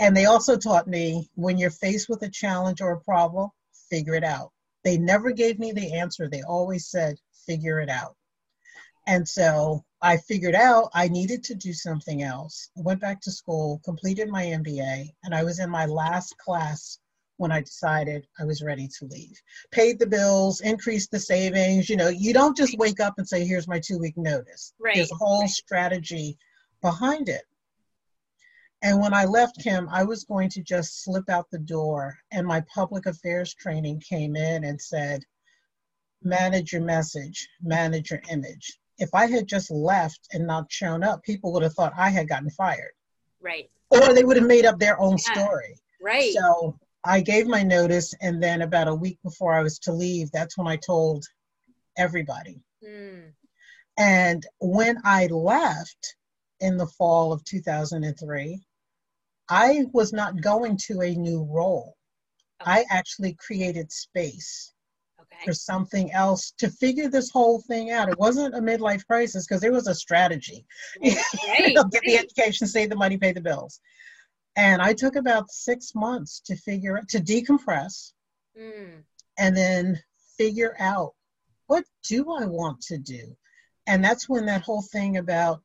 and 0.00 0.16
they 0.16 0.24
also 0.24 0.56
taught 0.56 0.88
me 0.88 1.28
when 1.34 1.58
you're 1.58 1.70
faced 1.70 2.08
with 2.08 2.22
a 2.22 2.30
challenge 2.30 2.80
or 2.80 2.92
a 2.92 3.00
problem, 3.00 3.50
figure 3.90 4.14
it 4.14 4.24
out. 4.24 4.50
They 4.82 4.96
never 4.96 5.30
gave 5.30 5.58
me 5.58 5.72
the 5.72 5.92
answer. 5.92 6.26
They 6.26 6.42
always 6.42 6.88
said, 6.88 7.16
figure 7.46 7.80
it 7.80 7.90
out. 7.90 8.16
And 9.06 9.28
so 9.28 9.84
I 10.00 10.16
figured 10.16 10.54
out 10.54 10.90
I 10.94 11.08
needed 11.08 11.44
to 11.44 11.54
do 11.54 11.74
something 11.74 12.22
else. 12.22 12.70
I 12.78 12.80
went 12.80 13.00
back 13.00 13.20
to 13.22 13.30
school, 13.30 13.80
completed 13.84 14.30
my 14.30 14.44
MBA, 14.44 15.10
and 15.24 15.34
I 15.34 15.44
was 15.44 15.60
in 15.60 15.68
my 15.68 15.84
last 15.84 16.34
class 16.38 16.98
when 17.36 17.52
I 17.52 17.60
decided 17.60 18.26
I 18.38 18.44
was 18.44 18.62
ready 18.62 18.88
to 18.98 19.06
leave. 19.06 19.38
Paid 19.70 19.98
the 19.98 20.06
bills, 20.06 20.62
increased 20.62 21.10
the 21.10 21.18
savings. 21.18 21.90
You 21.90 21.96
know, 21.96 22.08
you 22.08 22.32
don't 22.32 22.56
just 22.56 22.78
wake 22.78 23.00
up 23.00 23.14
and 23.18 23.28
say, 23.28 23.44
here's 23.44 23.68
my 23.68 23.80
two 23.80 23.98
week 23.98 24.16
notice. 24.16 24.72
Right, 24.78 24.96
There's 24.96 25.12
a 25.12 25.16
whole 25.16 25.40
right. 25.40 25.50
strategy 25.50 26.38
behind 26.80 27.28
it. 27.28 27.42
And 28.82 29.00
when 29.00 29.12
I 29.12 29.26
left 29.26 29.62
Kim, 29.62 29.88
I 29.90 30.04
was 30.04 30.24
going 30.24 30.48
to 30.50 30.62
just 30.62 31.04
slip 31.04 31.28
out 31.28 31.50
the 31.50 31.58
door. 31.58 32.18
And 32.32 32.46
my 32.46 32.62
public 32.72 33.06
affairs 33.06 33.54
training 33.54 34.00
came 34.00 34.36
in 34.36 34.64
and 34.64 34.80
said, 34.80 35.22
manage 36.22 36.72
your 36.72 36.82
message, 36.82 37.48
manage 37.62 38.10
your 38.10 38.22
image. 38.30 38.78
If 38.98 39.10
I 39.14 39.26
had 39.26 39.46
just 39.46 39.70
left 39.70 40.20
and 40.32 40.46
not 40.46 40.70
shown 40.72 41.02
up, 41.02 41.22
people 41.22 41.52
would 41.52 41.62
have 41.62 41.74
thought 41.74 41.92
I 41.96 42.10
had 42.10 42.28
gotten 42.28 42.50
fired, 42.50 42.92
Right. 43.40 43.70
or 43.90 44.14
they 44.14 44.24
would 44.24 44.36
have 44.36 44.46
made 44.46 44.66
up 44.66 44.78
their 44.78 45.00
own 45.00 45.18
Yeah. 45.18 45.32
story. 45.32 45.76
Right. 46.00 46.34
So 46.34 46.78
I 47.04 47.20
gave 47.20 47.46
my 47.46 47.62
notice, 47.62 48.14
and 48.20 48.42
then 48.42 48.62
about 48.62 48.88
a 48.88 48.94
week 48.94 49.18
before 49.22 49.54
I 49.54 49.62
was 49.62 49.78
to 49.80 49.92
leave, 49.92 50.30
that's 50.30 50.58
when 50.58 50.66
I 50.66 50.76
told 50.76 51.26
everybody. 51.96 52.62
Mm. 52.84 53.32
And 53.96 54.46
when 54.60 54.98
I 55.04 55.26
left 55.26 56.16
in 56.60 56.76
the 56.76 56.86
fall 56.86 57.32
of 57.32 57.44
2003, 57.44 58.60
I 59.48 59.84
was 59.92 60.12
not 60.12 60.40
going 60.40 60.78
to 60.86 61.00
a 61.00 61.14
new 61.14 61.42
role. 61.44 61.96
Okay. 62.62 62.70
I 62.70 62.84
actually 62.90 63.34
created 63.34 63.90
space 63.90 64.72
okay. 65.20 65.44
for 65.44 65.52
something 65.52 66.12
else 66.12 66.52
to 66.58 66.70
figure 66.70 67.08
this 67.08 67.30
whole 67.30 67.60
thing 67.62 67.90
out. 67.90 68.08
It 68.08 68.18
wasn't 68.18 68.54
a 68.54 68.60
midlife 68.60 69.06
crisis 69.06 69.46
because 69.46 69.60
there 69.60 69.72
was 69.72 69.88
a 69.88 69.94
strategy. 69.94 70.64
Right. 71.02 71.16
you 71.58 71.74
know, 71.74 71.84
get 71.84 72.02
the 72.02 72.18
education, 72.18 72.66
save 72.66 72.90
the 72.90 72.96
money, 72.96 73.16
pay 73.16 73.32
the 73.32 73.40
bills. 73.40 73.80
And 74.56 74.82
I 74.82 74.92
took 74.92 75.16
about 75.16 75.50
six 75.50 75.94
months 75.94 76.40
to 76.46 76.56
figure 76.56 77.00
to 77.08 77.18
decompress 77.18 78.12
mm. 78.58 79.02
and 79.38 79.56
then 79.56 80.00
figure 80.36 80.76
out 80.78 81.14
what 81.66 81.84
do 82.02 82.32
I 82.32 82.46
want 82.46 82.80
to 82.82 82.98
do? 82.98 83.36
And 83.86 84.04
that's 84.04 84.28
when 84.28 84.46
that 84.46 84.62
whole 84.62 84.82
thing 84.82 85.16
about 85.16 85.62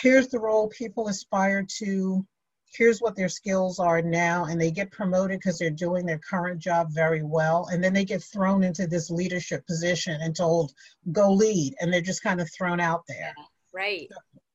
here's 0.00 0.28
the 0.28 0.38
role 0.38 0.68
people 0.68 1.08
aspire 1.08 1.66
to, 1.78 2.26
here's 2.74 3.00
what 3.00 3.16
their 3.16 3.28
skills 3.28 3.78
are 3.78 4.00
now, 4.00 4.46
and 4.46 4.60
they 4.60 4.70
get 4.70 4.90
promoted 4.90 5.38
because 5.38 5.58
they're 5.58 5.70
doing 5.70 6.06
their 6.06 6.20
current 6.20 6.60
job 6.60 6.88
very 6.90 7.22
well. 7.22 7.68
And 7.70 7.82
then 7.82 7.92
they 7.92 8.04
get 8.04 8.22
thrown 8.22 8.62
into 8.62 8.86
this 8.86 9.10
leadership 9.10 9.66
position 9.66 10.20
and 10.22 10.34
told, 10.34 10.72
go 11.12 11.32
lead. 11.32 11.74
And 11.80 11.92
they're 11.92 12.00
just 12.00 12.22
kind 12.22 12.40
of 12.40 12.50
thrown 12.52 12.80
out 12.80 13.02
there. 13.08 13.34
Right. 13.72 14.08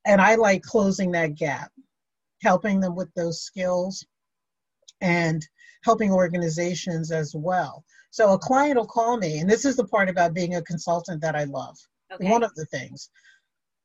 And 0.05 0.21
I 0.21 0.35
like 0.35 0.63
closing 0.63 1.11
that 1.11 1.35
gap 1.35 1.71
helping 2.41 2.79
them 2.79 2.95
with 2.95 3.13
those 3.15 3.41
skills 3.41 4.05
and 5.01 5.45
helping 5.83 6.11
organizations 6.11 7.11
as 7.11 7.33
well. 7.35 7.83
So 8.11 8.33
a 8.33 8.39
client 8.39 8.77
will 8.77 8.87
call 8.87 9.17
me, 9.17 9.39
and 9.39 9.49
this 9.49 9.65
is 9.65 9.75
the 9.75 9.87
part 9.87 10.09
about 10.09 10.33
being 10.33 10.55
a 10.55 10.61
consultant 10.63 11.21
that 11.21 11.35
I 11.35 11.43
love. 11.45 11.77
Okay. 12.11 12.29
One 12.29 12.43
of 12.43 12.53
the 12.55 12.65
things. 12.65 13.09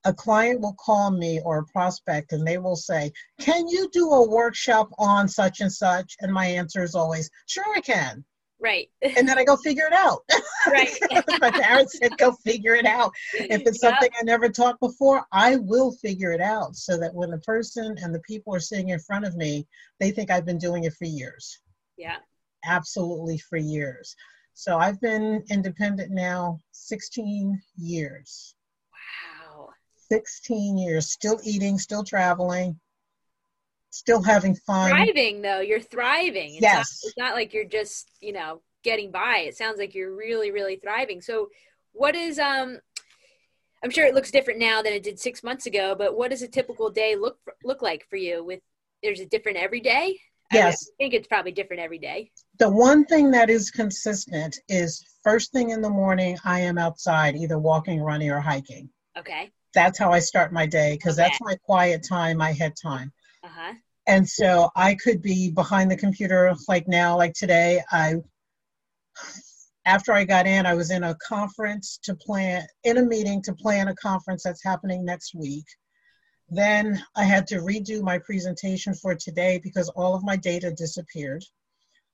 A 0.04 0.12
client 0.12 0.60
will 0.60 0.74
call 0.74 1.10
me 1.10 1.40
or 1.44 1.58
a 1.58 1.66
prospect 1.66 2.32
and 2.32 2.46
they 2.46 2.58
will 2.58 2.76
say, 2.76 3.12
Can 3.40 3.68
you 3.68 3.88
do 3.92 4.10
a 4.10 4.28
workshop 4.28 4.88
on 4.98 5.28
such 5.28 5.60
and 5.60 5.72
such? 5.72 6.16
And 6.20 6.32
my 6.32 6.46
answer 6.46 6.82
is 6.82 6.94
always, 6.94 7.30
Sure, 7.46 7.64
I 7.74 7.80
can. 7.80 8.24
Right. 8.62 8.88
and 9.02 9.28
then 9.28 9.38
I 9.38 9.44
go 9.44 9.56
figure 9.56 9.86
it 9.86 9.92
out. 9.92 10.20
Right. 10.68 10.96
My 11.40 11.50
parents 11.50 11.98
said, 11.98 12.16
go 12.16 12.30
figure 12.30 12.76
it 12.76 12.86
out. 12.86 13.12
If 13.34 13.62
it's 13.62 13.80
something 13.80 14.08
I 14.16 14.22
never 14.22 14.48
taught 14.48 14.78
before, 14.78 15.26
I 15.32 15.56
will 15.56 15.90
figure 15.90 16.30
it 16.30 16.40
out 16.40 16.76
so 16.76 16.96
that 16.98 17.12
when 17.12 17.30
the 17.30 17.38
person 17.38 17.96
and 18.00 18.14
the 18.14 18.20
people 18.20 18.54
are 18.54 18.60
sitting 18.60 18.90
in 18.90 19.00
front 19.00 19.24
of 19.24 19.34
me, 19.34 19.66
they 19.98 20.12
think 20.12 20.30
I've 20.30 20.46
been 20.46 20.58
doing 20.58 20.84
it 20.84 20.92
for 20.92 21.06
years. 21.06 21.60
Yeah. 21.96 22.18
Absolutely 22.64 23.38
for 23.38 23.56
years. 23.56 24.14
So 24.54 24.78
I've 24.78 25.00
been 25.00 25.42
independent 25.50 26.12
now 26.12 26.60
16 26.70 27.60
years. 27.76 28.54
Wow. 30.12 30.18
16 30.18 30.78
years, 30.78 31.10
still 31.10 31.40
eating, 31.44 31.78
still 31.78 32.04
traveling, 32.04 32.78
still 33.90 34.22
having 34.22 34.54
fun. 34.54 34.90
Thriving 34.90 35.42
though, 35.42 35.60
you're 35.60 35.80
thriving. 35.80 36.54
It's 36.54 36.62
yes, 36.62 36.74
not, 36.74 37.08
it's 37.08 37.18
not 37.18 37.34
like 37.34 37.54
you're 37.54 37.64
just 37.64 38.10
you 38.20 38.32
know 38.32 38.62
getting 38.82 39.10
by. 39.10 39.44
It 39.46 39.56
sounds 39.56 39.78
like 39.78 39.94
you're 39.94 40.14
really 40.14 40.50
really 40.50 40.76
thriving. 40.76 41.20
So, 41.20 41.48
what 41.92 42.16
is 42.16 42.38
um? 42.38 42.78
I'm 43.84 43.90
sure 43.90 44.06
it 44.06 44.14
looks 44.14 44.30
different 44.30 44.60
now 44.60 44.80
than 44.80 44.92
it 44.92 45.02
did 45.02 45.18
six 45.18 45.42
months 45.42 45.66
ago. 45.66 45.96
But 45.98 46.16
what 46.16 46.30
does 46.30 46.42
a 46.42 46.48
typical 46.48 46.90
day 46.90 47.16
look 47.16 47.38
look 47.64 47.82
like 47.82 48.06
for 48.08 48.16
you? 48.16 48.44
With 48.44 48.60
there's 49.02 49.20
a 49.20 49.26
different 49.26 49.58
every 49.58 49.80
day. 49.80 50.18
Yes, 50.52 50.86
I 50.86 50.92
think 50.98 51.14
it's 51.14 51.28
probably 51.28 51.52
different 51.52 51.82
every 51.82 51.98
day. 51.98 52.30
The 52.58 52.68
one 52.68 53.06
thing 53.06 53.30
that 53.30 53.48
is 53.48 53.70
consistent 53.70 54.58
is 54.68 55.02
first 55.22 55.50
thing 55.50 55.70
in 55.70 55.80
the 55.80 55.88
morning, 55.88 56.36
I 56.44 56.60
am 56.60 56.76
outside, 56.76 57.36
either 57.36 57.58
walking, 57.58 58.02
running, 58.02 58.30
or 58.30 58.40
hiking. 58.40 58.90
Okay. 59.16 59.50
That's 59.74 59.98
how 59.98 60.12
I 60.12 60.18
start 60.18 60.52
my 60.52 60.66
day 60.66 60.94
because 60.94 61.18
okay. 61.18 61.28
that's 61.28 61.40
my 61.40 61.56
quiet 61.64 62.04
time, 62.06 62.38
my 62.38 62.52
head 62.52 62.74
time. 62.80 63.12
Uh-huh. 63.44 63.74
And 64.06 64.28
so 64.28 64.70
I 64.74 64.94
could 64.96 65.22
be 65.22 65.50
behind 65.50 65.90
the 65.90 65.96
computer 65.96 66.52
like 66.68 66.88
now, 66.88 67.16
like 67.16 67.34
today. 67.34 67.82
I 67.90 68.16
after 69.84 70.12
I 70.12 70.24
got 70.24 70.46
in, 70.46 70.64
I 70.64 70.74
was 70.74 70.90
in 70.90 71.04
a 71.04 71.16
conference 71.26 71.98
to 72.04 72.14
plan 72.14 72.64
in 72.84 72.98
a 72.98 73.02
meeting 73.02 73.42
to 73.42 73.54
plan 73.54 73.88
a 73.88 73.96
conference 73.96 74.42
that's 74.44 74.62
happening 74.62 75.04
next 75.04 75.34
week. 75.34 75.64
Then 76.48 77.02
I 77.16 77.24
had 77.24 77.46
to 77.48 77.56
redo 77.56 78.02
my 78.02 78.18
presentation 78.18 78.94
for 78.94 79.14
today 79.14 79.60
because 79.62 79.88
all 79.90 80.14
of 80.14 80.22
my 80.22 80.36
data 80.36 80.70
disappeared 80.70 81.44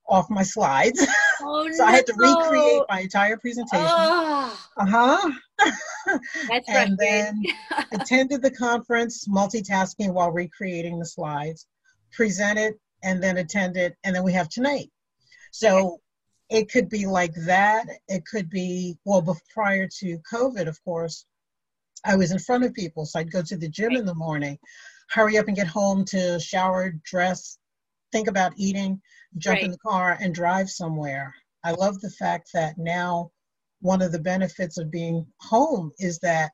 off 0.09 0.31
my 0.31 0.43
slides. 0.43 1.07
Oh, 1.41 1.71
so 1.71 1.85
no. 1.85 1.89
I 1.89 1.93
had 1.93 2.07
to 2.07 2.15
recreate 2.15 2.83
my 2.89 3.03
entire 3.03 3.37
presentation. 3.37 3.87
Oh, 3.89 4.59
uh-huh. 4.77 5.31
That's 6.49 6.69
and 6.69 6.99
then 6.99 7.45
attended 7.93 8.43
the 8.43 8.51
conference, 8.51 9.29
multitasking 9.29 10.13
while 10.13 10.33
recreating 10.33 10.99
the 10.99 11.07
slides, 11.07 11.69
presented, 12.11 12.75
and 13.05 13.23
then 13.23 13.37
attended, 13.37 13.95
and 14.03 14.17
then 14.17 14.25
we 14.25 14.33
have 14.33 14.49
tonight. 14.49 14.91
So 15.53 16.01
it 16.51 16.73
could 16.73 16.89
be 16.89 17.07
like 17.07 17.35
that. 17.47 17.87
It 18.09 18.27
could 18.27 18.51
be, 18.51 18.97
well, 19.05 19.25
prior 19.55 19.87
to 20.01 20.19
COVID, 20.33 20.67
of 20.67 20.83
course, 20.83 21.25
I 22.05 22.17
was 22.17 22.33
in 22.33 22.41
front 22.41 22.65
of 22.65 22.75
people. 22.75 23.07
So 23.07 23.21
I'd 23.21 23.31
go 23.31 23.43
to 23.43 23.57
the 23.57 23.69
gym 23.69 23.93
in 23.93 24.07
the 24.07 24.15
morning, 24.15 24.59
hurry 25.11 25.39
up 25.39 25.47
and 25.47 25.57
get 25.57 25.69
home 25.69 26.05
to 26.07 26.41
shower, 26.41 26.95
dress, 27.05 27.59
think 28.13 28.29
about 28.29 28.53
eating, 28.57 29.01
jump 29.37 29.57
right. 29.57 29.65
in 29.65 29.71
the 29.71 29.79
car 29.79 30.17
and 30.21 30.35
drive 30.35 30.71
somewhere. 30.71 31.35
I 31.65 31.73
love 31.73 32.01
the 32.01 32.11
fact 32.11 32.51
that 32.55 32.79
now 32.79 33.31
one 33.81 34.03
of 34.03 34.13
the 34.13 34.19
benefits 34.19 34.79
of 34.79 34.91
being 34.91 35.27
home 35.41 35.93
is 35.99 36.19
that 36.21 36.53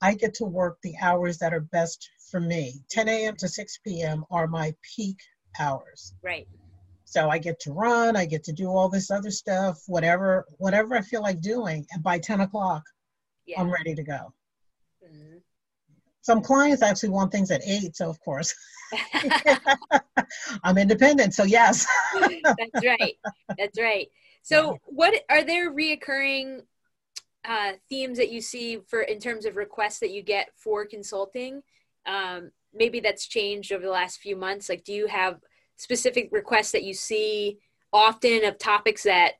I 0.00 0.14
get 0.14 0.34
to 0.34 0.44
work 0.44 0.78
the 0.82 0.94
hours 1.00 1.38
that 1.38 1.54
are 1.54 1.60
best 1.60 2.08
for 2.30 2.40
me. 2.40 2.84
10 2.90 3.08
a.m. 3.08 3.36
to 3.36 3.48
6 3.48 3.78
p.m. 3.86 4.24
are 4.30 4.46
my 4.46 4.74
peak 4.96 5.18
hours. 5.58 6.14
Right. 6.22 6.48
So 7.04 7.28
I 7.28 7.38
get 7.38 7.60
to 7.60 7.72
run, 7.72 8.16
I 8.16 8.26
get 8.26 8.44
to 8.44 8.52
do 8.52 8.68
all 8.68 8.88
this 8.88 9.10
other 9.10 9.30
stuff, 9.30 9.82
whatever 9.86 10.46
whatever 10.58 10.96
I 10.96 11.02
feel 11.02 11.22
like 11.22 11.40
doing. 11.40 11.86
And 11.92 12.02
by 12.02 12.18
10 12.18 12.40
o'clock, 12.40 12.82
yeah. 13.46 13.60
I'm 13.60 13.70
ready 13.70 13.94
to 13.94 14.02
go. 14.02 14.32
Some 16.24 16.40
clients 16.40 16.82
actually 16.82 17.10
want 17.10 17.30
things 17.30 17.50
at 17.50 17.60
eight, 17.66 17.94
so 17.94 18.08
of 18.08 18.18
course. 18.20 18.54
I'm 20.64 20.78
independent, 20.78 21.34
so 21.34 21.44
yes. 21.44 21.86
That's 22.14 22.84
right. 22.84 23.14
That's 23.58 23.78
right. 23.78 24.08
So, 24.46 24.76
what 24.84 25.14
are 25.30 25.42
there 25.42 25.72
reoccurring 25.72 26.64
uh, 27.48 27.72
themes 27.88 28.18
that 28.18 28.30
you 28.30 28.42
see 28.42 28.78
for 28.86 29.00
in 29.00 29.18
terms 29.18 29.46
of 29.46 29.56
requests 29.56 30.00
that 30.00 30.10
you 30.10 30.22
get 30.22 30.50
for 30.54 30.84
consulting? 30.84 31.62
Um, 32.04 32.50
maybe 32.74 33.00
that's 33.00 33.26
changed 33.26 33.72
over 33.72 33.82
the 33.82 33.90
last 33.90 34.20
few 34.20 34.36
months. 34.36 34.68
Like, 34.68 34.84
do 34.84 34.92
you 34.92 35.06
have 35.06 35.40
specific 35.76 36.28
requests 36.30 36.72
that 36.72 36.84
you 36.84 36.92
see 36.92 37.56
often 37.90 38.44
of 38.44 38.58
topics 38.58 39.04
that 39.04 39.36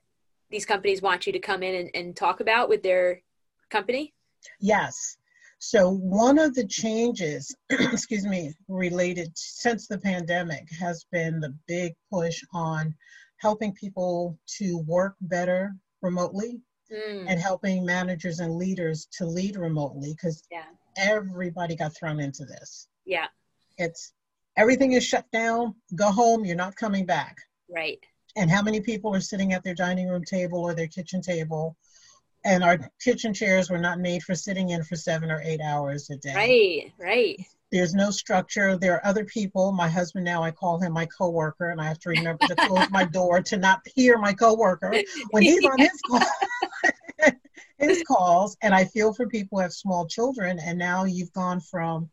these 0.49 0.65
companies 0.65 1.03
want 1.03 1.27
you 1.27 1.33
to 1.33 1.39
come 1.39 1.61
in 1.61 1.75
and, 1.75 1.91
and 1.93 2.15
talk 2.15 2.39
about 2.39 2.67
with 2.67 2.81
their 2.81 3.21
company? 3.69 4.15
Yes. 4.59 5.17
So 5.59 5.89
one 5.89 6.37
of 6.37 6.53
the 6.53 6.67
changes, 6.67 7.55
excuse 7.69 8.25
me, 8.25 8.53
related 8.67 9.31
since 9.35 9.87
the 9.87 9.97
pandemic 9.97 10.67
has 10.79 11.05
been 11.11 11.39
the 11.39 11.55
big 11.67 11.93
push 12.11 12.43
on 12.53 12.93
helping 13.37 13.73
people 13.73 14.37
to 14.57 14.79
work 14.79 15.15
better 15.21 15.75
remotely 16.01 16.61
mm. 16.91 17.25
and 17.27 17.39
helping 17.39 17.85
managers 17.85 18.39
and 18.39 18.55
leaders 18.55 19.07
to 19.17 19.25
lead 19.25 19.55
remotely 19.55 20.13
because 20.13 20.43
yeah. 20.51 20.65
everybody 20.97 21.75
got 21.75 21.95
thrown 21.95 22.19
into 22.19 22.45
this. 22.45 22.87
Yeah. 23.05 23.27
It's 23.77 24.13
everything 24.57 24.93
is 24.93 25.05
shut 25.05 25.25
down, 25.31 25.75
go 25.95 26.11
home, 26.11 26.45
you're 26.45 26.55
not 26.55 26.75
coming 26.75 27.05
back. 27.05 27.37
Right. 27.69 27.99
And 28.37 28.49
how 28.51 28.61
many 28.61 28.81
people 28.81 29.13
are 29.15 29.21
sitting 29.21 29.53
at 29.53 29.63
their 29.63 29.75
dining 29.75 30.07
room 30.09 30.23
table 30.23 30.59
or 30.59 30.73
their 30.73 30.87
kitchen 30.87 31.21
table 31.21 31.75
and 32.45 32.63
our 32.63 32.79
kitchen 33.03 33.33
chairs 33.33 33.69
were 33.69 33.79
not 33.79 33.99
made 33.99 34.23
for 34.23 34.35
sitting 34.35 34.69
in 34.69 34.83
for 34.83 34.95
seven 34.95 35.31
or 35.31 35.41
eight 35.43 35.59
hours 35.59 36.09
a 36.11 36.17
day. 36.17 36.35
Right, 36.35 36.93
right. 36.97 37.45
There's 37.71 37.95
no 37.95 38.11
structure. 38.11 38.77
There 38.77 38.93
are 38.93 39.05
other 39.05 39.25
people. 39.25 39.71
My 39.71 39.89
husband 39.89 40.23
now, 40.23 40.43
I 40.43 40.51
call 40.51 40.79
him 40.79 40.93
my 40.93 41.07
coworker, 41.07 41.71
and 41.71 41.81
I 41.81 41.85
have 41.85 41.99
to 41.99 42.09
remember 42.09 42.45
to 42.47 42.55
close 42.55 42.89
my 42.91 43.03
door 43.03 43.41
to 43.41 43.57
not 43.57 43.81
hear 43.95 44.17
my 44.19 44.31
coworker 44.31 44.93
when 45.31 45.43
he's 45.43 45.65
on 45.65 45.79
his 45.79 46.01
call, 46.07 46.21
his 47.79 48.03
calls. 48.03 48.55
And 48.61 48.73
I 48.73 48.85
feel 48.85 49.13
for 49.13 49.27
people 49.27 49.57
who 49.57 49.63
have 49.63 49.73
small 49.73 50.07
children, 50.07 50.59
and 50.59 50.77
now 50.77 51.03
you've 51.03 51.33
gone 51.33 51.59
from 51.59 52.09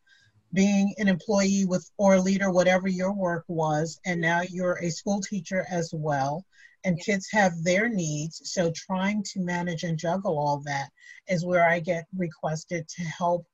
being 0.55 0.95
an 0.99 1.09
employee 1.09 1.67
with 1.67 1.89
or 1.99 2.15
a 2.15 2.21
leader, 2.21 2.51
whatever 2.51 2.89
your 2.89 3.13
work 3.13 3.45
was, 3.47 4.01
and 4.07 4.21
now 4.21 4.41
you're 4.49 4.79
a 4.83 4.91
school 4.91 5.21
teacher 5.21 5.67
as 5.71 5.93
well 5.93 6.45
and 6.85 7.01
kids 7.01 7.29
have 7.31 7.53
their 7.63 7.89
needs. 7.89 8.41
So 8.53 8.71
trying 8.75 9.23
to 9.33 9.41
manage 9.41 9.83
and 9.85 9.99
juggle 9.99 10.39
all 10.39 10.59
that 10.67 10.89
is 11.29 11.45
where 11.45 11.69
I 11.69 11.79
get 11.81 12.05
requested 12.17 12.89
to 12.89 13.03
help 13.05 13.47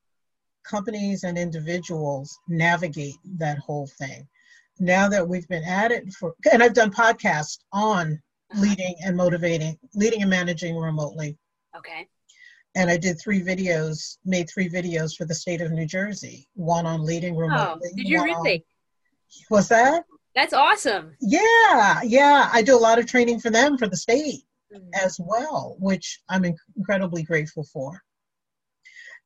companies 0.65 1.25
and 1.25 1.39
individuals 1.39 2.37
navigate 2.49 3.17
that 3.39 3.59
whole 3.59 3.87
thing. 3.99 4.27
now 4.81 5.09
that 5.09 5.27
we've 5.29 5.49
been 5.49 5.65
at 5.65 5.91
it 5.91 6.13
for, 6.13 6.35
and 6.53 6.63
I've 6.63 6.73
done 6.73 6.93
podcasts 6.93 7.59
on 7.73 8.13
Uh-huh. 8.53 8.61
leading 8.63 8.95
and 9.05 9.17
motivating, 9.17 9.77
leading 9.95 10.23
and 10.23 10.31
managing 10.31 10.77
remotely. 10.77 11.37
Okay. 11.77 12.07
And 12.77 12.89
I 12.89 12.97
did 12.97 13.19
three 13.21 13.41
videos, 13.43 14.19
made 14.25 14.49
three 14.49 14.69
videos 14.71 15.17
for 15.17 15.25
the 15.25 15.35
state 15.35 15.61
of 15.61 15.73
New 15.73 15.85
Jersey. 15.85 16.49
One 16.55 16.87
on 16.87 17.05
leading 17.05 17.35
remotely. 17.37 17.91
Oh, 17.93 17.97
did 17.97 18.09
you 18.09 18.19
one 18.19 18.31
on- 18.31 18.37
really? 18.45 18.65
What's 19.49 19.67
that? 19.69 20.05
That's 20.39 20.53
awesome. 20.53 21.17
Yeah, 21.21 22.01
yeah. 22.05 22.49
I 22.53 22.63
do 22.63 22.77
a 22.77 22.79
lot 22.79 23.01
of 23.01 23.07
training 23.07 23.41
for 23.41 23.51
them 23.51 23.77
for 23.77 23.89
the 23.89 23.97
state 23.97 24.45
Mhm. 24.73 24.89
as 24.95 25.19
well, 25.19 25.75
which 25.81 26.21
I'm 26.29 26.45
inc- 26.45 26.55
incredibly 26.77 27.25
grateful 27.25 27.65
for. 27.65 28.01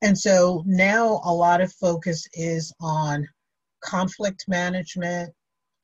And 0.00 0.18
so 0.18 0.64
now 0.66 1.20
a 1.24 1.34
lot 1.34 1.60
of 1.60 1.70
focus 1.74 2.26
is 2.32 2.72
on 2.80 3.28
conflict 3.84 4.46
management, 4.48 5.34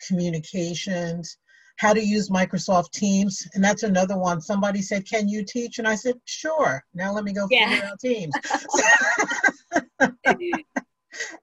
communications, 0.06 1.36
how 1.76 1.92
to 1.92 2.02
use 2.02 2.30
Microsoft 2.30 2.92
Teams. 2.92 3.46
And 3.52 3.62
that's 3.62 3.82
another 3.82 4.16
one. 4.16 4.40
Somebody 4.40 4.80
said, 4.80 5.06
Can 5.06 5.28
you 5.28 5.44
teach? 5.44 5.78
And 5.78 5.86
I 5.86 5.94
said, 5.94 6.18
Sure. 6.24 6.82
Now 6.94 7.12
let 7.12 7.24
me 7.24 7.34
go 7.34 7.46
Yeah. 7.50 7.68
figure 7.68 7.84
out 7.84 8.00
Teams. 8.00 8.34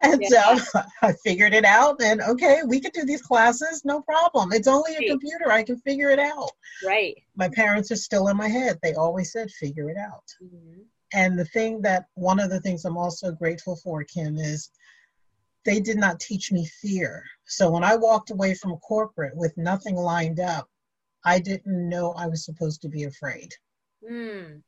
and 0.02 0.22
so 0.28 0.58
I 1.02 1.14
figured 1.24 1.54
it 1.54 1.66
out. 1.66 2.02
And 2.02 2.22
okay, 2.22 2.62
we 2.66 2.80
could 2.80 2.94
do 2.94 3.04
these 3.06 3.22
classes, 3.22 3.84
no 3.86 4.02
problem. 4.02 4.52
It's 4.54 4.68
only 4.68 4.96
a 4.96 5.10
computer. 5.10 5.52
I 5.52 5.64
can 5.64 5.78
figure 5.80 6.10
it 6.10 6.20
out. 6.20 6.52
right. 6.86 7.16
My 7.36 7.50
parents 7.50 7.92
are 7.92 7.96
still 7.98 8.28
in 8.30 8.38
my 8.38 8.48
head. 8.48 8.80
They 8.82 8.94
always 8.94 9.32
said, 9.32 9.50
Figure 9.52 9.90
it 9.90 9.98
out. 9.98 10.24
Mhm. 10.44 10.84
And 11.14 11.38
the 11.40 11.46
thing 11.46 11.82
that 11.82 12.06
one 12.16 12.40
of 12.40 12.50
the 12.50 12.60
things 12.62 12.84
I'm 12.86 12.98
also 12.98 13.32
grateful 13.32 13.76
for, 13.78 14.04
Kim, 14.04 14.38
is 14.38 14.70
they 15.64 15.80
did 15.80 15.98
not 15.98 16.20
teach 16.20 16.52
me 16.52 16.66
fear. 16.66 17.24
So 17.46 17.70
when 17.72 17.84
I 17.84 17.96
walked 17.96 18.32
away 18.32 18.54
from 18.54 18.78
corporate 18.78 19.36
with 19.36 19.56
nothing 19.58 19.96
lined 19.96 20.40
up, 20.40 20.70
I 21.24 21.40
didn't 21.40 21.90
know 21.90 22.12
I 22.14 22.28
was 22.28 22.46
supposed 22.46 22.82
to 22.84 22.90
be 22.90 23.04
afraid. 23.06 23.50
Mm, 24.08 24.62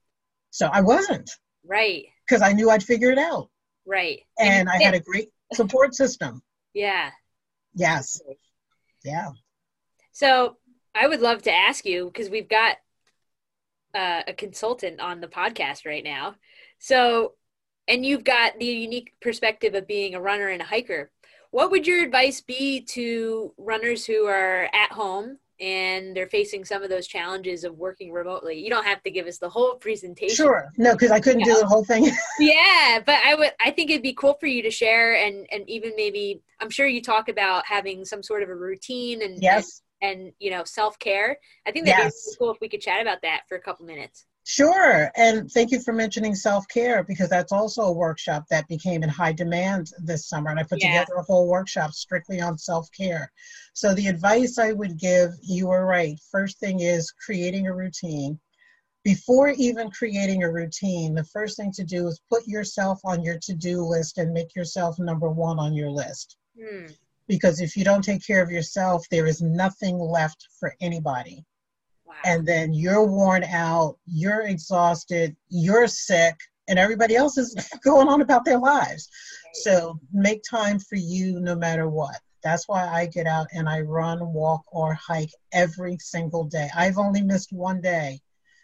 So 0.50 0.68
I 0.68 0.82
wasn't 0.82 1.30
right. 1.64 2.06
because 2.28 2.42
I 2.42 2.52
knew 2.54 2.70
I'd 2.70 2.84
figure 2.84 3.12
it 3.12 3.20
out. 3.20 3.50
Right. 3.88 4.20
And 4.38 4.70
I 4.70 4.84
had 4.84 4.94
a 4.94 5.00
great 5.00 5.30
support 5.54 5.96
system. 5.96 6.44
Yeah. 6.74 7.12
Yes. 7.74 8.22
Yeah. 9.04 9.30
So 10.12 10.58
I 10.94 11.08
would 11.08 11.22
love 11.22 11.44
to 11.44 11.54
ask 11.54 11.86
you 11.86 12.06
because 12.06 12.30
we've 12.30 12.50
got 12.50 12.76
uh, 13.96 14.24
a 14.28 14.34
consultant 14.34 15.00
on 15.00 15.22
the 15.22 15.28
podcast 15.28 15.86
right 15.86 16.04
now. 16.04 16.36
So, 16.80 17.34
and 17.88 18.06
you've 18.06 18.26
got 18.26 18.60
the 18.60 18.66
unique 18.66 19.14
perspective 19.22 19.74
of 19.74 19.88
being 19.88 20.14
a 20.14 20.22
runner 20.22 20.50
and 20.50 20.62
a 20.62 20.66
hiker. 20.66 21.10
What 21.52 21.72
would 21.72 21.88
your 21.88 22.04
advice 22.04 22.42
be 22.42 22.82
to 22.90 23.54
runners 23.58 24.06
who 24.06 24.26
are 24.26 24.70
at 24.74 24.92
home 24.92 25.40
and 25.60 26.16
they're 26.16 26.28
facing 26.28 26.64
some 26.66 26.84
of 26.84 26.90
those 26.90 27.08
challenges 27.08 27.64
of 27.64 27.78
working 27.78 28.12
remotely? 28.12 28.60
You 28.60 28.70
don't 28.70 28.86
have 28.86 29.02
to 29.04 29.12
give 29.12 29.28
us 29.28 29.38
the 29.38 29.50
whole 29.50 29.76
presentation. 29.76 30.36
Sure. 30.36 30.70
No, 30.78 30.94
because 30.94 31.12
I 31.12 31.20
couldn't 31.20 31.44
do 31.44 31.56
the 31.56 31.66
whole 31.66 31.84
thing. 31.84 32.10
Yeah, 32.40 33.00
but 33.06 33.20
I 33.26 33.36
would 33.36 33.52
I 33.60 33.72
think 33.72 33.90
it'd 33.90 34.04
be 34.04 34.14
cool 34.14 34.36
for 34.40 34.48
you 34.48 34.62
to 34.62 34.72
share 34.72 35.16
and 35.16 35.48
and 35.52 35.68
even 35.70 35.94
maybe 35.96 36.42
I'm 36.60 36.70
sure 36.70 36.88
you 36.88 37.02
talk 37.02 37.30
about 37.30 37.66
having 37.66 38.06
some 38.06 38.22
sort 38.22 38.44
of 38.44 38.50
a 38.50 38.56
routine 38.56 39.22
and 39.24 39.42
yes. 39.42 39.82
and, 40.02 40.20
and 40.22 40.32
you 40.40 40.52
know 40.52 40.64
self-care. 40.64 41.38
I 41.66 41.72
think 41.72 41.86
that'd 41.86 42.06
Yes. 42.06 42.26
be 42.32 42.36
cool 42.38 42.52
if 42.52 42.62
we 42.62 42.70
could 42.70 42.82
chat 42.82 43.02
about 43.02 43.22
that 43.24 43.42
for 43.50 43.56
a 43.58 43.62
couple 43.62 43.86
minutes. 43.86 44.26
Sure. 44.50 45.12
And 45.18 45.52
thank 45.52 45.72
you 45.72 45.82
for 45.82 45.92
mentioning 45.92 46.34
self 46.34 46.70
care 46.70 47.04
because 47.04 47.28
that's 47.28 47.52
also 47.52 47.82
a 47.82 47.92
workshop 47.92 48.46
that 48.50 48.66
became 48.70 49.04
in 49.04 49.10
high 49.10 49.34
demand 49.34 49.92
this 50.02 50.30
summer. 50.30 50.50
And 50.50 50.58
I 50.58 50.64
put 50.64 50.80
Yeah. 50.80 50.88
together 50.88 51.16
a 51.16 51.24
whole 51.24 51.50
workshop 51.50 51.92
strictly 51.92 52.40
on 52.40 52.58
self 52.58 52.90
care. 52.94 53.30
So, 53.74 53.94
the 53.94 54.08
advice 54.08 54.58
I 54.58 54.72
would 54.72 54.98
give 54.98 55.34
you 55.42 55.70
are 55.72 55.86
right. 55.86 56.18
First 56.32 56.60
thing 56.60 56.80
is 56.80 57.12
creating 57.12 57.68
a 57.68 57.74
routine. 57.74 58.40
Before 59.04 59.50
even 59.50 59.92
creating 59.92 60.44
a 60.44 60.52
routine, 60.52 61.14
the 61.14 61.26
first 61.26 61.58
thing 61.58 61.74
to 61.74 61.84
do 61.84 62.08
is 62.08 62.22
put 62.30 62.48
yourself 62.48 63.02
on 63.04 63.24
your 63.24 63.40
to 63.40 63.54
do 63.54 63.84
list 63.84 64.18
and 64.18 64.32
make 64.32 64.56
yourself 64.56 64.98
number 64.98 65.30
one 65.30 65.60
on 65.60 65.74
your 65.74 65.90
list. 65.90 66.38
Hmm. 66.58 66.86
Because 67.28 67.60
if 67.60 67.76
you 67.76 67.84
don't 67.84 68.02
take 68.02 68.26
care 68.26 68.42
of 68.42 68.50
yourself, 68.50 69.10
there 69.10 69.28
is 69.28 69.42
nothing 69.42 70.00
left 70.00 70.48
for 70.58 70.74
anybody 70.80 71.46
Wow. 72.08 72.16
and 72.24 72.48
then 72.48 72.74
you're 72.74 73.06
worn 73.06 73.44
out, 73.44 73.98
you're 74.06 74.48
exhausted, 74.48 75.36
you're 75.50 75.88
sick, 75.88 76.36
and 76.68 76.80
everybody 76.80 77.16
else 77.16 77.38
is 77.38 77.54
going 77.84 78.08
on 78.08 78.22
about 78.22 78.46
their 78.46 78.60
lives. 78.60 79.10
So 79.54 80.00
make 80.14 80.42
time 80.50 80.80
for 80.80 80.96
you 80.96 81.40
no 81.40 81.56
matter 81.56 81.90
what. 81.90 82.16
That's 82.44 82.68
why 82.68 82.88
I 82.88 83.08
get 83.08 83.28
out 83.28 83.48
and 83.54 83.68
I 83.68 83.82
run, 83.82 84.32
walk, 84.32 84.64
or 84.72 84.94
hike 84.94 85.32
every 85.52 85.98
single 86.00 86.46
day. 86.46 86.70
I've 86.76 86.98
only 86.98 87.22
missed 87.22 87.52
one 87.52 87.82
day 87.82 88.22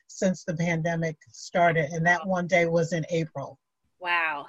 since 0.08 0.44
the 0.44 0.56
pandemic 0.56 1.18
started, 1.32 1.92
and 1.92 2.06
that 2.06 2.26
one 2.26 2.48
day 2.48 2.66
was 2.66 2.94
in 2.94 3.06
April. 3.10 3.60
wow. 4.00 4.46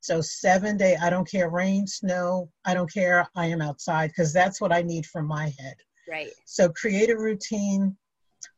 So 0.00 0.20
seven 0.20 0.76
day, 0.76 0.96
I 1.00 1.10
don't 1.10 1.30
care 1.30 1.48
rain, 1.48 1.86
snow, 1.86 2.50
I 2.64 2.74
don't 2.74 2.92
care. 2.92 3.24
I 3.36 3.46
am 3.46 3.62
outside 3.62 4.08
because 4.08 4.32
that's 4.32 4.60
what 4.60 4.72
I 4.72 4.82
need 4.82 5.06
for 5.06 5.22
my 5.22 5.44
head. 5.60 5.76
Right. 6.08 6.32
So 6.44 6.68
create 6.70 7.08
a 7.08 7.16
routine. 7.16 7.96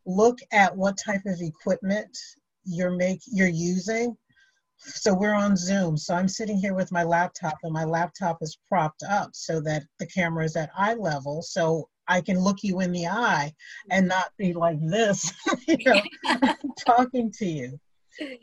Look 0.07 0.39
at 0.53 0.77
what 0.77 0.99
type 0.99 1.23
of 1.27 1.41
equipment 1.41 2.17
you're 2.65 2.97
make 2.97 3.21
you're 3.27 3.49
using. 3.49 4.17
So 4.79 5.15
we're 5.15 5.35
on 5.35 5.57
Zoom. 5.57 5.97
So 5.97 6.15
I'm 6.15 6.29
sitting 6.29 6.59
here 6.59 6.75
with 6.75 6.93
my 6.93 7.05
laptop, 7.05 7.57
and 7.63 7.73
my 7.73 7.85
laptop 7.85 8.39
is 8.43 8.59
propped 8.69 9.03
up 9.09 9.31
so 9.33 9.61
that 9.63 9.85
the 9.99 10.07
camera 10.07 10.45
is 10.45 10.57
at 10.57 10.71
eye 10.77 10.95
level, 10.95 11.43
so 11.43 11.89
I 12.07 12.21
can 12.21 12.39
look 12.39 12.59
you 12.63 12.81
in 12.81 12.93
the 12.93 13.07
eye 13.07 13.53
and 13.91 14.07
not 14.09 14.31
be 14.37 14.53
like 14.53 14.79
this, 14.81 15.33
you 15.69 15.79
know, 15.87 16.53
talking 16.87 17.33
to 17.39 17.47
you. 17.47 17.81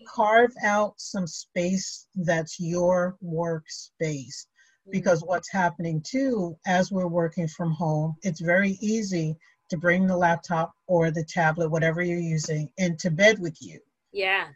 Carve 0.08 0.54
out 0.64 0.96
some 0.98 1.28
space 1.28 2.08
that's 2.16 2.60
your 2.60 3.18
workspace 3.24 4.46
because 4.90 5.24
what's 5.24 5.52
happening 5.52 6.04
too 6.06 6.58
as 6.66 6.92
we're 6.92 7.08
working 7.08 7.48
from 7.48 7.72
home 7.72 8.16
it's 8.24 8.42
very 8.42 8.78
easy 8.82 9.38
to 9.72 9.78
bring 9.78 10.06
the 10.06 10.16
laptop 10.16 10.74
or 10.86 11.12
the 11.12 11.24
tablet 11.24 11.70
whatever 11.70 12.02
you're 12.02 12.20
using 12.20 12.70
into 12.78 13.10
bed 13.10 13.40
with 13.40 13.58
you. 13.62 13.80
Yeah. 14.12 14.48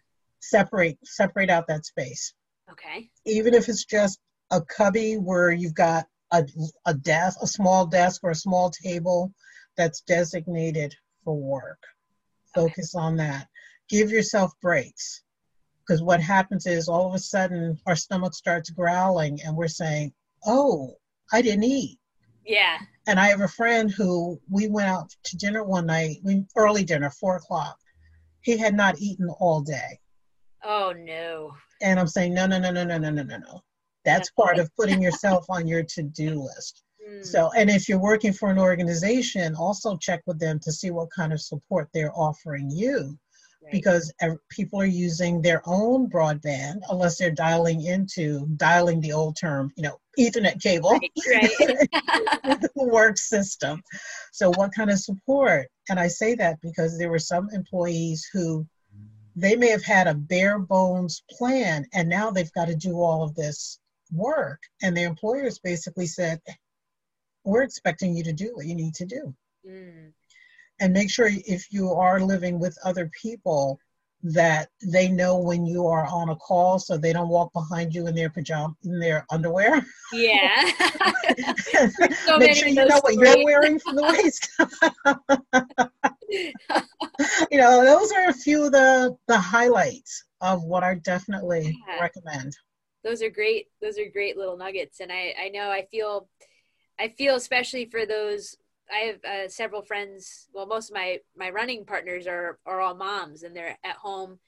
separate 0.41 0.97
separate 1.03 1.49
out 1.49 1.67
that 1.67 1.85
space. 1.85 2.33
Okay. 2.71 3.09
even 3.25 3.53
if 3.53 3.69
it's 3.69 3.85
just 3.85 4.19
a 4.51 4.61
cubby 4.61 5.15
where 5.15 5.51
you've 5.51 5.73
got 5.75 6.05
a, 6.31 6.45
a 6.85 6.93
desk 6.93 7.37
a 7.41 7.47
small 7.47 7.85
desk 7.85 8.23
or 8.23 8.31
a 8.31 8.35
small 8.35 8.69
table 8.69 9.33
that's 9.77 10.01
designated 10.01 10.93
for 11.23 11.35
work. 11.35 11.81
Focus 12.53 12.93
on 12.95 13.15
that. 13.17 13.47
Give 13.89 14.09
yourself 14.11 14.51
breaks. 14.61 15.21
Because 15.79 16.01
what 16.01 16.19
happens 16.19 16.65
is 16.65 16.89
all 16.89 17.07
of 17.07 17.13
a 17.13 17.19
sudden 17.19 17.79
our 17.85 17.95
stomach 17.95 18.33
starts 18.33 18.69
growling 18.69 19.39
and 19.45 19.55
we're 19.55 19.67
saying 19.69 20.11
oh 20.45 20.97
i 21.31 21.41
didn't 21.41 21.63
eat. 21.63 21.99
Yeah. 22.45 22.79
And 23.07 23.19
i 23.19 23.27
have 23.27 23.41
a 23.41 23.47
friend 23.47 23.91
who 23.91 24.39
we 24.49 24.67
went 24.67 24.87
out 24.87 25.09
to 25.23 25.37
dinner 25.37 25.63
one 25.63 25.85
night 25.85 26.17
we 26.23 26.43
early 26.55 26.83
dinner 26.83 27.09
four 27.09 27.37
o'clock. 27.37 27.77
He 28.41 28.57
had 28.57 28.75
not 28.75 28.99
eaten 28.99 29.27
all 29.39 29.61
day. 29.61 29.99
Oh 30.63 30.93
no. 30.95 31.51
and 31.81 31.99
i'm 31.99 32.07
saying 32.07 32.33
no 32.33 32.45
no 32.45 32.59
no 32.59 32.71
no 32.71 32.83
no 32.83 32.97
no 32.97 33.09
no 33.09 33.23
no 33.23 33.37
no. 33.37 33.63
That's 34.03 34.29
part 34.31 34.59
of 34.59 34.69
putting 34.79 35.01
yourself 35.01 35.45
on 35.49 35.67
your 35.67 35.83
to-do 35.83 36.41
list. 36.41 36.83
Hmm. 37.05 37.23
so 37.23 37.51
and 37.55 37.69
if 37.69 37.87
you're 37.87 37.99
working 37.99 38.33
for 38.33 38.49
an 38.49 38.59
organization 38.59 39.55
also 39.55 39.97
check 39.97 40.21
with 40.25 40.39
them 40.39 40.59
to 40.59 40.71
see 40.71 40.91
what 40.91 41.09
kind 41.15 41.33
of 41.33 41.41
support 41.41 41.89
they're 41.93 42.15
offering 42.15 42.69
you 42.69 43.17
Right. 43.65 43.71
because 43.71 44.13
people 44.49 44.79
are 44.79 44.85
using 44.85 45.41
their 45.41 45.63
own 45.65 46.07
broadband 46.07 46.81
unless 46.91 47.17
they're 47.17 47.31
dialing 47.31 47.81
into 47.83 48.45
dialing 48.57 49.01
the 49.01 49.11
old 49.11 49.37
term 49.37 49.71
you 49.75 49.81
know 49.81 49.97
ethernet 50.19 50.61
cable 50.61 50.99
Right, 51.27 51.89
right. 52.43 52.59
work 52.75 53.17
system 53.17 53.81
so 54.31 54.51
what 54.51 54.71
kind 54.75 54.91
of 54.91 54.99
support 54.99 55.67
and 55.89 55.99
i 55.99 56.07
say 56.07 56.35
that 56.35 56.61
because 56.61 56.99
there 56.99 57.09
were 57.09 57.17
some 57.17 57.49
employees 57.53 58.29
who 58.31 58.67
they 59.35 59.55
may 59.55 59.69
have 59.69 59.83
had 59.83 60.05
a 60.07 60.13
bare 60.13 60.59
bones 60.59 61.23
plan 61.31 61.85
and 61.93 62.07
now 62.07 62.29
they've 62.29 62.53
got 62.53 62.67
to 62.67 62.75
do 62.75 63.01
all 63.01 63.23
of 63.23 63.33
this 63.33 63.79
work 64.11 64.61
and 64.83 64.95
the 64.95 65.01
employers 65.03 65.57
basically 65.57 66.05
said 66.05 66.39
we're 67.43 67.63
expecting 67.63 68.15
you 68.15 68.23
to 68.23 68.33
do 68.33 68.51
what 68.53 68.67
you 68.67 68.75
need 68.75 68.93
to 68.93 69.05
do 69.05 69.33
Hmm. 69.67 70.09
And 70.79 70.93
make 70.93 71.09
sure 71.09 71.29
if 71.31 71.71
you 71.71 71.91
are 71.91 72.19
living 72.19 72.59
with 72.59 72.77
other 72.83 73.09
people 73.21 73.79
that 74.23 74.69
they 74.83 75.07
know 75.07 75.37
when 75.37 75.65
you 75.65 75.85
are 75.85 76.05
on 76.07 76.29
a 76.29 76.35
call 76.37 76.79
so 76.79 76.97
they 76.97 77.13
don't 77.13 77.29
walk 77.29 77.53
behind 77.53 77.93
you 77.93 78.07
in 78.07 78.15
their 78.15 78.29
pajama 78.29 78.73
in 78.83 78.99
their 78.99 79.25
underwear 79.31 79.85
Yeah. 80.11 80.71
So 82.25 82.37
make 82.37 82.55
sure 82.55 82.67
you 82.67 82.85
know 82.85 82.99
what 83.01 83.15
you're 83.15 83.43
wearing 83.43 83.79
from 83.79 83.95
the 83.95 84.03
waist 84.05 84.49
you 87.51 87.57
know 87.57 87.83
those 87.83 88.11
are 88.11 88.29
a 88.29 88.33
few 88.33 88.65
of 88.65 88.71
the 88.71 89.15
the 89.27 89.37
highlights 89.37 90.25
of 90.41 90.63
what 90.63 90.83
i 90.83 90.95
definitely 90.95 91.77
Yeah. 91.87 92.01
recommend 92.01 92.55
those 93.03 93.21
are 93.21 93.29
great 93.29 93.67
those 93.81 93.97
are 93.97 94.09
great 94.11 94.37
little 94.37 94.57
nuggets 94.57 94.99
and 94.99 95.11
i 95.11 95.33
i 95.39 95.49
know 95.49 95.69
i 95.69 95.85
feel 95.91 96.27
I 96.97 97.09
feel 97.09 97.35
especially 97.35 97.85
for 97.87 98.05
those 98.05 98.55
I 98.91 98.97
have 99.05 99.25
uh, 99.25 99.49
several 99.49 99.81
friends. 99.81 100.47
Well, 100.53 100.65
most 100.65 100.89
of 100.89 100.95
my 100.95 101.19
my 101.35 101.49
running 101.49 101.85
partners 101.85 102.27
are 102.27 102.59
are 102.65 102.81
all 102.81 102.95
moms, 102.95 103.43
and 103.43 103.55
they're 103.55 103.77
at 103.83 103.95
home. 103.97 104.39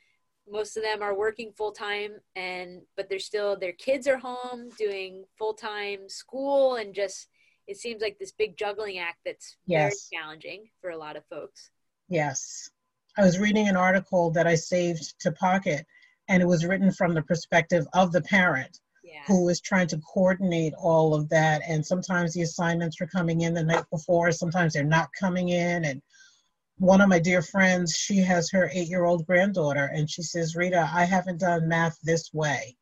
Most 0.49 0.77
of 0.77 0.83
them 0.83 1.01
are 1.01 1.17
working 1.17 1.51
full 1.51 1.71
time, 1.71 2.13
and 2.35 2.81
but 2.95 3.09
they're 3.09 3.19
still 3.19 3.57
their 3.57 3.73
kids 3.73 4.07
are 4.07 4.17
home 4.17 4.69
doing 4.77 5.25
full 5.37 5.53
time 5.53 6.07
school, 6.07 6.75
and 6.75 6.93
just 6.93 7.27
it 7.67 7.77
seems 7.77 8.01
like 8.01 8.17
this 8.19 8.31
big 8.31 8.57
juggling 8.57 8.97
act 8.97 9.19
that's 9.25 9.57
yes. 9.65 10.07
very 10.11 10.21
challenging 10.21 10.69
for 10.81 10.91
a 10.91 10.97
lot 10.97 11.17
of 11.17 11.25
folks. 11.25 11.71
Yes, 12.07 12.69
I 13.17 13.23
was 13.23 13.39
reading 13.39 13.67
an 13.67 13.75
article 13.75 14.31
that 14.31 14.47
I 14.47 14.55
saved 14.55 15.19
to 15.19 15.31
Pocket, 15.31 15.85
and 16.29 16.41
it 16.41 16.45
was 16.45 16.65
written 16.65 16.91
from 16.91 17.13
the 17.13 17.23
perspective 17.23 17.85
of 17.93 18.11
the 18.11 18.21
parent 18.21 18.79
yeah. 19.07 19.21
who 19.25 19.47
is 19.49 19.61
trying 19.61 19.87
to 19.87 19.99
coordinate 19.99 20.73
all 20.77 21.13
of 21.13 21.29
that. 21.29 21.61
And 21.67 21.85
sometimes 21.85 22.33
the 22.33 22.41
assignments 22.41 22.99
are 23.01 23.07
coming 23.07 23.41
in 23.41 23.53
the 23.53 23.63
night 23.63 23.85
before, 23.91 24.31
sometimes 24.31 24.73
they're 24.73 24.83
not 24.83 25.09
coming 25.19 25.49
in. 25.49 25.85
And 25.85 26.01
one 26.77 27.01
of 27.01 27.09
my 27.09 27.19
dear 27.19 27.41
friends, 27.41 27.93
she 27.93 28.17
has 28.17 28.51
her 28.51 28.69
eight 28.73 28.89
year 28.89 29.05
old 29.05 29.25
granddaughter, 29.25 29.89
and 29.93 30.09
she 30.09 30.21
says, 30.21 30.55
Rita, 30.55 30.89
I 30.93 31.05
haven't 31.05 31.39
done 31.39 31.67
math 31.67 31.97
this 32.03 32.29
way 32.33 32.75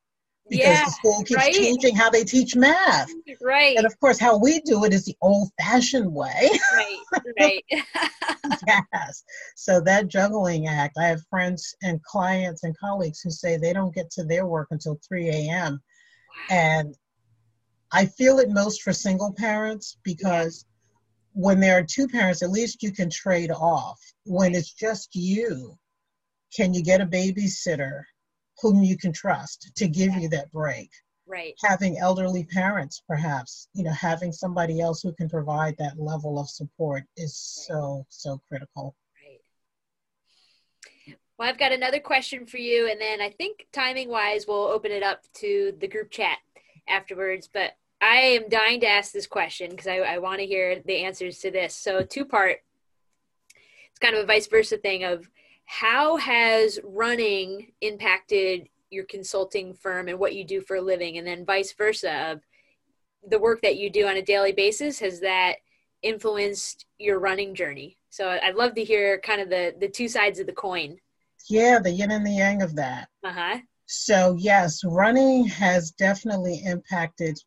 because 0.50 0.78
yeah, 0.78 0.86
the 0.86 0.92
school 0.92 1.24
keeps 1.24 1.42
right? 1.42 1.54
changing 1.54 1.96
how 1.96 2.10
they 2.10 2.24
teach 2.24 2.56
math. 2.56 3.10
Right. 3.42 3.78
And 3.78 3.86
of 3.86 4.00
course, 4.00 4.20
how 4.20 4.38
we 4.38 4.60
do 4.62 4.84
it 4.86 4.94
is 4.94 5.06
the 5.06 5.16
old 5.22 5.50
fashioned 5.60 6.14
way. 6.14 6.50
Right, 6.76 6.98
right. 7.40 7.66
yes. 8.68 9.24
So 9.56 9.82
that 9.82 10.08
juggling 10.08 10.68
act, 10.68 10.98
I 11.00 11.06
have 11.06 11.22
friends 11.30 11.76
and 11.82 12.04
clients 12.04 12.64
and 12.64 12.78
colleagues 12.78 13.22
who 13.22 13.32
say 13.32 13.58
they 13.58 13.74
don't 13.74 13.96
get 13.96 14.12
to 14.12 14.24
their 14.24 14.46
work 14.46 14.68
until 14.72 15.00
3 15.08 15.30
a.m. 15.30 15.82
And 16.50 16.96
I 17.92 18.06
feel 18.06 18.40
it 18.40 18.50
most 18.50 18.82
for 18.82 18.94
single 18.94 19.34
parents 19.34 19.98
because 20.04 20.66
when 21.34 21.60
there 21.60 21.78
are 21.78 21.84
two 21.84 22.08
parents, 22.08 22.42
at 22.42 22.50
least 22.50 22.84
you 22.84 22.92
can 22.92 23.10
trade 23.10 23.52
off. 23.52 24.00
When 24.26 24.56
it's 24.56 24.72
just 24.72 25.16
you, 25.16 25.78
can 26.56 26.74
you 26.74 26.84
get 26.84 27.02
a 27.02 27.06
babysitter 27.06 28.04
whom 28.62 28.84
you 28.84 28.98
can 28.98 29.12
trust 29.12 29.72
to 29.76 29.88
give 29.88 30.14
you 30.16 30.30
that 30.30 30.52
break? 30.52 30.90
Right. 31.28 31.56
Having 31.64 31.98
elderly 31.98 32.46
parents, 32.46 33.02
perhaps, 33.08 33.68
you 33.74 33.84
know, 33.84 33.92
having 33.92 34.32
somebody 34.32 34.80
else 34.80 35.02
who 35.02 35.12
can 35.14 35.28
provide 35.28 35.76
that 35.78 36.00
level 36.00 36.40
of 36.40 36.50
support 36.50 37.04
is 37.18 37.36
so, 37.36 38.06
so 38.10 38.40
critical. 38.48 38.96
Well, 41.38 41.50
I've 41.50 41.60
got 41.60 41.74
another 41.74 42.00
question 42.00 42.46
for 42.46 42.58
you, 42.58 42.90
and 42.90 43.00
then 43.00 43.20
I 43.20 43.30
think 43.30 43.68
timing 43.74 44.10
wise, 44.10 44.46
we'll 44.48 44.68
open 44.68 44.92
it 44.92 45.04
up 45.04 45.24
to 45.36 45.74
the 45.82 45.88
group 45.88 46.10
chat 46.10 46.38
afterwards. 46.88 47.50
But 47.52 47.72
I 48.00 48.16
am 48.16 48.48
dying 48.48 48.80
to 48.82 48.88
ask 48.88 49.12
this 49.12 49.28
question 49.28 49.72
because 49.72 49.88
I, 49.88 49.98
I 49.98 50.18
want 50.20 50.40
to 50.40 50.46
hear 50.46 50.82
the 50.86 51.04
answers 51.04 51.40
to 51.40 51.52
this. 51.52 51.76
So, 51.76 52.04
two 52.04 52.24
part, 52.24 52.60
it's 53.90 54.00
kind 54.00 54.16
of 54.16 54.24
a 54.24 54.28
vice 54.28 54.48
versa 54.48 54.78
thing 54.78 55.04
of 55.04 55.30
how 55.66 56.16
has 56.16 56.80
running 56.86 57.72
impacted 57.82 58.70
your 58.90 59.04
consulting 59.04 59.74
firm 59.74 60.08
and 60.08 60.18
what 60.18 60.36
you 60.36 60.46
do 60.46 60.62
for 60.62 60.78
a 60.78 60.82
living, 60.82 61.18
and 61.18 61.28
then 61.28 61.44
vice 61.44 61.74
versa 61.74 62.32
of 62.32 62.42
the 63.30 63.40
work 63.40 63.62
that 63.62 63.76
you 63.76 63.90
do 63.90 64.08
on 64.08 64.16
a 64.16 64.22
daily 64.22 64.54
basis. 64.54 65.00
Has 65.00 65.20
that 65.20 65.56
influenced 66.02 66.86
your 66.98 67.20
running 67.20 67.54
journey? 67.54 67.98
So, 68.10 68.30
I'd 68.30 68.56
love 68.56 68.74
to 68.76 68.86
hear 68.86 69.20
kind 69.20 69.42
of 69.42 69.50
the 69.50 69.76
the 69.78 69.90
two 69.90 70.08
sides 70.08 70.40
of 70.40 70.46
the 70.46 70.54
coin 70.54 70.98
yeah, 71.50 71.80
the 71.80 71.92
yin 71.92 72.12
and 72.12 72.26
the 72.26 72.32
yang 72.32 72.62
of 72.62 72.76
that. 72.76 73.10
Uh-huh. 73.24 73.60
So, 73.88 74.36
yes, 74.40 74.84
running 74.84 75.46
has 75.46 75.92
definitely 75.92 76.64
impacted 76.66 77.38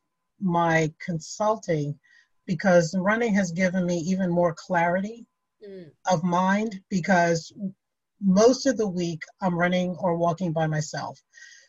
my 0.41 0.93
consulting 1.05 1.99
because 2.47 2.95
running 2.97 3.35
has 3.35 3.51
given 3.51 3.85
me 3.85 3.99
even 3.99 4.31
more 4.31 4.55
clarity 4.55 5.27
mm. 5.67 5.91
of 6.11 6.23
mind 6.23 6.81
because 6.89 7.53
most 8.21 8.67
of 8.67 8.77
the 8.77 8.89
week 8.89 9.23
I'm 9.41 9.59
running 9.59 9.97
or 9.97 10.17
walking 10.17 10.53
by 10.53 10.67
myself. 10.67 11.21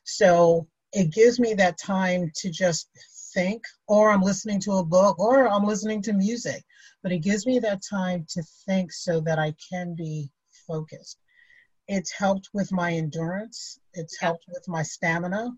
So, 0.04 0.68
it 0.92 1.12
gives 1.14 1.40
me 1.40 1.54
that 1.56 1.78
time 1.78 2.32
to 2.38 2.50
just 2.50 2.90
think, 3.34 3.64
or 3.88 4.12
I'm 4.12 4.22
listening 4.22 4.60
to 4.62 4.74
a 4.74 4.86
book, 4.86 5.20
or 5.20 5.48
I'm 5.48 5.66
listening 5.66 6.02
to 6.04 6.14
music. 6.14 6.64
But 7.04 7.12
it 7.12 7.20
gives 7.20 7.46
me 7.46 7.60
that 7.60 7.82
time 7.88 8.26
to 8.30 8.44
think 8.66 8.92
so 8.92 9.20
that 9.22 9.40
I 9.40 9.54
can 9.72 9.96
be 9.96 10.32
focused. 10.68 11.20
It's 11.90 12.12
helped 12.12 12.50
with 12.54 12.72
my 12.72 12.94
endurance. 12.94 13.80
It's 13.96 14.20
helped 14.20 14.46
with 14.48 14.68
my 14.68 14.84
stamina. 14.84 15.50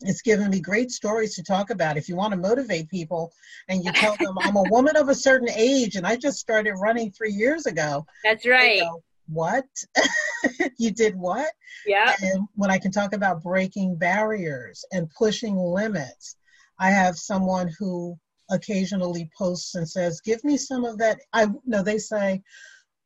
It's 0.00 0.20
given 0.20 0.50
me 0.50 0.60
great 0.60 0.90
stories 0.90 1.36
to 1.36 1.44
talk 1.44 1.70
about. 1.70 1.96
If 1.96 2.08
you 2.08 2.16
want 2.16 2.32
to 2.32 2.36
motivate 2.36 2.90
people 2.90 3.32
and 3.68 3.84
you 3.84 3.92
tell 3.92 4.16
them, 4.18 4.36
I'm 4.40 4.56
a 4.56 4.64
woman 4.70 4.96
of 4.96 5.08
a 5.08 5.14
certain 5.14 5.48
age 5.48 5.94
and 5.94 6.04
I 6.04 6.16
just 6.16 6.40
started 6.40 6.74
running 6.74 7.12
three 7.12 7.30
years 7.30 7.66
ago. 7.66 8.04
That's 8.24 8.44
right. 8.44 8.80
Go, 8.80 9.04
what? 9.28 9.64
you 10.76 10.90
did 10.90 11.14
what? 11.14 11.52
Yeah. 11.86 12.16
And 12.20 12.48
when 12.56 12.72
I 12.72 12.78
can 12.78 12.90
talk 12.90 13.12
about 13.12 13.44
breaking 13.44 13.94
barriers 13.94 14.84
and 14.90 15.08
pushing 15.16 15.56
limits, 15.56 16.34
I 16.80 16.90
have 16.90 17.16
someone 17.16 17.70
who 17.78 18.18
occasionally 18.50 19.30
posts 19.38 19.76
and 19.76 19.88
says, 19.88 20.20
Give 20.20 20.42
me 20.42 20.56
some 20.56 20.84
of 20.84 20.98
that. 20.98 21.20
I 21.32 21.46
no, 21.64 21.84
they 21.84 21.98
say, 21.98 22.42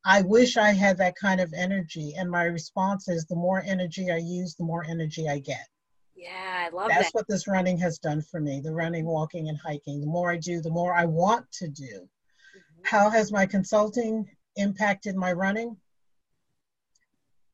I 0.09 0.23
wish 0.23 0.57
I 0.57 0.71
had 0.71 0.97
that 0.97 1.15
kind 1.15 1.39
of 1.39 1.53
energy. 1.53 2.15
And 2.17 2.31
my 2.31 2.45
response 2.45 3.07
is 3.07 3.25
the 3.25 3.35
more 3.35 3.61
energy 3.63 4.09
I 4.09 4.17
use, 4.17 4.55
the 4.55 4.63
more 4.63 4.83
energy 4.83 5.29
I 5.29 5.37
get. 5.37 5.67
Yeah, 6.15 6.65
I 6.65 6.69
love 6.69 6.89
That's 6.89 7.11
that. 7.11 7.13
what 7.13 7.27
this 7.27 7.47
running 7.47 7.77
has 7.77 7.99
done 7.99 8.23
for 8.23 8.41
me 8.41 8.59
the 8.59 8.73
running, 8.73 9.05
walking, 9.05 9.49
and 9.49 9.57
hiking. 9.59 10.01
The 10.01 10.07
more 10.07 10.31
I 10.31 10.37
do, 10.37 10.61
the 10.61 10.71
more 10.71 10.95
I 10.95 11.05
want 11.05 11.45
to 11.59 11.67
do. 11.67 11.83
Mm-hmm. 11.85 12.81
How 12.83 13.11
has 13.11 13.31
my 13.31 13.45
consulting 13.45 14.27
impacted 14.55 15.15
my 15.15 15.31
running? 15.31 15.77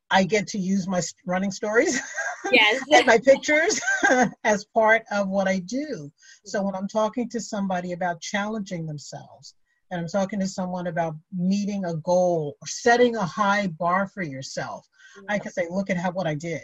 I 0.09 0.23
get 0.23 0.47
to 0.49 0.57
use 0.57 0.87
my 0.87 1.01
running 1.25 1.51
stories 1.51 1.99
yes. 2.53 2.81
and 2.89 3.05
my 3.05 3.17
pictures 3.17 3.81
as 4.45 4.63
part 4.73 5.03
of 5.11 5.27
what 5.27 5.49
I 5.49 5.59
do. 5.59 6.09
So 6.45 6.63
when 6.63 6.73
I'm 6.73 6.87
talking 6.87 7.27
to 7.31 7.41
somebody 7.41 7.91
about 7.91 8.21
challenging 8.21 8.85
themselves, 8.85 9.55
and 9.91 10.01
I'm 10.01 10.07
talking 10.07 10.39
to 10.39 10.47
someone 10.47 10.87
about 10.87 11.15
meeting 11.35 11.85
a 11.85 11.95
goal 11.97 12.57
or 12.61 12.67
setting 12.67 13.15
a 13.15 13.25
high 13.25 13.67
bar 13.67 14.07
for 14.07 14.23
yourself, 14.23 14.87
mm-hmm. 15.17 15.25
I 15.29 15.39
can 15.39 15.51
say, 15.51 15.67
look 15.69 15.89
at 15.89 15.97
how 15.97 16.11
what 16.11 16.27
I 16.27 16.35
did. 16.35 16.61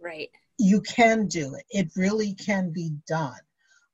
Right. 0.00 0.30
You 0.58 0.80
can 0.82 1.26
do 1.26 1.54
it. 1.54 1.64
It 1.70 1.88
really 1.96 2.34
can 2.34 2.70
be 2.70 2.90
done. 3.06 3.38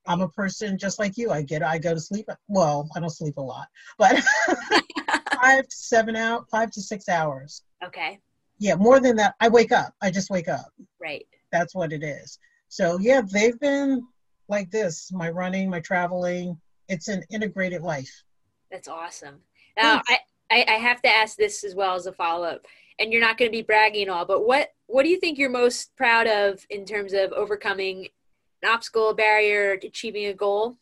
I'm 0.06 0.22
a 0.22 0.28
person 0.28 0.78
just 0.78 0.98
like 0.98 1.18
you. 1.18 1.30
I 1.30 1.42
get 1.42 1.62
I 1.62 1.78
go 1.78 1.92
to 1.92 2.00
sleep. 2.00 2.28
Well, 2.48 2.88
I 2.96 3.00
don't 3.00 3.10
sleep 3.10 3.36
a 3.36 3.42
lot, 3.42 3.68
but 3.98 4.18
five 5.40 5.68
to 5.68 5.76
seven 5.76 6.16
out, 6.16 6.48
five 6.50 6.70
to 6.72 6.80
six 6.80 7.08
hours. 7.08 7.62
Okay. 7.84 8.18
Yeah, 8.58 8.74
more 8.74 9.00
than 9.00 9.16
that. 9.16 9.34
I 9.40 9.48
wake 9.48 9.70
up. 9.70 9.92
I 10.02 10.10
just 10.10 10.30
wake 10.30 10.48
up. 10.48 10.72
Right. 11.00 11.26
That's 11.52 11.74
what 11.74 11.92
it 11.92 12.02
is. 12.02 12.38
So 12.68 12.98
yeah, 12.98 13.20
they've 13.20 13.58
been 13.60 14.02
like 14.48 14.70
this. 14.70 15.12
My 15.12 15.28
running, 15.28 15.68
my 15.68 15.80
traveling. 15.80 16.58
It's 16.88 17.08
an 17.08 17.22
integrated 17.30 17.82
life. 17.82 18.24
That's 18.70 18.88
awesome. 18.88 19.36
Now, 19.76 20.02
I, 20.08 20.18
I, 20.50 20.64
I 20.68 20.72
have 20.74 21.00
to 21.02 21.08
ask 21.08 21.36
this 21.36 21.64
as 21.64 21.74
well 21.74 21.94
as 21.94 22.06
a 22.06 22.12
follow 22.12 22.46
up, 22.46 22.66
and 22.98 23.12
you're 23.12 23.22
not 23.22 23.38
going 23.38 23.50
to 23.50 23.56
be 23.56 23.62
bragging 23.62 24.08
all, 24.08 24.24
but 24.24 24.46
what 24.46 24.70
what 24.86 25.02
do 25.02 25.10
you 25.10 25.20
think 25.20 25.38
you're 25.38 25.50
most 25.50 25.94
proud 25.96 26.26
of 26.26 26.66
in 26.70 26.84
terms 26.84 27.12
of 27.12 27.32
overcoming 27.32 28.08
an 28.62 28.70
obstacle, 28.70 29.10
a 29.10 29.14
barrier, 29.14 29.72
achieving 29.72 30.26
a 30.26 30.34
goal? 30.34 30.76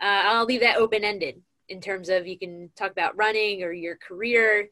Uh, 0.00 0.22
I'll 0.24 0.44
leave 0.44 0.60
that 0.60 0.76
open 0.76 1.04
ended 1.04 1.40
in 1.68 1.80
terms 1.80 2.08
of 2.08 2.26
you 2.26 2.38
can 2.38 2.70
talk 2.76 2.90
about 2.90 3.16
running 3.16 3.62
or 3.62 3.72
your 3.72 3.96
career. 3.96 4.68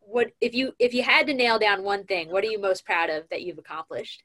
What 0.00 0.32
if 0.40 0.54
you 0.54 0.72
if 0.78 0.94
you 0.94 1.02
had 1.02 1.26
to 1.26 1.34
nail 1.34 1.58
down 1.58 1.82
one 1.82 2.04
thing? 2.04 2.30
What 2.30 2.44
are 2.44 2.48
you 2.48 2.60
most 2.60 2.84
proud 2.84 3.10
of 3.10 3.28
that 3.30 3.42
you've 3.42 3.58
accomplished? 3.58 4.22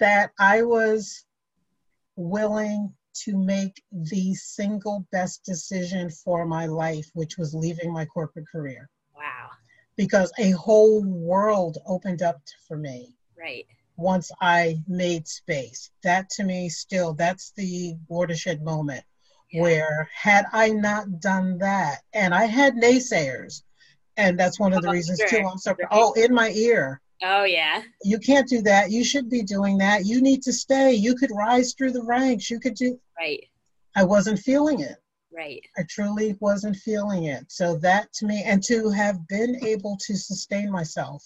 That 0.00 0.30
I 0.38 0.62
was 0.62 1.24
willing 2.16 2.94
to 3.24 3.36
make 3.36 3.82
the 3.92 4.34
single 4.34 5.06
best 5.12 5.44
decision 5.44 6.10
for 6.10 6.46
my 6.46 6.66
life, 6.66 7.06
which 7.14 7.36
was 7.38 7.54
leaving 7.54 7.92
my 7.92 8.04
corporate 8.04 8.46
career. 8.50 8.88
Wow. 9.16 9.50
Because 9.96 10.32
a 10.38 10.50
whole 10.52 11.04
world 11.04 11.78
opened 11.86 12.22
up 12.22 12.40
for 12.66 12.76
me. 12.76 13.14
Right. 13.38 13.66
Once 13.96 14.30
I 14.40 14.78
made 14.86 15.26
space. 15.26 15.90
That 16.04 16.30
to 16.30 16.44
me, 16.44 16.68
still, 16.68 17.14
that's 17.14 17.52
the 17.56 17.96
watershed 18.08 18.62
moment 18.62 19.04
yeah. 19.50 19.62
where, 19.62 20.10
had 20.14 20.46
I 20.52 20.70
not 20.70 21.20
done 21.20 21.58
that, 21.58 22.02
and 22.12 22.34
I 22.34 22.44
had 22.44 22.74
naysayers, 22.74 23.62
and 24.16 24.38
that's 24.38 24.60
one 24.60 24.72
of 24.72 24.82
the 24.82 24.88
oh, 24.88 24.92
reasons 24.92 25.18
sure. 25.18 25.28
too. 25.28 25.48
I'm 25.48 25.58
so 25.58 25.74
oh, 25.90 26.12
in 26.12 26.34
my 26.34 26.50
ear. 26.50 27.00
Oh 27.22 27.44
yeah. 27.44 27.82
You 28.02 28.18
can't 28.18 28.48
do 28.48 28.62
that. 28.62 28.90
You 28.90 29.04
should 29.04 29.28
be 29.28 29.42
doing 29.42 29.78
that. 29.78 30.06
You 30.06 30.20
need 30.20 30.42
to 30.42 30.52
stay. 30.52 30.94
You 30.94 31.14
could 31.14 31.30
rise 31.34 31.74
through 31.74 31.92
the 31.92 32.02
ranks. 32.02 32.50
You 32.50 32.60
could 32.60 32.74
do 32.74 32.98
Right. 33.18 33.44
I 33.96 34.04
wasn't 34.04 34.38
feeling 34.38 34.80
it. 34.80 34.96
Right. 35.32 35.64
I 35.76 35.82
truly 35.88 36.36
wasn't 36.40 36.76
feeling 36.76 37.24
it. 37.24 37.44
So 37.48 37.76
that 37.78 38.12
to 38.14 38.26
me 38.26 38.42
and 38.44 38.62
to 38.64 38.90
have 38.90 39.26
been 39.28 39.64
able 39.64 39.96
to 40.06 40.16
sustain 40.16 40.70
myself 40.70 41.24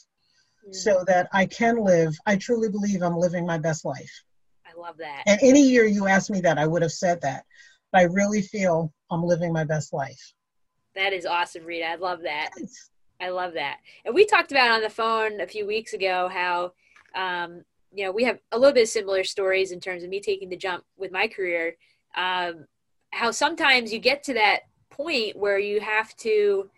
mm-hmm. 0.62 0.72
so 0.72 1.04
that 1.06 1.28
I 1.32 1.46
can 1.46 1.76
live, 1.76 2.14
I 2.26 2.36
truly 2.36 2.68
believe 2.68 3.02
I'm 3.02 3.16
living 3.16 3.46
my 3.46 3.58
best 3.58 3.84
life. 3.84 4.22
I 4.66 4.78
love 4.80 4.96
that. 4.98 5.24
And 5.26 5.38
any 5.42 5.62
year 5.62 5.84
you 5.84 6.06
asked 6.06 6.30
me 6.30 6.40
that, 6.40 6.58
I 6.58 6.66
would 6.66 6.82
have 6.82 6.92
said 6.92 7.20
that. 7.20 7.44
But 7.90 8.00
I 8.00 8.04
really 8.04 8.42
feel 8.42 8.92
I'm 9.10 9.22
living 9.22 9.52
my 9.52 9.64
best 9.64 9.92
life. 9.92 10.32
That 10.94 11.12
is 11.12 11.26
awesome, 11.26 11.64
Rita. 11.64 11.86
I 11.86 11.94
love 11.96 12.22
that. 12.22 12.50
I 13.22 13.30
love 13.30 13.54
that. 13.54 13.78
And 14.04 14.14
we 14.14 14.26
talked 14.26 14.50
about 14.50 14.72
on 14.72 14.82
the 14.82 14.90
phone 14.90 15.40
a 15.40 15.46
few 15.46 15.66
weeks 15.66 15.92
ago 15.92 16.28
how, 16.28 16.72
um, 17.14 17.64
you 17.94 18.04
know, 18.04 18.10
we 18.10 18.24
have 18.24 18.40
a 18.50 18.58
little 18.58 18.74
bit 18.74 18.82
of 18.82 18.88
similar 18.88 19.22
stories 19.22 19.70
in 19.70 19.78
terms 19.78 20.02
of 20.02 20.10
me 20.10 20.20
taking 20.20 20.48
the 20.48 20.56
jump 20.56 20.84
with 20.96 21.12
my 21.12 21.28
career. 21.28 21.76
Um, 22.16 22.66
how 23.12 23.30
sometimes 23.30 23.92
you 23.92 24.00
get 24.00 24.24
to 24.24 24.34
that 24.34 24.62
point 24.90 25.36
where 25.36 25.58
you 25.58 25.80
have 25.80 26.14
to 26.16 26.68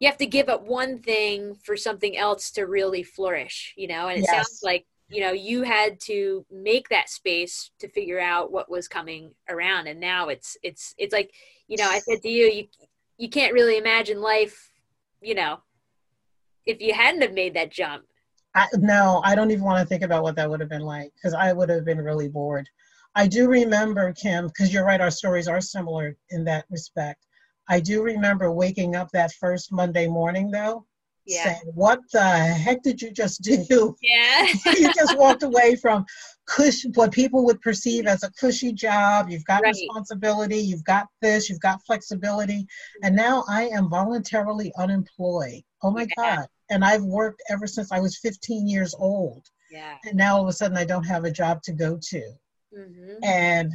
you 0.00 0.08
have 0.08 0.18
to 0.18 0.26
give 0.26 0.48
up 0.48 0.64
one 0.64 0.98
thing 0.98 1.54
for 1.62 1.76
something 1.76 2.16
else 2.16 2.50
to 2.50 2.66
really 2.66 3.02
flourish 3.02 3.72
you 3.76 3.86
know 3.86 4.08
and 4.08 4.18
it 4.18 4.24
yes. 4.26 4.30
sounds 4.30 4.60
like 4.62 4.84
you 5.08 5.20
know 5.20 5.32
you 5.32 5.62
had 5.62 5.98
to 6.00 6.44
make 6.50 6.88
that 6.90 7.08
space 7.08 7.70
to 7.78 7.88
figure 7.88 8.20
out 8.20 8.52
what 8.52 8.70
was 8.70 8.86
coming 8.86 9.30
around 9.48 9.86
and 9.86 9.98
now 9.98 10.28
it's 10.28 10.58
it's 10.62 10.94
it's 10.98 11.12
like 11.12 11.32
you 11.68 11.76
know 11.78 11.88
i 11.88 11.98
said 11.98 12.20
to 12.20 12.28
you 12.28 12.46
you 12.46 12.66
you 13.16 13.30
can't 13.30 13.54
really 13.54 13.78
imagine 13.78 14.20
life 14.20 14.71
you 15.22 15.34
know 15.34 15.58
if 16.66 16.80
you 16.80 16.94
hadn't 16.94 17.22
have 17.22 17.32
made 17.32 17.54
that 17.54 17.70
jump 17.70 18.04
I, 18.54 18.66
no 18.78 19.20
i 19.24 19.34
don't 19.34 19.50
even 19.50 19.64
want 19.64 19.80
to 19.80 19.86
think 19.86 20.02
about 20.02 20.22
what 20.22 20.36
that 20.36 20.48
would 20.48 20.60
have 20.60 20.68
been 20.68 20.82
like 20.82 21.12
because 21.14 21.34
i 21.34 21.52
would 21.52 21.68
have 21.68 21.84
been 21.84 22.00
really 22.00 22.28
bored 22.28 22.68
i 23.14 23.26
do 23.26 23.48
remember 23.48 24.12
kim 24.12 24.46
because 24.46 24.72
you're 24.72 24.84
right 24.84 25.00
our 25.00 25.10
stories 25.10 25.48
are 25.48 25.60
similar 25.60 26.16
in 26.30 26.44
that 26.44 26.66
respect 26.70 27.26
i 27.68 27.80
do 27.80 28.02
remember 28.02 28.52
waking 28.52 28.96
up 28.96 29.08
that 29.12 29.32
first 29.32 29.72
monday 29.72 30.06
morning 30.06 30.50
though 30.50 30.86
yeah. 31.26 31.44
saying, 31.44 31.72
"What 31.74 32.00
the 32.12 32.22
heck 32.22 32.82
did 32.82 33.00
you 33.00 33.12
just 33.12 33.42
do?" 33.42 33.96
Yeah, 34.02 34.46
you 34.66 34.92
just 34.92 35.16
walked 35.16 35.42
away 35.42 35.76
from 35.76 36.04
cush 36.46 36.84
what 36.94 37.12
people 37.12 37.44
would 37.44 37.60
perceive 37.60 38.06
as 38.06 38.22
a 38.22 38.30
cushy 38.32 38.72
job. 38.72 39.28
You've 39.28 39.44
got 39.44 39.62
right. 39.62 39.74
responsibility. 39.74 40.58
You've 40.58 40.84
got 40.84 41.06
this. 41.20 41.48
You've 41.48 41.60
got 41.60 41.84
flexibility, 41.86 42.66
and 43.02 43.14
now 43.14 43.44
I 43.48 43.64
am 43.68 43.88
voluntarily 43.88 44.72
unemployed. 44.76 45.62
Oh 45.82 45.90
my 45.90 46.06
yeah. 46.16 46.36
god! 46.36 46.46
And 46.70 46.84
I've 46.84 47.04
worked 47.04 47.42
ever 47.48 47.66
since 47.66 47.92
I 47.92 48.00
was 48.00 48.18
15 48.18 48.66
years 48.68 48.94
old. 48.98 49.46
Yeah. 49.70 49.96
And 50.04 50.16
now 50.16 50.36
all 50.36 50.42
of 50.42 50.48
a 50.48 50.52
sudden 50.52 50.76
I 50.76 50.84
don't 50.84 51.04
have 51.04 51.24
a 51.24 51.30
job 51.30 51.62
to 51.62 51.72
go 51.72 51.98
to. 52.00 52.22
Mm-hmm. 52.76 53.24
And 53.24 53.72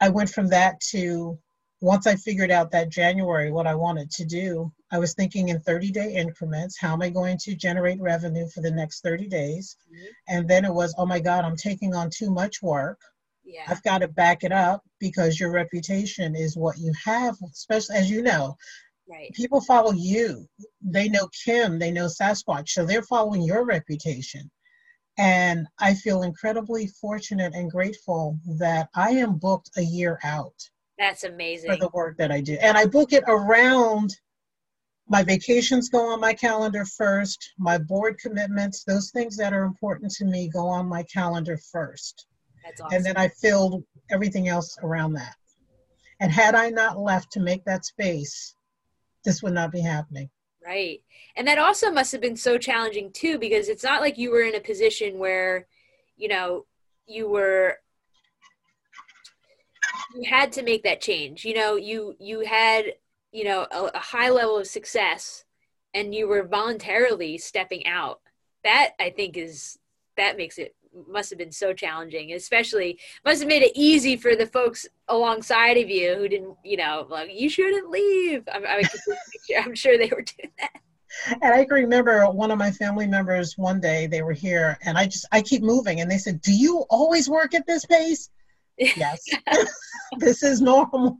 I 0.00 0.08
went 0.08 0.30
from 0.30 0.48
that 0.48 0.80
to 0.90 1.38
once 1.82 2.06
I 2.06 2.14
figured 2.14 2.52
out 2.52 2.70
that 2.70 2.90
January 2.90 3.50
what 3.50 3.66
I 3.66 3.74
wanted 3.74 4.08
to 4.12 4.24
do, 4.24 4.72
I 4.92 5.00
was 5.00 5.14
thinking 5.14 5.48
in 5.48 5.60
30 5.60 5.90
day 5.90 6.14
increments 6.14 6.78
how 6.78 6.92
am 6.92 7.02
I 7.02 7.10
going 7.10 7.36
to 7.38 7.56
generate 7.56 8.00
revenue 8.00 8.48
for 8.48 8.60
the 8.60 8.70
next 8.70 9.02
30 9.02 9.26
days? 9.26 9.76
Mm-hmm. 9.92 10.04
And 10.28 10.48
then 10.48 10.64
it 10.64 10.72
was, 10.72 10.94
oh 10.96 11.06
my 11.06 11.18
God, 11.18 11.44
I'm 11.44 11.56
taking 11.56 11.92
on 11.92 12.08
too 12.08 12.30
much 12.30 12.62
work. 12.62 13.00
Yeah. 13.44 13.64
I've 13.66 13.82
got 13.82 13.98
to 13.98 14.08
back 14.08 14.44
it 14.44 14.52
up 14.52 14.84
because 15.00 15.40
your 15.40 15.50
reputation 15.50 16.36
is 16.36 16.56
what 16.56 16.78
you 16.78 16.92
have, 17.04 17.36
especially 17.52 17.96
as 17.96 18.08
you 18.08 18.22
know. 18.22 18.56
Right. 19.10 19.32
People 19.32 19.60
follow 19.60 19.92
you. 19.92 20.46
They 20.80 21.08
know 21.08 21.28
Kim, 21.44 21.80
they 21.80 21.90
know 21.90 22.06
Sasquatch, 22.06 22.68
so 22.68 22.86
they're 22.86 23.02
following 23.02 23.42
your 23.42 23.64
reputation. 23.64 24.48
And 25.18 25.66
I 25.80 25.94
feel 25.94 26.22
incredibly 26.22 26.86
fortunate 26.86 27.54
and 27.54 27.68
grateful 27.68 28.38
that 28.58 28.88
I 28.94 29.10
am 29.10 29.38
booked 29.38 29.70
a 29.76 29.82
year 29.82 30.20
out. 30.22 30.54
That's 30.98 31.24
amazing. 31.24 31.70
For 31.70 31.76
the 31.76 31.90
work 31.92 32.16
that 32.18 32.30
I 32.30 32.40
do. 32.40 32.56
And 32.60 32.76
I 32.76 32.86
book 32.86 33.12
it 33.12 33.24
around 33.26 34.14
my 35.08 35.22
vacations 35.22 35.88
go 35.88 36.12
on 36.12 36.20
my 36.20 36.32
calendar 36.32 36.84
first 36.84 37.52
my 37.58 37.76
board 37.76 38.18
commitments 38.18 38.84
those 38.84 39.10
things 39.10 39.36
that 39.36 39.52
are 39.52 39.64
important 39.64 40.10
to 40.10 40.24
me 40.24 40.48
go 40.48 40.66
on 40.66 40.88
my 40.88 41.02
calendar 41.04 41.58
first 41.70 42.26
awesome. 42.66 42.96
and 42.96 43.04
then 43.04 43.16
i 43.16 43.28
filled 43.28 43.84
everything 44.10 44.48
else 44.48 44.78
around 44.82 45.12
that 45.12 45.34
and 46.20 46.32
had 46.32 46.54
i 46.54 46.70
not 46.70 46.98
left 46.98 47.30
to 47.30 47.40
make 47.40 47.64
that 47.64 47.84
space 47.84 48.54
this 49.24 49.42
would 49.42 49.52
not 49.52 49.70
be 49.70 49.80
happening 49.80 50.30
right 50.64 51.02
and 51.36 51.46
that 51.46 51.58
also 51.58 51.90
must 51.90 52.12
have 52.12 52.20
been 52.20 52.36
so 52.36 52.56
challenging 52.56 53.10
too 53.12 53.38
because 53.38 53.68
it's 53.68 53.84
not 53.84 54.00
like 54.00 54.16
you 54.16 54.30
were 54.30 54.42
in 54.42 54.54
a 54.54 54.60
position 54.60 55.18
where 55.18 55.66
you 56.16 56.28
know 56.28 56.64
you 57.06 57.28
were 57.28 57.76
you 60.14 60.28
had 60.28 60.52
to 60.52 60.62
make 60.62 60.82
that 60.84 61.00
change. 61.00 61.44
You 61.44 61.54
know 61.54 61.76
you 61.76 62.16
you 62.18 62.40
had 62.40 62.94
you 63.32 63.44
know 63.44 63.66
a, 63.70 63.90
a 63.94 63.98
high 63.98 64.30
level 64.30 64.58
of 64.58 64.66
success 64.66 65.44
and 65.94 66.14
you 66.14 66.26
were 66.26 66.46
voluntarily 66.46 67.38
stepping 67.38 67.86
out. 67.86 68.20
That 68.64 68.90
i 69.00 69.10
think 69.10 69.36
is 69.36 69.78
that 70.16 70.36
makes 70.36 70.58
it 70.58 70.74
must 71.08 71.30
have 71.30 71.38
been 71.38 71.52
so 71.52 71.72
challenging 71.72 72.32
especially 72.32 72.98
must 73.24 73.40
have 73.40 73.48
made 73.48 73.62
it 73.62 73.72
easy 73.74 74.16
for 74.16 74.36
the 74.36 74.46
folks 74.46 74.86
alongside 75.08 75.76
of 75.78 75.88
you 75.88 76.14
who 76.14 76.28
didn't 76.28 76.56
you 76.64 76.76
know 76.76 77.06
like 77.08 77.30
you 77.32 77.48
shouldn't 77.48 77.90
leave. 77.90 78.46
I'm, 78.52 78.64
I'm, 78.66 78.84
I'm 79.58 79.74
sure 79.74 79.96
they 79.96 80.10
were 80.10 80.22
doing 80.22 80.52
that. 80.58 80.80
And 81.42 81.52
I 81.54 81.64
can 81.64 81.74
remember 81.74 82.24
one 82.26 82.50
of 82.50 82.58
my 82.58 82.70
family 82.70 83.06
members 83.06 83.56
one 83.58 83.80
day 83.80 84.06
they 84.06 84.22
were 84.22 84.32
here 84.32 84.78
and 84.84 84.96
I 84.96 85.06
just 85.06 85.26
I 85.32 85.42
keep 85.42 85.62
moving 85.62 86.00
and 86.00 86.10
they 86.10 86.18
said, 86.18 86.40
Do 86.40 86.52
you 86.52 86.84
always 86.88 87.28
work 87.28 87.54
at 87.54 87.66
this 87.66 87.84
pace? 87.84 88.30
Yes. 88.78 89.22
This 90.18 90.42
is 90.42 90.60
normal. 90.60 91.18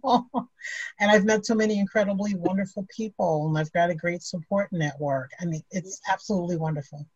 And 1.01 1.11
i've 1.11 1.25
met 1.25 1.47
so 1.47 1.55
many 1.55 1.79
incredibly 1.79 2.35
wonderful 2.35 2.87
people 2.95 3.49
and 3.49 3.59
i've 3.59 3.73
got 3.73 3.91
a 3.91 3.95
great 3.95 4.23
support 4.23 4.69
network 4.71 5.31
i 5.41 5.45
mean 5.45 5.63
it's 5.71 6.01
absolutely 6.11 6.57
wonderful. 6.57 7.07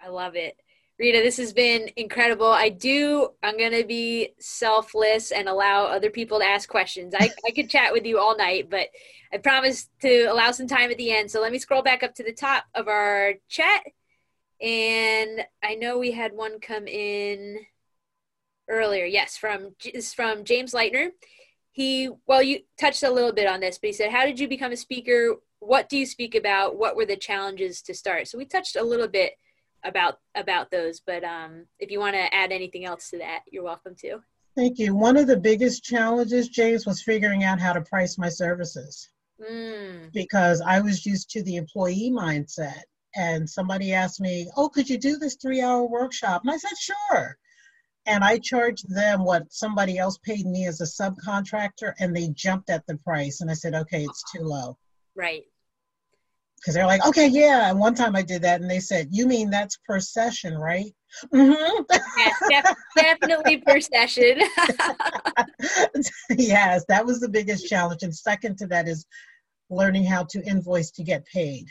I 0.00 0.08
love 0.08 0.36
it. 0.36 0.56
Rita 0.98 1.18
this 1.18 1.36
has 1.38 1.52
been 1.52 1.90
incredible. 1.96 2.46
I 2.46 2.68
do 2.68 3.30
i'm 3.42 3.58
going 3.58 3.72
to 3.72 3.84
be 3.84 4.34
selfless 4.38 5.32
and 5.32 5.48
allow 5.48 5.86
other 5.86 6.10
people 6.10 6.38
to 6.38 6.44
ask 6.46 6.68
questions. 6.68 7.14
I, 7.18 7.30
I 7.46 7.50
could 7.50 7.68
chat 7.68 7.92
with 7.92 8.06
you 8.06 8.18
all 8.18 8.36
night 8.36 8.70
but 8.70 8.88
i 9.32 9.38
promised 9.38 9.90
to 10.02 10.22
allow 10.24 10.52
some 10.52 10.68
time 10.68 10.90
at 10.90 10.98
the 10.98 11.12
end. 11.12 11.30
So 11.30 11.40
let 11.40 11.52
me 11.52 11.58
scroll 11.58 11.82
back 11.82 12.02
up 12.02 12.14
to 12.14 12.24
the 12.24 12.32
top 12.32 12.64
of 12.74 12.86
our 12.88 13.34
chat. 13.48 13.82
And 14.60 15.44
i 15.62 15.74
know 15.74 15.98
we 15.98 16.12
had 16.12 16.32
one 16.32 16.60
come 16.60 16.86
in 16.86 17.58
earlier. 18.68 19.04
Yes, 19.04 19.36
from 19.36 19.74
is 19.84 20.14
from 20.14 20.44
James 20.44 20.72
Leitner. 20.72 21.10
He 21.72 22.10
well, 22.26 22.42
you 22.42 22.60
touched 22.78 23.02
a 23.02 23.10
little 23.10 23.32
bit 23.32 23.46
on 23.46 23.60
this, 23.60 23.78
but 23.78 23.88
he 23.88 23.92
said, 23.92 24.10
"How 24.10 24.24
did 24.24 24.38
you 24.38 24.48
become 24.48 24.72
a 24.72 24.76
speaker? 24.76 25.36
What 25.60 25.88
do 25.88 25.96
you 25.96 26.06
speak 26.06 26.34
about? 26.34 26.76
What 26.76 26.96
were 26.96 27.06
the 27.06 27.16
challenges 27.16 27.82
to 27.82 27.94
start?" 27.94 28.28
So 28.28 28.38
we 28.38 28.44
touched 28.44 28.76
a 28.76 28.82
little 28.82 29.08
bit 29.08 29.32
about 29.84 30.18
about 30.34 30.70
those, 30.70 31.00
but 31.00 31.24
um, 31.24 31.66
if 31.78 31.90
you 31.90 32.00
want 32.00 32.14
to 32.14 32.34
add 32.34 32.52
anything 32.52 32.84
else 32.84 33.10
to 33.10 33.18
that, 33.18 33.40
you're 33.50 33.64
welcome 33.64 33.94
to. 34.00 34.20
Thank 34.56 34.78
you. 34.78 34.94
One 34.94 35.16
of 35.16 35.28
the 35.28 35.36
biggest 35.36 35.84
challenges, 35.84 36.48
James, 36.48 36.84
was 36.84 37.02
figuring 37.02 37.44
out 37.44 37.60
how 37.60 37.72
to 37.72 37.80
price 37.82 38.18
my 38.18 38.28
services. 38.28 39.08
Mm. 39.40 40.12
Because 40.12 40.60
I 40.60 40.80
was 40.80 41.06
used 41.06 41.30
to 41.30 41.44
the 41.44 41.56
employee 41.56 42.10
mindset. 42.12 42.82
And 43.14 43.48
somebody 43.48 43.92
asked 43.92 44.20
me, 44.20 44.50
Oh, 44.56 44.68
could 44.68 44.90
you 44.90 44.98
do 44.98 45.16
this 45.16 45.36
three 45.36 45.62
hour 45.62 45.84
workshop? 45.86 46.42
And 46.42 46.50
I 46.50 46.56
said, 46.56 46.76
Sure 46.76 47.38
and 48.08 48.24
I 48.24 48.38
charged 48.38 48.92
them 48.92 49.22
what 49.22 49.52
somebody 49.52 49.98
else 49.98 50.18
paid 50.24 50.46
me 50.46 50.66
as 50.66 50.80
a 50.80 50.84
subcontractor, 50.84 51.92
and 52.00 52.16
they 52.16 52.28
jumped 52.30 52.70
at 52.70 52.86
the 52.86 52.96
price. 52.96 53.42
And 53.42 53.50
I 53.50 53.54
said, 53.54 53.74
okay, 53.74 54.02
it's 54.02 54.24
too 54.34 54.42
low. 54.42 54.78
Right. 55.14 55.44
Because 56.56 56.74
they're 56.74 56.86
like, 56.86 57.06
okay, 57.06 57.28
yeah. 57.28 57.70
And 57.70 57.78
one 57.78 57.94
time 57.94 58.16
I 58.16 58.22
did 58.22 58.42
that, 58.42 58.62
and 58.62 58.70
they 58.70 58.80
said, 58.80 59.08
you 59.12 59.26
mean 59.26 59.50
that's 59.50 59.78
per 59.86 60.00
session, 60.00 60.56
right? 60.56 60.92
Mm-hmm. 61.32 61.82
yes, 62.18 62.42
def- 62.48 62.76
definitely 62.96 63.58
per 63.58 63.78
session. 63.80 64.40
yes, 66.30 66.84
that 66.88 67.04
was 67.04 67.20
the 67.20 67.28
biggest 67.28 67.68
challenge. 67.68 68.02
And 68.02 68.14
second 68.14 68.56
to 68.58 68.66
that 68.68 68.88
is 68.88 69.06
learning 69.70 70.04
how 70.04 70.24
to 70.30 70.42
invoice 70.44 70.90
to 70.92 71.04
get 71.04 71.26
paid. 71.26 71.66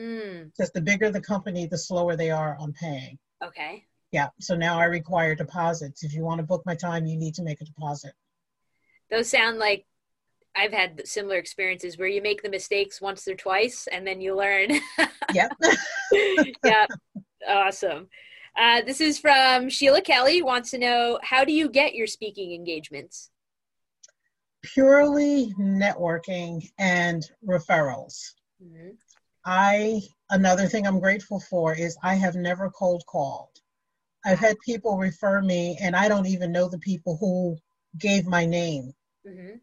Mm. 0.00 0.52
Because 0.56 0.70
the 0.72 0.80
bigger 0.80 1.10
the 1.10 1.20
company, 1.20 1.66
the 1.66 1.76
slower 1.76 2.16
they 2.16 2.30
are 2.30 2.56
on 2.60 2.72
paying. 2.72 3.18
Okay. 3.44 3.84
Yeah, 4.12 4.28
so 4.40 4.56
now 4.56 4.78
I 4.78 4.84
require 4.84 5.34
deposits. 5.34 6.02
If 6.02 6.14
you 6.14 6.24
want 6.24 6.38
to 6.38 6.46
book 6.46 6.62
my 6.66 6.74
time, 6.74 7.06
you 7.06 7.16
need 7.16 7.34
to 7.34 7.42
make 7.42 7.60
a 7.60 7.64
deposit. 7.64 8.12
Those 9.10 9.28
sound 9.28 9.58
like 9.58 9.86
I've 10.56 10.72
had 10.72 11.06
similar 11.06 11.36
experiences 11.36 11.96
where 11.96 12.08
you 12.08 12.20
make 12.20 12.42
the 12.42 12.48
mistakes 12.48 13.00
once 13.00 13.26
or 13.28 13.34
twice 13.34 13.86
and 13.90 14.06
then 14.06 14.20
you 14.20 14.36
learn. 14.36 14.70
yep. 15.32 15.52
yep. 16.64 16.88
Awesome. 17.48 18.08
Uh, 18.58 18.82
this 18.82 19.00
is 19.00 19.18
from 19.18 19.68
Sheila 19.68 20.02
Kelly. 20.02 20.42
Wants 20.42 20.72
to 20.72 20.78
know 20.78 21.18
how 21.22 21.44
do 21.44 21.52
you 21.52 21.68
get 21.68 21.94
your 21.94 22.06
speaking 22.06 22.52
engagements? 22.52 23.30
Purely 24.62 25.54
networking 25.58 26.68
and 26.78 27.22
referrals. 27.46 28.32
Mm-hmm. 28.62 28.90
I 29.44 30.02
another 30.28 30.66
thing 30.66 30.86
I'm 30.86 31.00
grateful 31.00 31.40
for 31.40 31.74
is 31.74 31.96
I 32.02 32.16
have 32.16 32.34
never 32.34 32.70
cold 32.70 33.04
called. 33.06 33.59
I've 34.24 34.38
had 34.38 34.58
people 34.60 34.98
refer 34.98 35.40
me, 35.40 35.78
and 35.80 35.96
I 35.96 36.08
don't 36.08 36.26
even 36.26 36.52
know 36.52 36.68
the 36.68 36.78
people 36.78 37.16
who 37.18 37.56
gave 37.98 38.26
my 38.26 38.44
name 38.44 38.92
mm-hmm. 39.26 39.56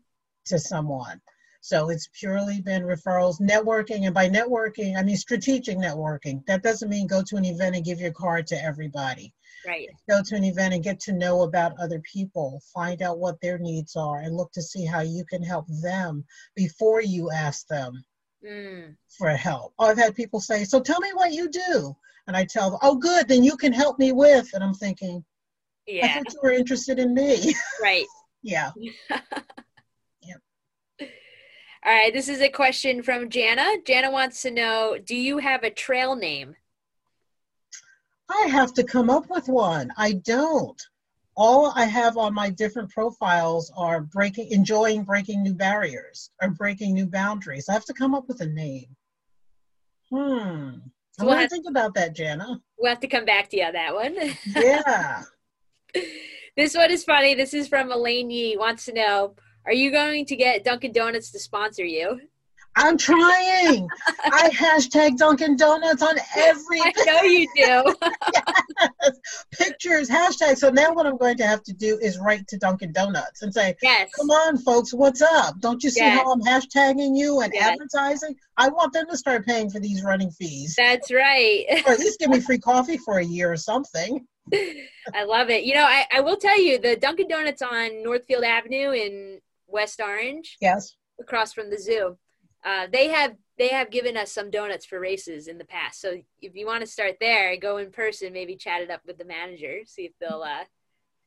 to 0.45 0.59
someone. 0.59 1.21
So 1.61 1.89
it's 1.89 2.09
purely 2.13 2.61
been 2.61 2.83
referrals, 2.83 3.41
networking, 3.41 4.05
and 4.05 4.13
by 4.13 4.29
networking, 4.29 4.97
I 4.97 5.03
mean 5.03 5.17
strategic 5.17 5.77
networking. 5.77 6.45
That 6.45 6.63
doesn't 6.63 6.89
mean 6.89 7.07
go 7.07 7.21
to 7.23 7.35
an 7.35 7.45
event 7.45 7.75
and 7.75 7.85
give 7.85 7.99
your 7.99 8.13
card 8.13 8.47
to 8.47 8.63
everybody. 8.63 9.33
Right. 9.65 9.89
Go 10.09 10.21
to 10.23 10.35
an 10.35 10.45
event 10.45 10.73
and 10.73 10.83
get 10.83 10.99
to 11.01 11.13
know 11.13 11.41
about 11.41 11.77
other 11.79 11.99
people, 11.99 12.61
find 12.73 13.01
out 13.01 13.19
what 13.19 13.41
their 13.41 13.57
needs 13.57 13.95
are, 13.95 14.21
and 14.21 14.35
look 14.35 14.51
to 14.53 14.61
see 14.61 14.85
how 14.85 15.01
you 15.01 15.25
can 15.25 15.43
help 15.43 15.65
them 15.81 16.23
before 16.55 17.01
you 17.01 17.31
ask 17.31 17.67
them 17.67 18.03
Mm. 18.47 18.95
for 19.17 19.29
help. 19.29 19.73
I've 19.79 19.97
had 19.97 20.15
people 20.15 20.39
say, 20.39 20.63
So 20.63 20.79
tell 20.79 20.99
me 20.99 21.09
what 21.13 21.33
you 21.33 21.49
do. 21.49 21.95
And 22.27 22.35
I 22.37 22.45
tell 22.45 22.69
them, 22.71 22.79
Oh, 22.81 22.95
good, 22.95 23.27
then 23.27 23.43
you 23.43 23.57
can 23.57 23.73
help 23.73 23.99
me 23.99 24.11
with. 24.11 24.49
And 24.53 24.63
I'm 24.63 24.73
thinking, 24.73 25.23
I 25.87 25.91
Yeah. 25.91 26.13
thought 26.13 26.33
you 26.33 26.39
were 26.41 26.51
interested 26.51 26.99
in 26.99 27.13
me. 27.13 27.53
Right. 27.81 28.05
yeah. 28.43 28.71
All 31.85 31.93
right. 31.93 32.11
This 32.11 32.27
is 32.27 32.41
a 32.41 32.49
question 32.49 33.01
from 33.03 33.29
Jana. 33.29 33.75
Jana 33.85 34.11
wants 34.11 34.41
to 34.41 34.51
know 34.51 34.97
Do 35.03 35.15
you 35.15 35.37
have 35.37 35.63
a 35.63 35.69
trail 35.69 36.15
name? 36.15 36.55
I 38.29 38.47
have 38.49 38.73
to 38.73 38.83
come 38.83 39.09
up 39.09 39.29
with 39.29 39.47
one. 39.47 39.91
I 39.95 40.13
don't. 40.13 40.81
All 41.37 41.71
I 41.75 41.85
have 41.85 42.17
on 42.17 42.33
my 42.33 42.49
different 42.49 42.89
profiles 42.89 43.71
are 43.77 44.01
breaking, 44.01 44.51
enjoying 44.51 45.03
breaking 45.03 45.43
new 45.43 45.53
barriers 45.53 46.31
or 46.41 46.49
breaking 46.49 46.95
new 46.95 47.05
boundaries. 47.05 47.69
I 47.69 47.73
have 47.73 47.85
to 47.85 47.93
come 47.93 48.15
up 48.15 48.27
with 48.27 48.41
a 48.41 48.47
name. 48.47 48.87
Hmm. 50.09 50.79
So 51.11 51.21
I'm 51.21 51.27
we'll 51.27 51.35
gonna 51.35 51.47
think 51.49 51.67
about 51.69 51.93
that, 51.93 52.15
Jana. 52.15 52.59
We'll 52.79 52.89
have 52.89 52.99
to 53.01 53.07
come 53.07 53.25
back 53.25 53.49
to 53.49 53.57
you 53.57 53.63
on 53.65 53.73
that 53.73 53.93
one. 53.93 54.17
Yeah. 54.45 55.23
this 56.57 56.75
one 56.75 56.89
is 56.91 57.03
funny. 57.03 57.35
This 57.35 57.53
is 57.53 57.67
from 57.67 57.91
Elaine 57.91 58.31
Yee. 58.31 58.57
Wants 58.57 58.85
to 58.85 58.93
know 58.93 59.35
Are 59.65 59.73
you 59.73 59.91
going 59.91 60.25
to 60.25 60.35
get 60.35 60.63
Dunkin' 60.63 60.91
Donuts 60.91 61.31
to 61.31 61.39
sponsor 61.39 61.85
you? 61.85 62.19
I'm 62.79 62.95
trying. 62.97 63.87
I 64.31 64.49
hashtag 64.49 65.17
Dunkin' 65.17 65.55
Donuts 65.57 66.03
on 66.03 66.15
every 66.35 66.79
I 66.79 66.93
know 67.05 67.21
you 67.23 67.47
do. 67.55 67.95
Pictures, 69.51 70.07
hashtags. 70.09 70.57
So 70.57 70.69
now 70.69 70.93
what 70.93 71.05
I'm 71.07 71.17
going 71.17 71.37
to 71.37 71.47
have 71.47 71.63
to 71.63 71.73
do 71.73 71.97
is 72.01 72.19
write 72.19 72.47
to 72.49 72.57
Dunkin' 72.57 72.91
Donuts 72.91 73.41
and 73.41 73.53
say, 73.53 73.75
yes. 73.81 74.11
Come 74.15 74.29
on, 74.29 74.57
folks, 74.59 74.93
what's 74.93 75.21
up? 75.21 75.59
Don't 75.59 75.83
you 75.83 75.89
see 75.89 76.01
Yes. 76.01 76.19
how 76.19 76.31
I'm 76.31 76.41
hashtagging 76.41 77.17
you 77.17 77.41
and 77.41 77.51
Yes. 77.53 77.71
advertising? 77.71 78.35
I 78.57 78.69
want 78.69 78.93
them 78.93 79.07
to 79.09 79.17
start 79.17 79.45
paying 79.45 79.69
for 79.69 79.79
these 79.79 80.03
running 80.03 80.29
fees. 80.31 80.75
That's 80.77 81.11
right. 81.11 81.65
or 81.85 81.93
at 81.93 81.99
least 81.99 82.19
give 82.19 82.29
me 82.29 82.39
free 82.39 82.59
coffee 82.59 82.97
for 82.97 83.17
a 83.17 83.25
year 83.25 83.51
or 83.51 83.57
something. 83.57 84.25
I 84.53 85.23
love 85.25 85.49
it. 85.49 85.63
You 85.63 85.73
know, 85.73 85.83
I, 85.83 86.05
I 86.13 86.21
will 86.21 86.37
tell 86.37 86.59
you 86.61 86.77
the 86.77 86.95
Dunkin' 86.95 87.27
Donuts 87.27 87.61
on 87.61 88.03
Northfield 88.03 88.43
Avenue 88.43 88.91
in 88.91 89.39
West 89.67 89.99
Orange, 89.99 90.57
Yes. 90.61 90.95
across 91.19 91.53
from 91.53 91.69
the 91.69 91.77
zoo. 91.79 92.17
Uh, 92.67 92.85
they 92.91 93.07
have 93.07 93.33
they 93.57 93.69
have 93.69 93.89
given 93.89 94.17
us 94.17 94.29
some 94.29 94.51
donuts 94.51 94.85
for 94.85 94.99
races 94.99 95.47
in 95.47 95.57
the 95.57 95.63
past. 95.63 96.01
So 96.01 96.17
if 96.41 96.53
you 96.53 96.65
want 96.65 96.81
to 96.81 96.87
start 96.87 97.15
there, 97.21 97.55
go 97.55 97.77
in 97.77 97.91
person, 97.91 98.33
maybe 98.33 98.57
chat 98.57 98.81
it 98.81 98.91
up 98.91 98.99
with 99.07 99.17
the 99.17 99.23
manager, 99.23 99.79
see 99.85 100.03
if 100.03 100.11
they'll 100.19 100.43
uh, 100.43 100.65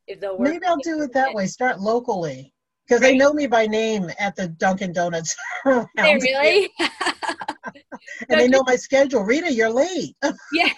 if 0.06 0.20
they'll 0.20 0.36
work. 0.36 0.50
Maybe 0.50 0.66
I'll 0.66 0.76
do 0.76 1.00
it 1.00 1.14
that 1.14 1.32
way. 1.32 1.46
Start 1.46 1.80
locally. 1.80 2.52
Because 2.86 3.00
they 3.00 3.16
know 3.16 3.32
me 3.32 3.46
by 3.46 3.66
name 3.66 4.10
at 4.18 4.34
the 4.34 4.48
Dunkin' 4.48 4.92
Donuts 4.92 5.36
around 5.64 5.88
They 5.96 6.14
really? 6.16 6.70
And 8.28 8.40
they 8.40 8.48
know 8.48 8.62
my 8.66 8.76
schedule. 8.76 9.22
Rita, 9.22 9.52
you're 9.52 9.70
late. 9.70 10.16
yeah. 10.52 10.72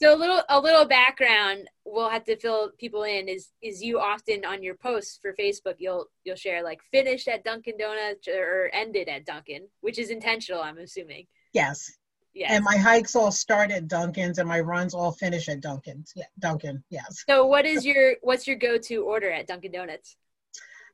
So 0.00 0.14
a 0.14 0.16
little 0.16 0.42
a 0.48 0.60
little 0.60 0.84
background 0.86 1.68
we'll 1.84 2.08
have 2.08 2.24
to 2.24 2.36
fill 2.36 2.70
people 2.78 3.02
in 3.02 3.28
is 3.28 3.48
is 3.62 3.82
you 3.82 3.98
often 3.98 4.44
on 4.44 4.62
your 4.62 4.74
posts 4.74 5.18
for 5.20 5.34
Facebook 5.34 5.74
you'll 5.78 6.06
you'll 6.24 6.36
share 6.36 6.62
like 6.62 6.80
finished 6.90 7.28
at 7.28 7.44
Dunkin' 7.44 7.78
Donuts 7.78 8.28
or 8.28 8.70
ended 8.72 9.08
at 9.08 9.26
Dunkin', 9.26 9.66
which 9.80 9.98
is 9.98 10.10
intentional, 10.10 10.60
I'm 10.62 10.78
assuming. 10.78 11.26
Yes. 11.52 11.90
Yes. 12.34 12.50
And 12.52 12.62
my 12.62 12.76
hikes 12.76 13.16
all 13.16 13.32
start 13.32 13.70
at 13.72 13.88
Dunkin's 13.88 14.38
and 14.38 14.48
my 14.48 14.60
runs 14.60 14.94
all 14.94 15.12
finish 15.12 15.48
at 15.48 15.60
Dunkin's. 15.60 16.12
Yeah, 16.14 16.26
Dunkin', 16.38 16.84
yes. 16.90 17.24
so 17.28 17.46
what 17.46 17.64
is 17.66 17.84
your 17.84 18.16
what's 18.22 18.46
your 18.46 18.56
go-to 18.56 19.04
order 19.04 19.30
at 19.30 19.46
Dunkin' 19.46 19.72
Donuts? 19.72 20.16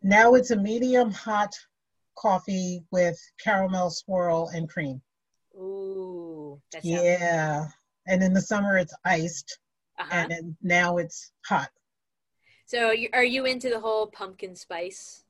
Now 0.03 0.35
it's 0.35 0.51
a 0.51 0.57
medium 0.57 1.11
hot 1.11 1.55
coffee 2.17 2.85
with 2.91 3.19
caramel 3.43 3.91
swirl 3.91 4.51
and 4.55 4.69
cream. 4.69 5.03
Ooh, 5.57 6.61
Yeah. 6.83 7.67
And 8.07 8.23
in 8.23 8.33
the 8.33 8.41
summer 8.41 8.79
it's 8.79 8.95
iced 9.05 9.59
uh-huh. 9.99 10.11
and 10.13 10.31
then 10.31 10.57
now 10.63 10.97
it's 10.99 11.33
hot. 11.47 11.71
So 12.67 12.93
are 13.13 13.25
you 13.25 13.45
into 13.45 13.69
the 13.69 13.81
whole 13.81 14.07
pumpkin 14.07 14.57
spice? 14.57 15.25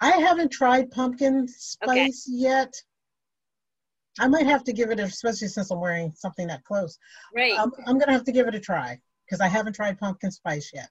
I 0.00 0.12
haven't 0.12 0.52
tried 0.52 0.90
pumpkin 0.90 1.48
spice 1.48 2.26
yet. 2.28 2.74
I 4.18 4.28
might 4.28 4.46
have 4.46 4.64
to 4.64 4.72
give 4.72 4.90
it, 4.90 5.00
a, 5.00 5.04
especially 5.04 5.48
since 5.48 5.70
I'm 5.70 5.80
wearing 5.80 6.12
something 6.16 6.46
that 6.46 6.64
close. 6.64 6.98
Right. 7.34 7.58
I'm, 7.58 7.72
I'm 7.86 7.98
gonna 7.98 8.12
have 8.12 8.24
to 8.24 8.32
give 8.32 8.48
it 8.48 8.54
a 8.54 8.60
try 8.60 9.00
because 9.26 9.40
I 9.40 9.48
haven't 9.48 9.74
tried 9.74 9.98
pumpkin 9.98 10.30
spice 10.30 10.70
yet. 10.74 10.88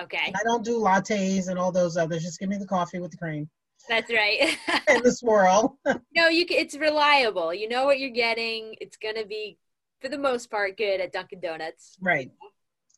okay. 0.00 0.24
And 0.26 0.36
I 0.36 0.42
don't 0.44 0.64
do 0.64 0.78
lattes 0.80 1.48
and 1.48 1.58
all 1.58 1.72
those 1.72 1.96
others. 1.96 2.22
Just 2.22 2.40
give 2.40 2.48
me 2.48 2.56
the 2.56 2.66
coffee 2.66 3.00
with 3.00 3.10
the 3.10 3.16
cream 3.16 3.48
That's 3.88 4.10
right. 4.10 4.56
and 4.88 5.02
the 5.02 5.12
swirl. 5.12 5.78
no, 6.14 6.28
you 6.28 6.46
can, 6.46 6.58
it's 6.58 6.76
reliable. 6.76 7.54
You 7.54 7.68
know 7.68 7.84
what 7.84 7.98
you're 7.98 8.10
getting. 8.10 8.74
It's 8.80 8.96
going 8.96 9.16
to 9.16 9.26
be 9.26 9.58
for 10.00 10.08
the 10.08 10.18
most 10.18 10.50
part 10.50 10.76
good 10.76 11.00
at 11.00 11.12
Dunkin' 11.12 11.40
Donuts. 11.40 11.96
right. 12.00 12.30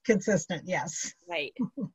Consistent, 0.04 0.62
yes. 0.66 1.12
Right. 1.28 1.52
all 1.78 1.90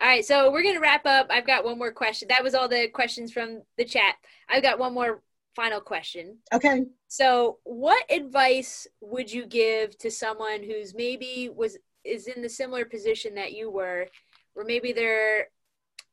right, 0.00 0.24
so 0.24 0.50
we're 0.50 0.62
going 0.62 0.74
to 0.74 0.80
wrap 0.80 1.04
up. 1.04 1.26
I've 1.30 1.46
got 1.46 1.64
one 1.64 1.78
more 1.78 1.92
question. 1.92 2.28
That 2.28 2.42
was 2.42 2.54
all 2.54 2.68
the 2.68 2.88
questions 2.88 3.32
from 3.32 3.62
the 3.76 3.84
chat. 3.84 4.14
I've 4.48 4.62
got 4.62 4.78
one 4.78 4.94
more 4.94 5.22
final 5.54 5.80
question. 5.80 6.38
Okay. 6.52 6.84
So, 7.08 7.58
what 7.64 8.10
advice 8.10 8.86
would 9.00 9.30
you 9.30 9.46
give 9.46 9.96
to 9.98 10.10
someone 10.10 10.62
who's 10.62 10.94
maybe 10.94 11.50
was 11.54 11.76
is 12.04 12.26
in 12.26 12.42
the 12.42 12.48
similar 12.48 12.84
position 12.84 13.34
that 13.34 13.52
you 13.52 13.70
were, 13.70 14.06
where 14.54 14.66
maybe 14.66 14.92
they're 14.92 15.48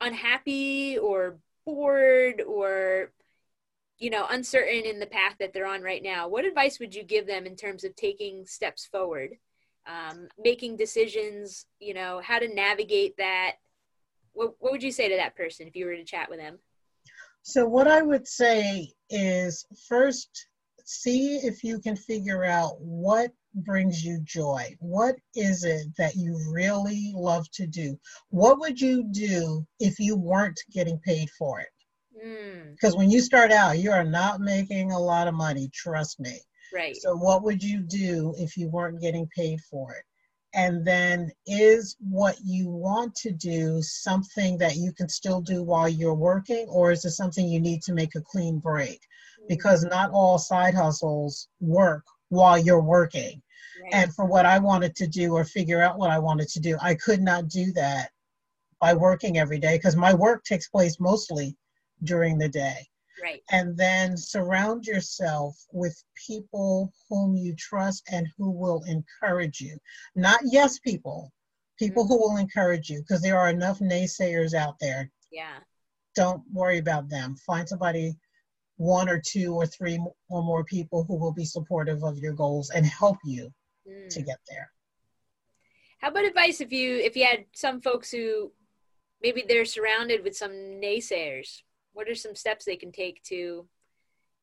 unhappy 0.02 0.98
or 0.98 1.38
bored 1.66 2.42
or 2.42 3.12
you 4.00 4.10
know 4.10 4.26
uncertain 4.30 4.86
in 4.86 5.00
the 5.00 5.06
path 5.06 5.36
that 5.40 5.54
they're 5.54 5.68
on 5.68 5.82
right 5.82 6.02
now? 6.02 6.28
What 6.28 6.46
advice 6.46 6.80
would 6.80 6.96
you 6.96 7.04
give 7.04 7.28
them 7.28 7.46
in 7.46 7.56
terms 7.56 7.84
of 7.84 7.96
taking 7.96 8.46
steps 8.46 8.86
forward, 8.86 9.32
um, 9.88 10.28
making 10.38 10.78
decisions? 10.78 11.66
You 11.80 11.94
know 11.94 12.22
how 12.24 12.40
to 12.40 12.54
navigate 12.54 13.16
that. 13.18 13.54
What, 14.34 14.54
what 14.60 14.72
would 14.72 14.84
you 14.84 14.92
say 14.92 15.10
to 15.10 15.16
that 15.18 15.36
person 15.36 15.68
if 15.68 15.76
you 15.76 15.86
were 15.86 15.96
to 15.96 16.04
chat 16.04 16.30
with 16.30 16.40
them? 16.40 16.60
So, 17.42 17.66
what 17.68 17.88
I 17.88 18.02
would 18.02 18.28
say 18.28 18.92
is 19.10 19.66
first, 19.88 20.48
see 20.86 21.38
if 21.38 21.64
you 21.64 21.80
can 21.80 21.96
figure 21.96 22.46
out 22.46 22.80
what 22.80 23.32
brings 23.54 24.04
you 24.04 24.20
joy. 24.24 24.76
What 24.80 25.16
is 25.36 25.64
it 25.64 25.88
that 25.98 26.16
you 26.16 26.40
really 26.52 27.12
love 27.16 27.50
to 27.52 27.68
do? 27.68 28.00
What 28.30 28.60
would 28.60 28.80
you 28.80 29.04
do 29.12 29.66
if 29.80 30.00
you 30.00 30.16
weren't 30.16 30.60
getting 30.72 31.00
paid 31.00 31.30
for 31.32 31.60
it? 31.60 31.70
Mm, 32.24 32.72
Because 32.74 32.96
when 32.96 33.10
you 33.10 33.22
start 33.22 33.52
out, 33.52 33.80
you 33.80 33.92
are 33.92 34.04
not 34.04 34.42
making 34.42 34.92
a 34.92 35.00
lot 35.00 35.28
of 35.28 35.34
money, 35.34 35.70
trust 35.74 36.20
me. 36.20 36.40
right. 36.74 36.96
So, 36.96 37.16
what 37.16 37.44
would 37.44 37.64
you 37.64 37.82
do 37.82 38.34
if 38.38 38.58
you 38.58 38.70
weren't 38.70 39.02
getting 39.02 39.28
paid 39.36 39.60
for 39.62 39.94
it? 39.94 40.04
And 40.54 40.86
then, 40.86 41.32
is 41.46 41.96
what 42.00 42.38
you 42.44 42.70
want 42.70 43.16
to 43.18 43.32
do 43.32 43.82
something 43.82 44.58
that 44.58 44.76
you 44.76 44.92
can 44.92 45.08
still 45.08 45.42
do 45.42 45.64
while 45.64 45.88
you're 45.88 46.16
working, 46.16 46.68
or 46.70 46.92
is 46.92 47.06
it 47.06 47.12
something 47.12 47.48
you 47.48 47.60
need 47.60 47.84
to 47.84 47.94
make 47.94 48.16
a 48.16 48.22
clean 48.22 48.60
break? 48.60 49.00
Because 49.48 49.84
not 49.84 50.12
all 50.12 50.38
side 50.38 50.74
hustles 50.74 51.48
work 51.60 52.04
while 52.30 52.58
you're 52.58 52.82
working. 52.82 53.42
Right. 53.84 53.94
And 53.94 54.14
for 54.14 54.26
what 54.26 54.46
I 54.46 54.60
wanted 54.60 54.96
to 54.98 55.08
do 55.08 55.34
or 55.34 55.46
figure 55.46 55.82
out 55.82 55.98
what 55.98 56.12
I 56.12 56.20
wanted 56.20 56.50
to 56.50 56.60
do, 56.60 56.78
I 56.82 56.96
could 56.96 57.22
not 57.22 57.48
do 57.48 57.72
that 57.74 58.12
by 58.80 58.94
working 58.94 59.38
every 59.38 59.60
day 59.60 59.78
because 59.78 59.96
my 59.96 60.14
work 60.14 60.44
takes 60.44 60.68
place 60.70 61.00
mostly 61.00 61.56
during 62.04 62.38
the 62.38 62.50
day 62.50 62.88
right. 63.24 63.42
and 63.52 63.78
then 63.78 64.16
surround 64.18 64.86
yourself 64.86 65.56
with 65.72 66.02
people 66.28 66.94
whom 67.10 67.36
you 67.36 67.56
trust 67.56 68.08
and 68.12 68.28
who 68.38 68.52
will 68.52 68.84
encourage 68.88 69.60
you. 69.62 69.78
Not 70.16 70.40
yes 70.44 70.80
people, 70.80 71.32
people 71.78 72.08
who 72.08 72.18
will 72.20 72.38
encourage 72.38 72.90
you 72.90 73.00
because 73.00 73.22
there 73.22 73.38
are 73.40 73.50
enough 73.50 73.80
naysayers 73.80 74.54
out 74.54 74.76
there. 74.80 75.10
Yeah. 75.32 75.58
Don't 76.16 76.44
worry 76.52 76.78
about 76.80 77.10
them. 77.10 77.36
Find 77.46 77.68
somebody, 77.68 78.16
one 78.78 79.10
or 79.10 79.22
two 79.24 79.54
or 79.54 79.66
three 79.66 80.00
or 80.30 80.44
more 80.44 80.64
people 80.64 81.04
who 81.04 81.18
will 81.18 81.34
be 81.34 81.46
supportive 81.46 82.04
of 82.04 82.18
your 82.18 82.34
goals 82.34 82.70
and 82.72 82.86
help 82.86 83.18
you 83.26 83.52
Mm. 83.88 84.10
to 84.10 84.22
get 84.22 84.38
there. 84.50 84.72
How 86.00 86.10
about 86.10 86.26
advice 86.26 86.62
if 86.62 86.72
you 86.72 86.98
if 86.98 87.16
you 87.16 87.26
had 87.26 87.46
some 87.54 87.82
folks 87.82 88.12
who 88.12 88.52
maybe 89.22 89.44
they're 89.48 89.66
surrounded 89.66 90.24
with 90.24 90.36
some 90.36 90.52
naysayers? 90.52 91.64
What 91.94 92.10
are 92.10 92.16
some 92.16 92.36
steps 92.36 92.66
they 92.66 92.76
can 92.76 92.92
take 92.92 93.22
to? 93.24 93.68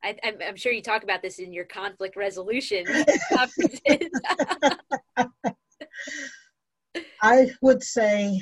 I, 0.02 0.16
I'm, 0.22 0.36
I'm 0.46 0.56
sure 0.56 0.72
you 0.72 0.82
talk 0.82 1.02
about 1.02 1.22
this 1.22 1.38
in 1.38 1.52
your 1.52 1.64
conflict 1.64 2.16
resolution 2.16 2.84
conferences. 3.32 4.10
I 7.22 7.50
would 7.62 7.82
say 7.82 8.40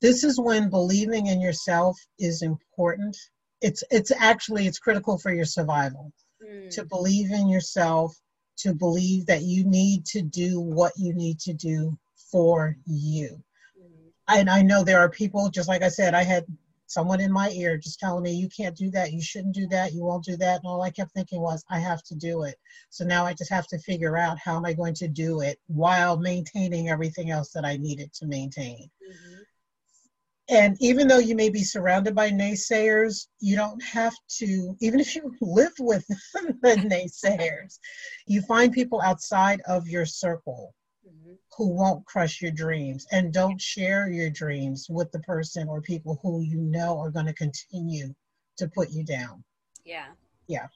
this 0.00 0.24
is 0.24 0.40
when 0.40 0.70
believing 0.70 1.26
in 1.26 1.40
yourself 1.40 1.96
is 2.18 2.42
important. 2.42 3.16
It's 3.60 3.82
it's 3.90 4.12
actually 4.12 4.66
it's 4.66 4.78
critical 4.78 5.18
for 5.18 5.32
your 5.32 5.44
survival. 5.44 6.12
Mm, 6.42 6.70
to 6.70 6.84
believe 6.84 7.32
in 7.32 7.48
yourself, 7.48 8.16
to 8.58 8.74
believe 8.74 9.26
that 9.26 9.42
you 9.42 9.64
need 9.64 10.04
to 10.06 10.22
do 10.22 10.60
what 10.60 10.92
you 10.96 11.14
need 11.14 11.40
to 11.40 11.52
do 11.52 11.98
for 12.30 12.76
you. 12.86 13.42
Mm-hmm. 13.78 14.38
And 14.38 14.50
I 14.50 14.62
know 14.62 14.84
there 14.84 15.00
are 15.00 15.08
people, 15.08 15.50
just 15.50 15.68
like 15.68 15.82
I 15.82 15.88
said, 15.88 16.14
I 16.14 16.22
had 16.22 16.44
someone 16.88 17.20
in 17.20 17.30
my 17.30 17.50
ear 17.50 17.76
just 17.76 18.00
telling 18.00 18.24
me, 18.24 18.32
you 18.32 18.48
can't 18.48 18.76
do 18.76 18.90
that, 18.90 19.12
you 19.12 19.22
shouldn't 19.22 19.54
do 19.54 19.66
that, 19.68 19.92
you 19.92 20.02
won't 20.02 20.24
do 20.24 20.36
that. 20.38 20.56
And 20.56 20.66
all 20.66 20.82
I 20.82 20.90
kept 20.90 21.12
thinking 21.12 21.40
was, 21.40 21.62
I 21.70 21.78
have 21.78 22.02
to 22.04 22.14
do 22.14 22.42
it. 22.42 22.56
So 22.90 23.04
now 23.04 23.24
I 23.24 23.34
just 23.34 23.50
have 23.50 23.66
to 23.68 23.78
figure 23.78 24.16
out 24.16 24.38
how 24.38 24.56
am 24.56 24.64
I 24.64 24.72
going 24.72 24.94
to 24.94 25.08
do 25.08 25.40
it 25.42 25.60
while 25.66 26.16
maintaining 26.16 26.88
everything 26.88 27.30
else 27.30 27.50
that 27.50 27.64
I 27.64 27.76
needed 27.76 28.12
to 28.14 28.26
maintain. 28.26 28.90
Mm-hmm. 29.06 29.42
And 30.50 30.78
even 30.80 31.08
though 31.08 31.18
you 31.18 31.36
may 31.36 31.50
be 31.50 31.62
surrounded 31.62 32.14
by 32.14 32.30
naysayers, 32.30 33.26
you 33.38 33.54
don't 33.54 33.82
have 33.82 34.14
to, 34.38 34.74
even 34.80 34.98
if 34.98 35.14
you 35.14 35.34
live 35.42 35.74
with 35.78 36.06
the 36.32 36.74
naysayers, 36.88 37.78
you 38.26 38.40
find 38.40 38.72
people 38.72 39.02
outside 39.02 39.60
of 39.66 39.86
your 39.86 40.06
circle 40.06 40.74
Mm-hmm. 41.08 41.32
who 41.56 41.68
won't 41.68 42.04
crush 42.04 42.42
your 42.42 42.50
dreams 42.50 43.06
and 43.12 43.32
don't 43.32 43.60
share 43.60 44.10
your 44.10 44.28
dreams 44.28 44.88
with 44.90 45.10
the 45.12 45.20
person 45.20 45.66
or 45.68 45.80
people 45.80 46.18
who 46.22 46.42
you 46.42 46.58
know 46.58 46.98
are 46.98 47.10
going 47.10 47.26
to 47.26 47.32
continue 47.32 48.14
to 48.58 48.68
put 48.68 48.90
you 48.90 49.04
down. 49.04 49.42
Yeah. 49.84 50.08
Yeah. 50.48 50.66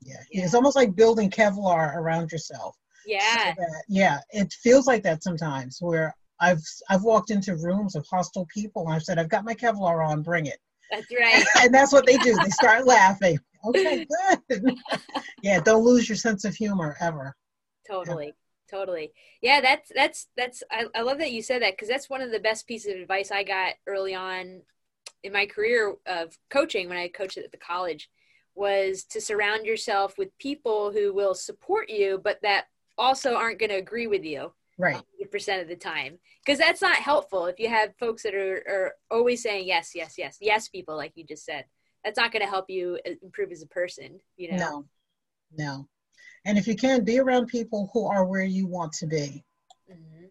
Yeah. 0.00 0.16
yeah. 0.32 0.44
It's 0.44 0.54
almost 0.54 0.76
like 0.76 0.96
building 0.96 1.30
Kevlar 1.30 1.94
around 1.94 2.32
yourself. 2.32 2.76
Yeah. 3.06 3.54
So 3.54 3.60
that, 3.60 3.84
yeah. 3.88 4.20
It 4.30 4.52
feels 4.52 4.86
like 4.86 5.02
that 5.04 5.22
sometimes 5.22 5.78
where 5.80 6.14
I've 6.40 6.62
I've 6.90 7.04
walked 7.04 7.30
into 7.30 7.56
rooms 7.56 7.94
of 7.94 8.04
hostile 8.10 8.46
people 8.52 8.86
and 8.86 8.94
I've 8.94 9.04
said, 9.04 9.18
I've 9.18 9.28
got 9.28 9.44
my 9.44 9.54
Kevlar 9.54 10.04
on, 10.06 10.22
bring 10.22 10.46
it. 10.46 10.58
That's 10.90 11.06
right. 11.12 11.44
and 11.62 11.72
that's 11.72 11.92
what 11.92 12.06
they 12.06 12.16
do. 12.16 12.36
They 12.42 12.50
start 12.50 12.86
laughing. 12.86 13.38
Okay, 13.66 14.06
good. 14.50 14.76
yeah, 15.42 15.60
don't 15.60 15.84
lose 15.84 16.08
your 16.08 16.16
sense 16.16 16.44
of 16.44 16.54
humor 16.54 16.96
ever. 17.00 17.36
Totally 17.86 18.34
totally. 18.70 19.12
Yeah 19.42 19.60
that's 19.60 19.90
that's 19.94 20.28
that's 20.36 20.62
i, 20.70 20.84
I 20.94 21.02
love 21.02 21.18
that 21.18 21.32
you 21.32 21.42
said 21.42 21.62
that 21.62 21.72
because 21.72 21.88
that's 21.88 22.10
one 22.10 22.22
of 22.22 22.30
the 22.30 22.40
best 22.40 22.66
pieces 22.66 22.94
of 22.94 23.00
advice 23.00 23.30
i 23.30 23.42
got 23.42 23.74
early 23.86 24.14
on 24.14 24.62
in 25.22 25.32
my 25.32 25.46
career 25.46 25.94
of 26.06 26.36
coaching 26.50 26.88
when 26.88 26.98
i 26.98 27.08
coached 27.08 27.38
at 27.38 27.50
the 27.50 27.58
college 27.58 28.10
was 28.54 29.04
to 29.04 29.20
surround 29.20 29.66
yourself 29.66 30.16
with 30.16 30.36
people 30.38 30.92
who 30.92 31.12
will 31.12 31.34
support 31.34 31.88
you 31.88 32.20
but 32.22 32.40
that 32.42 32.66
also 32.96 33.34
aren't 33.34 33.58
going 33.58 33.70
to 33.70 33.76
agree 33.76 34.06
with 34.06 34.24
you 34.24 34.52
right. 34.78 35.02
100% 35.32 35.62
of 35.62 35.68
the 35.68 35.76
time. 35.76 36.18
Because 36.44 36.58
that's 36.58 36.82
not 36.82 36.96
helpful 36.96 37.46
if 37.46 37.58
you 37.58 37.68
have 37.68 37.96
folks 37.98 38.22
that 38.22 38.34
are, 38.34 38.62
are 38.68 38.92
always 39.10 39.42
saying 39.42 39.66
yes 39.66 39.92
yes 39.94 40.14
yes 40.16 40.38
yes 40.40 40.68
people 40.68 40.96
like 40.96 41.12
you 41.16 41.24
just 41.24 41.44
said. 41.44 41.64
That's 42.04 42.18
not 42.18 42.32
going 42.32 42.42
to 42.44 42.48
help 42.48 42.68
you 42.68 42.98
uh, 43.06 43.12
improve 43.22 43.50
as 43.50 43.62
a 43.62 43.66
person 43.66 44.20
you 44.36 44.52
know? 44.52 44.56
No. 44.56 44.84
No 45.56 45.88
and 46.44 46.58
if 46.58 46.66
you 46.66 46.76
can, 46.76 47.04
be 47.04 47.18
around 47.18 47.46
people 47.46 47.90
who 47.92 48.06
are 48.06 48.24
where 48.26 48.44
you 48.44 48.66
want 48.66 48.92
to 48.94 49.06
be. 49.06 49.44
Mm-hmm. 49.90 50.26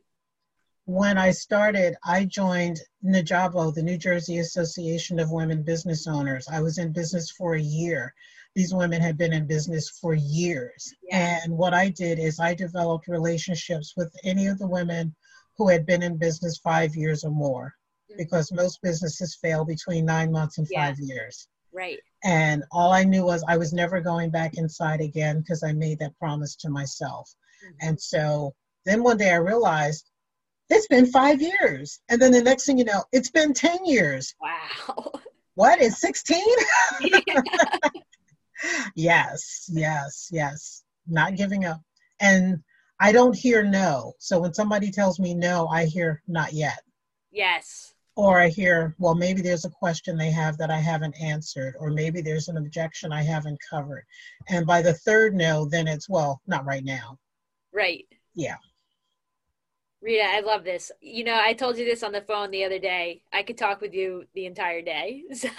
When 0.86 1.18
I 1.18 1.32
started, 1.32 1.96
I 2.06 2.26
joined 2.26 2.80
NJAWBO, 3.04 3.74
the 3.74 3.82
New 3.84 3.98
Jersey 3.98 4.40
Association 4.40 5.20
of 5.20 5.32
Women 5.32 5.64
Business 5.64 6.08
Owners. 6.08 6.48
I 6.52 6.62
was 6.62 6.78
in 6.78 6.92
business 6.92 7.32
for 7.32 7.56
a 7.56 7.62
year. 7.62 8.14
These 8.56 8.74
women 8.74 9.02
had 9.02 9.18
been 9.18 9.34
in 9.34 9.48
business 9.48 9.90
for 9.90 10.14
years. 10.14 10.94
Yeah. 11.02 11.40
And 11.44 11.58
what 11.58 11.74
I 11.74 11.90
did 11.90 12.20
is 12.20 12.40
I 12.40 12.54
developed 12.54 13.08
relationships 13.08 13.94
with 13.98 14.16
any 14.24 14.46
of 14.48 14.60
the 14.60 14.68
women 14.68 15.16
who 15.58 15.70
had 15.70 15.86
been 15.86 16.04
in 16.04 16.18
business 16.18 16.60
five 16.60 16.96
years 16.96 17.24
or 17.24 17.32
more, 17.32 17.74
mm-hmm. 18.12 18.18
because 18.18 18.52
most 18.52 18.82
businesses 18.84 19.36
fail 19.36 19.66
between 19.66 20.06
nine 20.06 20.32
months 20.32 20.60
and 20.60 20.68
yeah. 20.70 20.88
five 20.88 21.00
years. 21.00 21.48
Right. 21.74 22.00
And 22.24 22.64
all 22.72 22.92
I 22.92 23.04
knew 23.04 23.26
was 23.26 23.44
I 23.48 23.58
was 23.58 23.74
never 23.74 24.00
going 24.00 24.30
back 24.30 24.56
inside 24.56 25.02
again 25.02 25.40
because 25.40 25.64
I 25.64 25.74
made 25.74 26.00
that 26.00 26.18
promise 26.18 26.56
to 26.58 26.70
myself. 26.70 27.34
Mm-hmm. 27.66 27.90
And 27.90 28.02
so 28.02 28.54
then 28.86 29.04
one 29.04 29.18
day 29.18 29.32
I 29.32 29.38
realized 29.38 30.10
it's 30.70 30.88
been 30.88 31.06
five 31.08 31.42
years. 31.42 32.00
And 32.10 32.22
then 32.22 32.32
the 32.32 32.42
next 32.42 32.66
thing 32.66 32.78
you 32.78 32.86
know, 32.86 33.04
it's 33.12 33.32
been 33.32 33.54
10 33.54 33.86
years. 33.86 34.34
Wow. 34.42 35.12
What 35.56 35.80
is 35.84 36.00
16? 36.02 36.42
yes, 38.96 39.70
yes, 39.72 40.30
yes. 40.32 40.82
Not 41.08 41.36
giving 41.36 41.66
up. 41.66 41.80
And 42.20 42.64
I 43.00 43.12
don't 43.12 43.36
hear 43.36 43.64
no. 43.64 44.14
So 44.18 44.40
when 44.40 44.56
somebody 44.56 44.90
tells 44.90 45.20
me 45.20 45.36
no, 45.36 45.68
I 45.68 45.86
hear 45.86 46.24
not 46.28 46.54
yet. 46.54 46.80
Yes 47.32 47.94
or 48.16 48.40
I 48.40 48.50
hear, 48.50 48.96
well, 49.00 49.16
maybe 49.16 49.42
there's 49.42 49.66
a 49.66 49.70
question 49.70 50.18
they 50.18 50.32
have 50.32 50.58
that 50.58 50.70
I 50.70 50.78
haven't 50.78 51.20
answered, 51.20 51.76
or 51.80 51.90
maybe 51.90 52.22
there's 52.22 52.48
an 52.48 52.58
objection 52.58 53.12
I 53.12 53.24
haven't 53.24 53.60
covered. 53.68 54.06
And 54.50 54.68
by 54.68 54.82
the 54.82 54.94
third 54.94 55.34
no, 55.34 55.66
then 55.66 55.88
it's, 55.88 56.08
well, 56.08 56.42
not 56.46 56.66
right 56.66 56.84
now. 56.84 57.18
Right. 57.72 58.06
Yeah. 58.36 58.58
Rita, 60.02 60.26
I 60.26 60.42
love 60.42 60.64
this. 60.64 60.92
You 61.00 61.24
know, 61.24 61.40
I 61.42 61.54
told 61.54 61.78
you 61.78 61.86
this 61.86 62.04
on 62.04 62.12
the 62.12 62.22
phone 62.22 62.52
the 62.52 62.66
other 62.66 62.78
day. 62.78 63.24
I 63.32 63.42
could 63.42 63.58
talk 63.58 63.82
with 63.82 63.94
you 63.94 64.26
the 64.36 64.46
entire 64.46 64.82
day. 64.82 65.24
So 65.34 65.50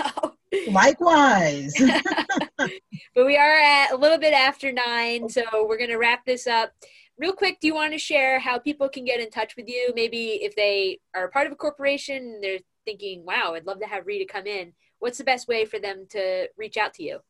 likewise. 0.70 1.74
but 2.58 3.26
we 3.26 3.36
are 3.36 3.54
at 3.54 3.90
a 3.90 3.96
little 3.96 4.18
bit 4.18 4.32
after 4.32 4.70
nine, 4.70 5.28
so 5.28 5.42
we're 5.66 5.78
gonna 5.78 5.98
wrap 5.98 6.24
this 6.24 6.46
up 6.46 6.72
real 7.18 7.32
quick, 7.32 7.60
do 7.60 7.66
you 7.66 7.74
want 7.74 7.92
to 7.92 7.98
share 7.98 8.38
how 8.38 8.58
people 8.58 8.88
can 8.88 9.04
get 9.04 9.20
in 9.20 9.30
touch 9.30 9.56
with 9.56 9.68
you? 9.68 9.92
Maybe 9.94 10.40
if 10.42 10.56
they 10.56 10.98
are 11.14 11.28
part 11.28 11.46
of 11.46 11.52
a 11.52 11.56
corporation, 11.56 12.40
they're 12.42 12.60
thinking, 12.84 13.24
wow, 13.24 13.54
I'd 13.54 13.66
love 13.66 13.80
to 13.80 13.86
have 13.86 14.06
Rita 14.06 14.30
come 14.30 14.46
in. 14.46 14.72
What's 14.98 15.18
the 15.18 15.24
best 15.24 15.48
way 15.48 15.64
for 15.64 15.78
them 15.78 16.06
to 16.10 16.48
reach 16.56 16.76
out 16.76 16.94
to 16.94 17.02
you? 17.02 17.20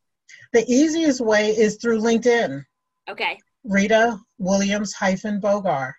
The 0.52 0.64
easiest 0.66 1.20
way 1.20 1.50
is 1.50 1.76
through 1.76 2.00
LinkedIn. 2.00 2.64
Okay. 3.08 3.38
Rita 3.64 4.18
Williams 4.38 4.94
hyphen 4.94 5.40
Bogar. 5.40 5.92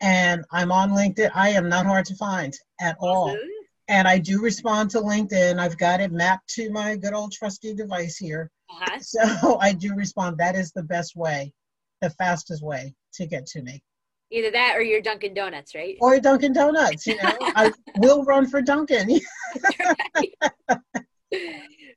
And 0.00 0.44
I'm 0.50 0.72
on 0.72 0.90
LinkedIn. 0.90 1.30
I 1.34 1.50
am 1.50 1.68
not 1.68 1.86
hard 1.86 2.06
to 2.06 2.16
find 2.16 2.54
at 2.80 2.96
all. 3.00 3.30
Mm-hmm. 3.30 3.48
And 3.88 4.08
I 4.08 4.18
do 4.18 4.40
respond 4.40 4.90
to 4.90 4.98
LinkedIn. 4.98 5.58
I've 5.58 5.76
got 5.76 6.00
it 6.00 6.12
mapped 6.12 6.48
to 6.50 6.70
my 6.70 6.96
good 6.96 7.12
old 7.12 7.32
trusty 7.32 7.74
device 7.74 8.16
here. 8.16 8.50
Uh-huh. 8.70 8.98
So 9.00 9.58
I 9.58 9.72
do 9.72 9.94
respond. 9.94 10.38
That 10.38 10.54
is 10.54 10.72
the 10.72 10.82
best 10.82 11.16
way, 11.16 11.52
the 12.00 12.10
fastest 12.10 12.62
way 12.62 12.94
to 13.14 13.26
get 13.26 13.46
to 13.46 13.62
me. 13.62 13.82
Either 14.32 14.50
that 14.52 14.76
or 14.76 14.82
your 14.82 15.00
Dunkin' 15.00 15.34
Donuts, 15.34 15.74
right? 15.74 15.96
Or 16.00 16.20
Dunkin' 16.20 16.52
Donuts, 16.52 17.06
you 17.06 17.16
know. 17.16 17.36
I 17.40 17.72
will 17.98 18.24
run 18.24 18.46
for 18.46 18.62
Dunkin'. 18.62 19.20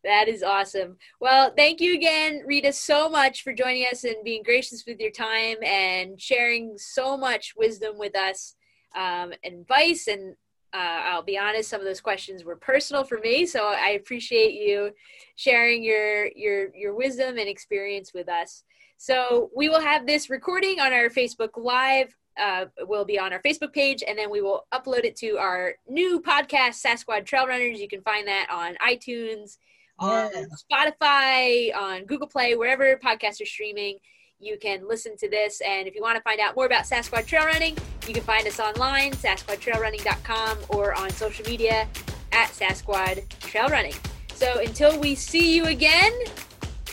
that 0.03 0.27
is 0.27 0.41
awesome. 0.41 0.97
Well, 1.19 1.53
thank 1.55 1.79
you 1.79 1.93
again, 1.93 2.41
Rita, 2.45 2.73
so 2.73 3.07
much 3.07 3.43
for 3.43 3.53
joining 3.53 3.85
us 3.91 4.03
and 4.03 4.23
being 4.23 4.41
gracious 4.43 4.83
with 4.87 4.99
your 4.99 5.11
time 5.11 5.57
and 5.63 6.19
sharing 6.19 6.75
so 6.77 7.15
much 7.15 7.53
wisdom 7.55 7.99
with 7.99 8.17
us, 8.17 8.55
um, 8.95 9.31
advice. 9.45 10.07
And 10.07 10.35
uh, 10.73 11.01
I'll 11.05 11.23
be 11.23 11.37
honest, 11.37 11.69
some 11.69 11.81
of 11.81 11.85
those 11.85 12.01
questions 12.01 12.43
were 12.43 12.55
personal 12.55 13.03
for 13.03 13.19
me, 13.19 13.45
so 13.45 13.67
I 13.67 13.89
appreciate 13.89 14.53
you 14.53 14.91
sharing 15.35 15.83
your 15.83 16.29
your 16.35 16.75
your 16.75 16.95
wisdom 16.95 17.37
and 17.37 17.47
experience 17.47 18.11
with 18.11 18.27
us. 18.27 18.63
So 19.03 19.49
we 19.53 19.67
will 19.67 19.81
have 19.81 20.07
this 20.07 20.29
recording 20.29 20.79
on 20.79 20.93
our 20.93 21.09
Facebook 21.09 21.57
Live. 21.57 22.15
Uh, 22.39 22.67
will 22.87 23.03
be 23.03 23.19
on 23.19 23.33
our 23.33 23.41
Facebook 23.41 23.73
page, 23.73 24.01
and 24.07 24.17
then 24.17 24.31
we 24.31 24.39
will 24.39 24.65
upload 24.73 25.03
it 25.03 25.17
to 25.17 25.37
our 25.37 25.73
new 25.89 26.21
podcast, 26.21 26.81
Sasquatch 26.81 27.25
Trail 27.25 27.45
Runners. 27.45 27.81
You 27.81 27.89
can 27.89 28.01
find 28.01 28.25
that 28.29 28.47
on 28.49 28.75
iTunes, 28.75 29.57
on 29.99 30.31
Spotify, 30.71 31.75
on 31.75 32.05
Google 32.05 32.29
Play, 32.29 32.55
wherever 32.55 32.95
podcasts 32.95 33.41
are 33.41 33.45
streaming. 33.45 33.97
You 34.39 34.57
can 34.57 34.87
listen 34.87 35.17
to 35.17 35.29
this, 35.29 35.59
and 35.59 35.85
if 35.85 35.95
you 35.95 36.01
want 36.01 36.15
to 36.15 36.23
find 36.23 36.39
out 36.39 36.55
more 36.55 36.65
about 36.65 36.85
Sasquatch 36.85 37.27
Trail 37.27 37.43
Running, 37.43 37.77
you 38.07 38.13
can 38.13 38.23
find 38.23 38.47
us 38.47 38.61
online, 38.61 39.11
SasquatchTrailRunning.com, 39.11 40.59
or 40.69 40.97
on 40.97 41.09
social 41.09 41.45
media 41.45 41.89
at 42.31 42.51
Sasquatch 42.51 43.27
Trail 43.41 43.67
Running. 43.67 43.95
So 44.33 44.61
until 44.61 44.97
we 44.97 45.13
see 45.13 45.53
you 45.57 45.65
again, 45.65 46.13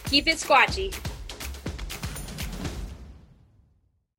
keep 0.07 0.27
it 0.27 0.39
squatchy. 0.39 0.93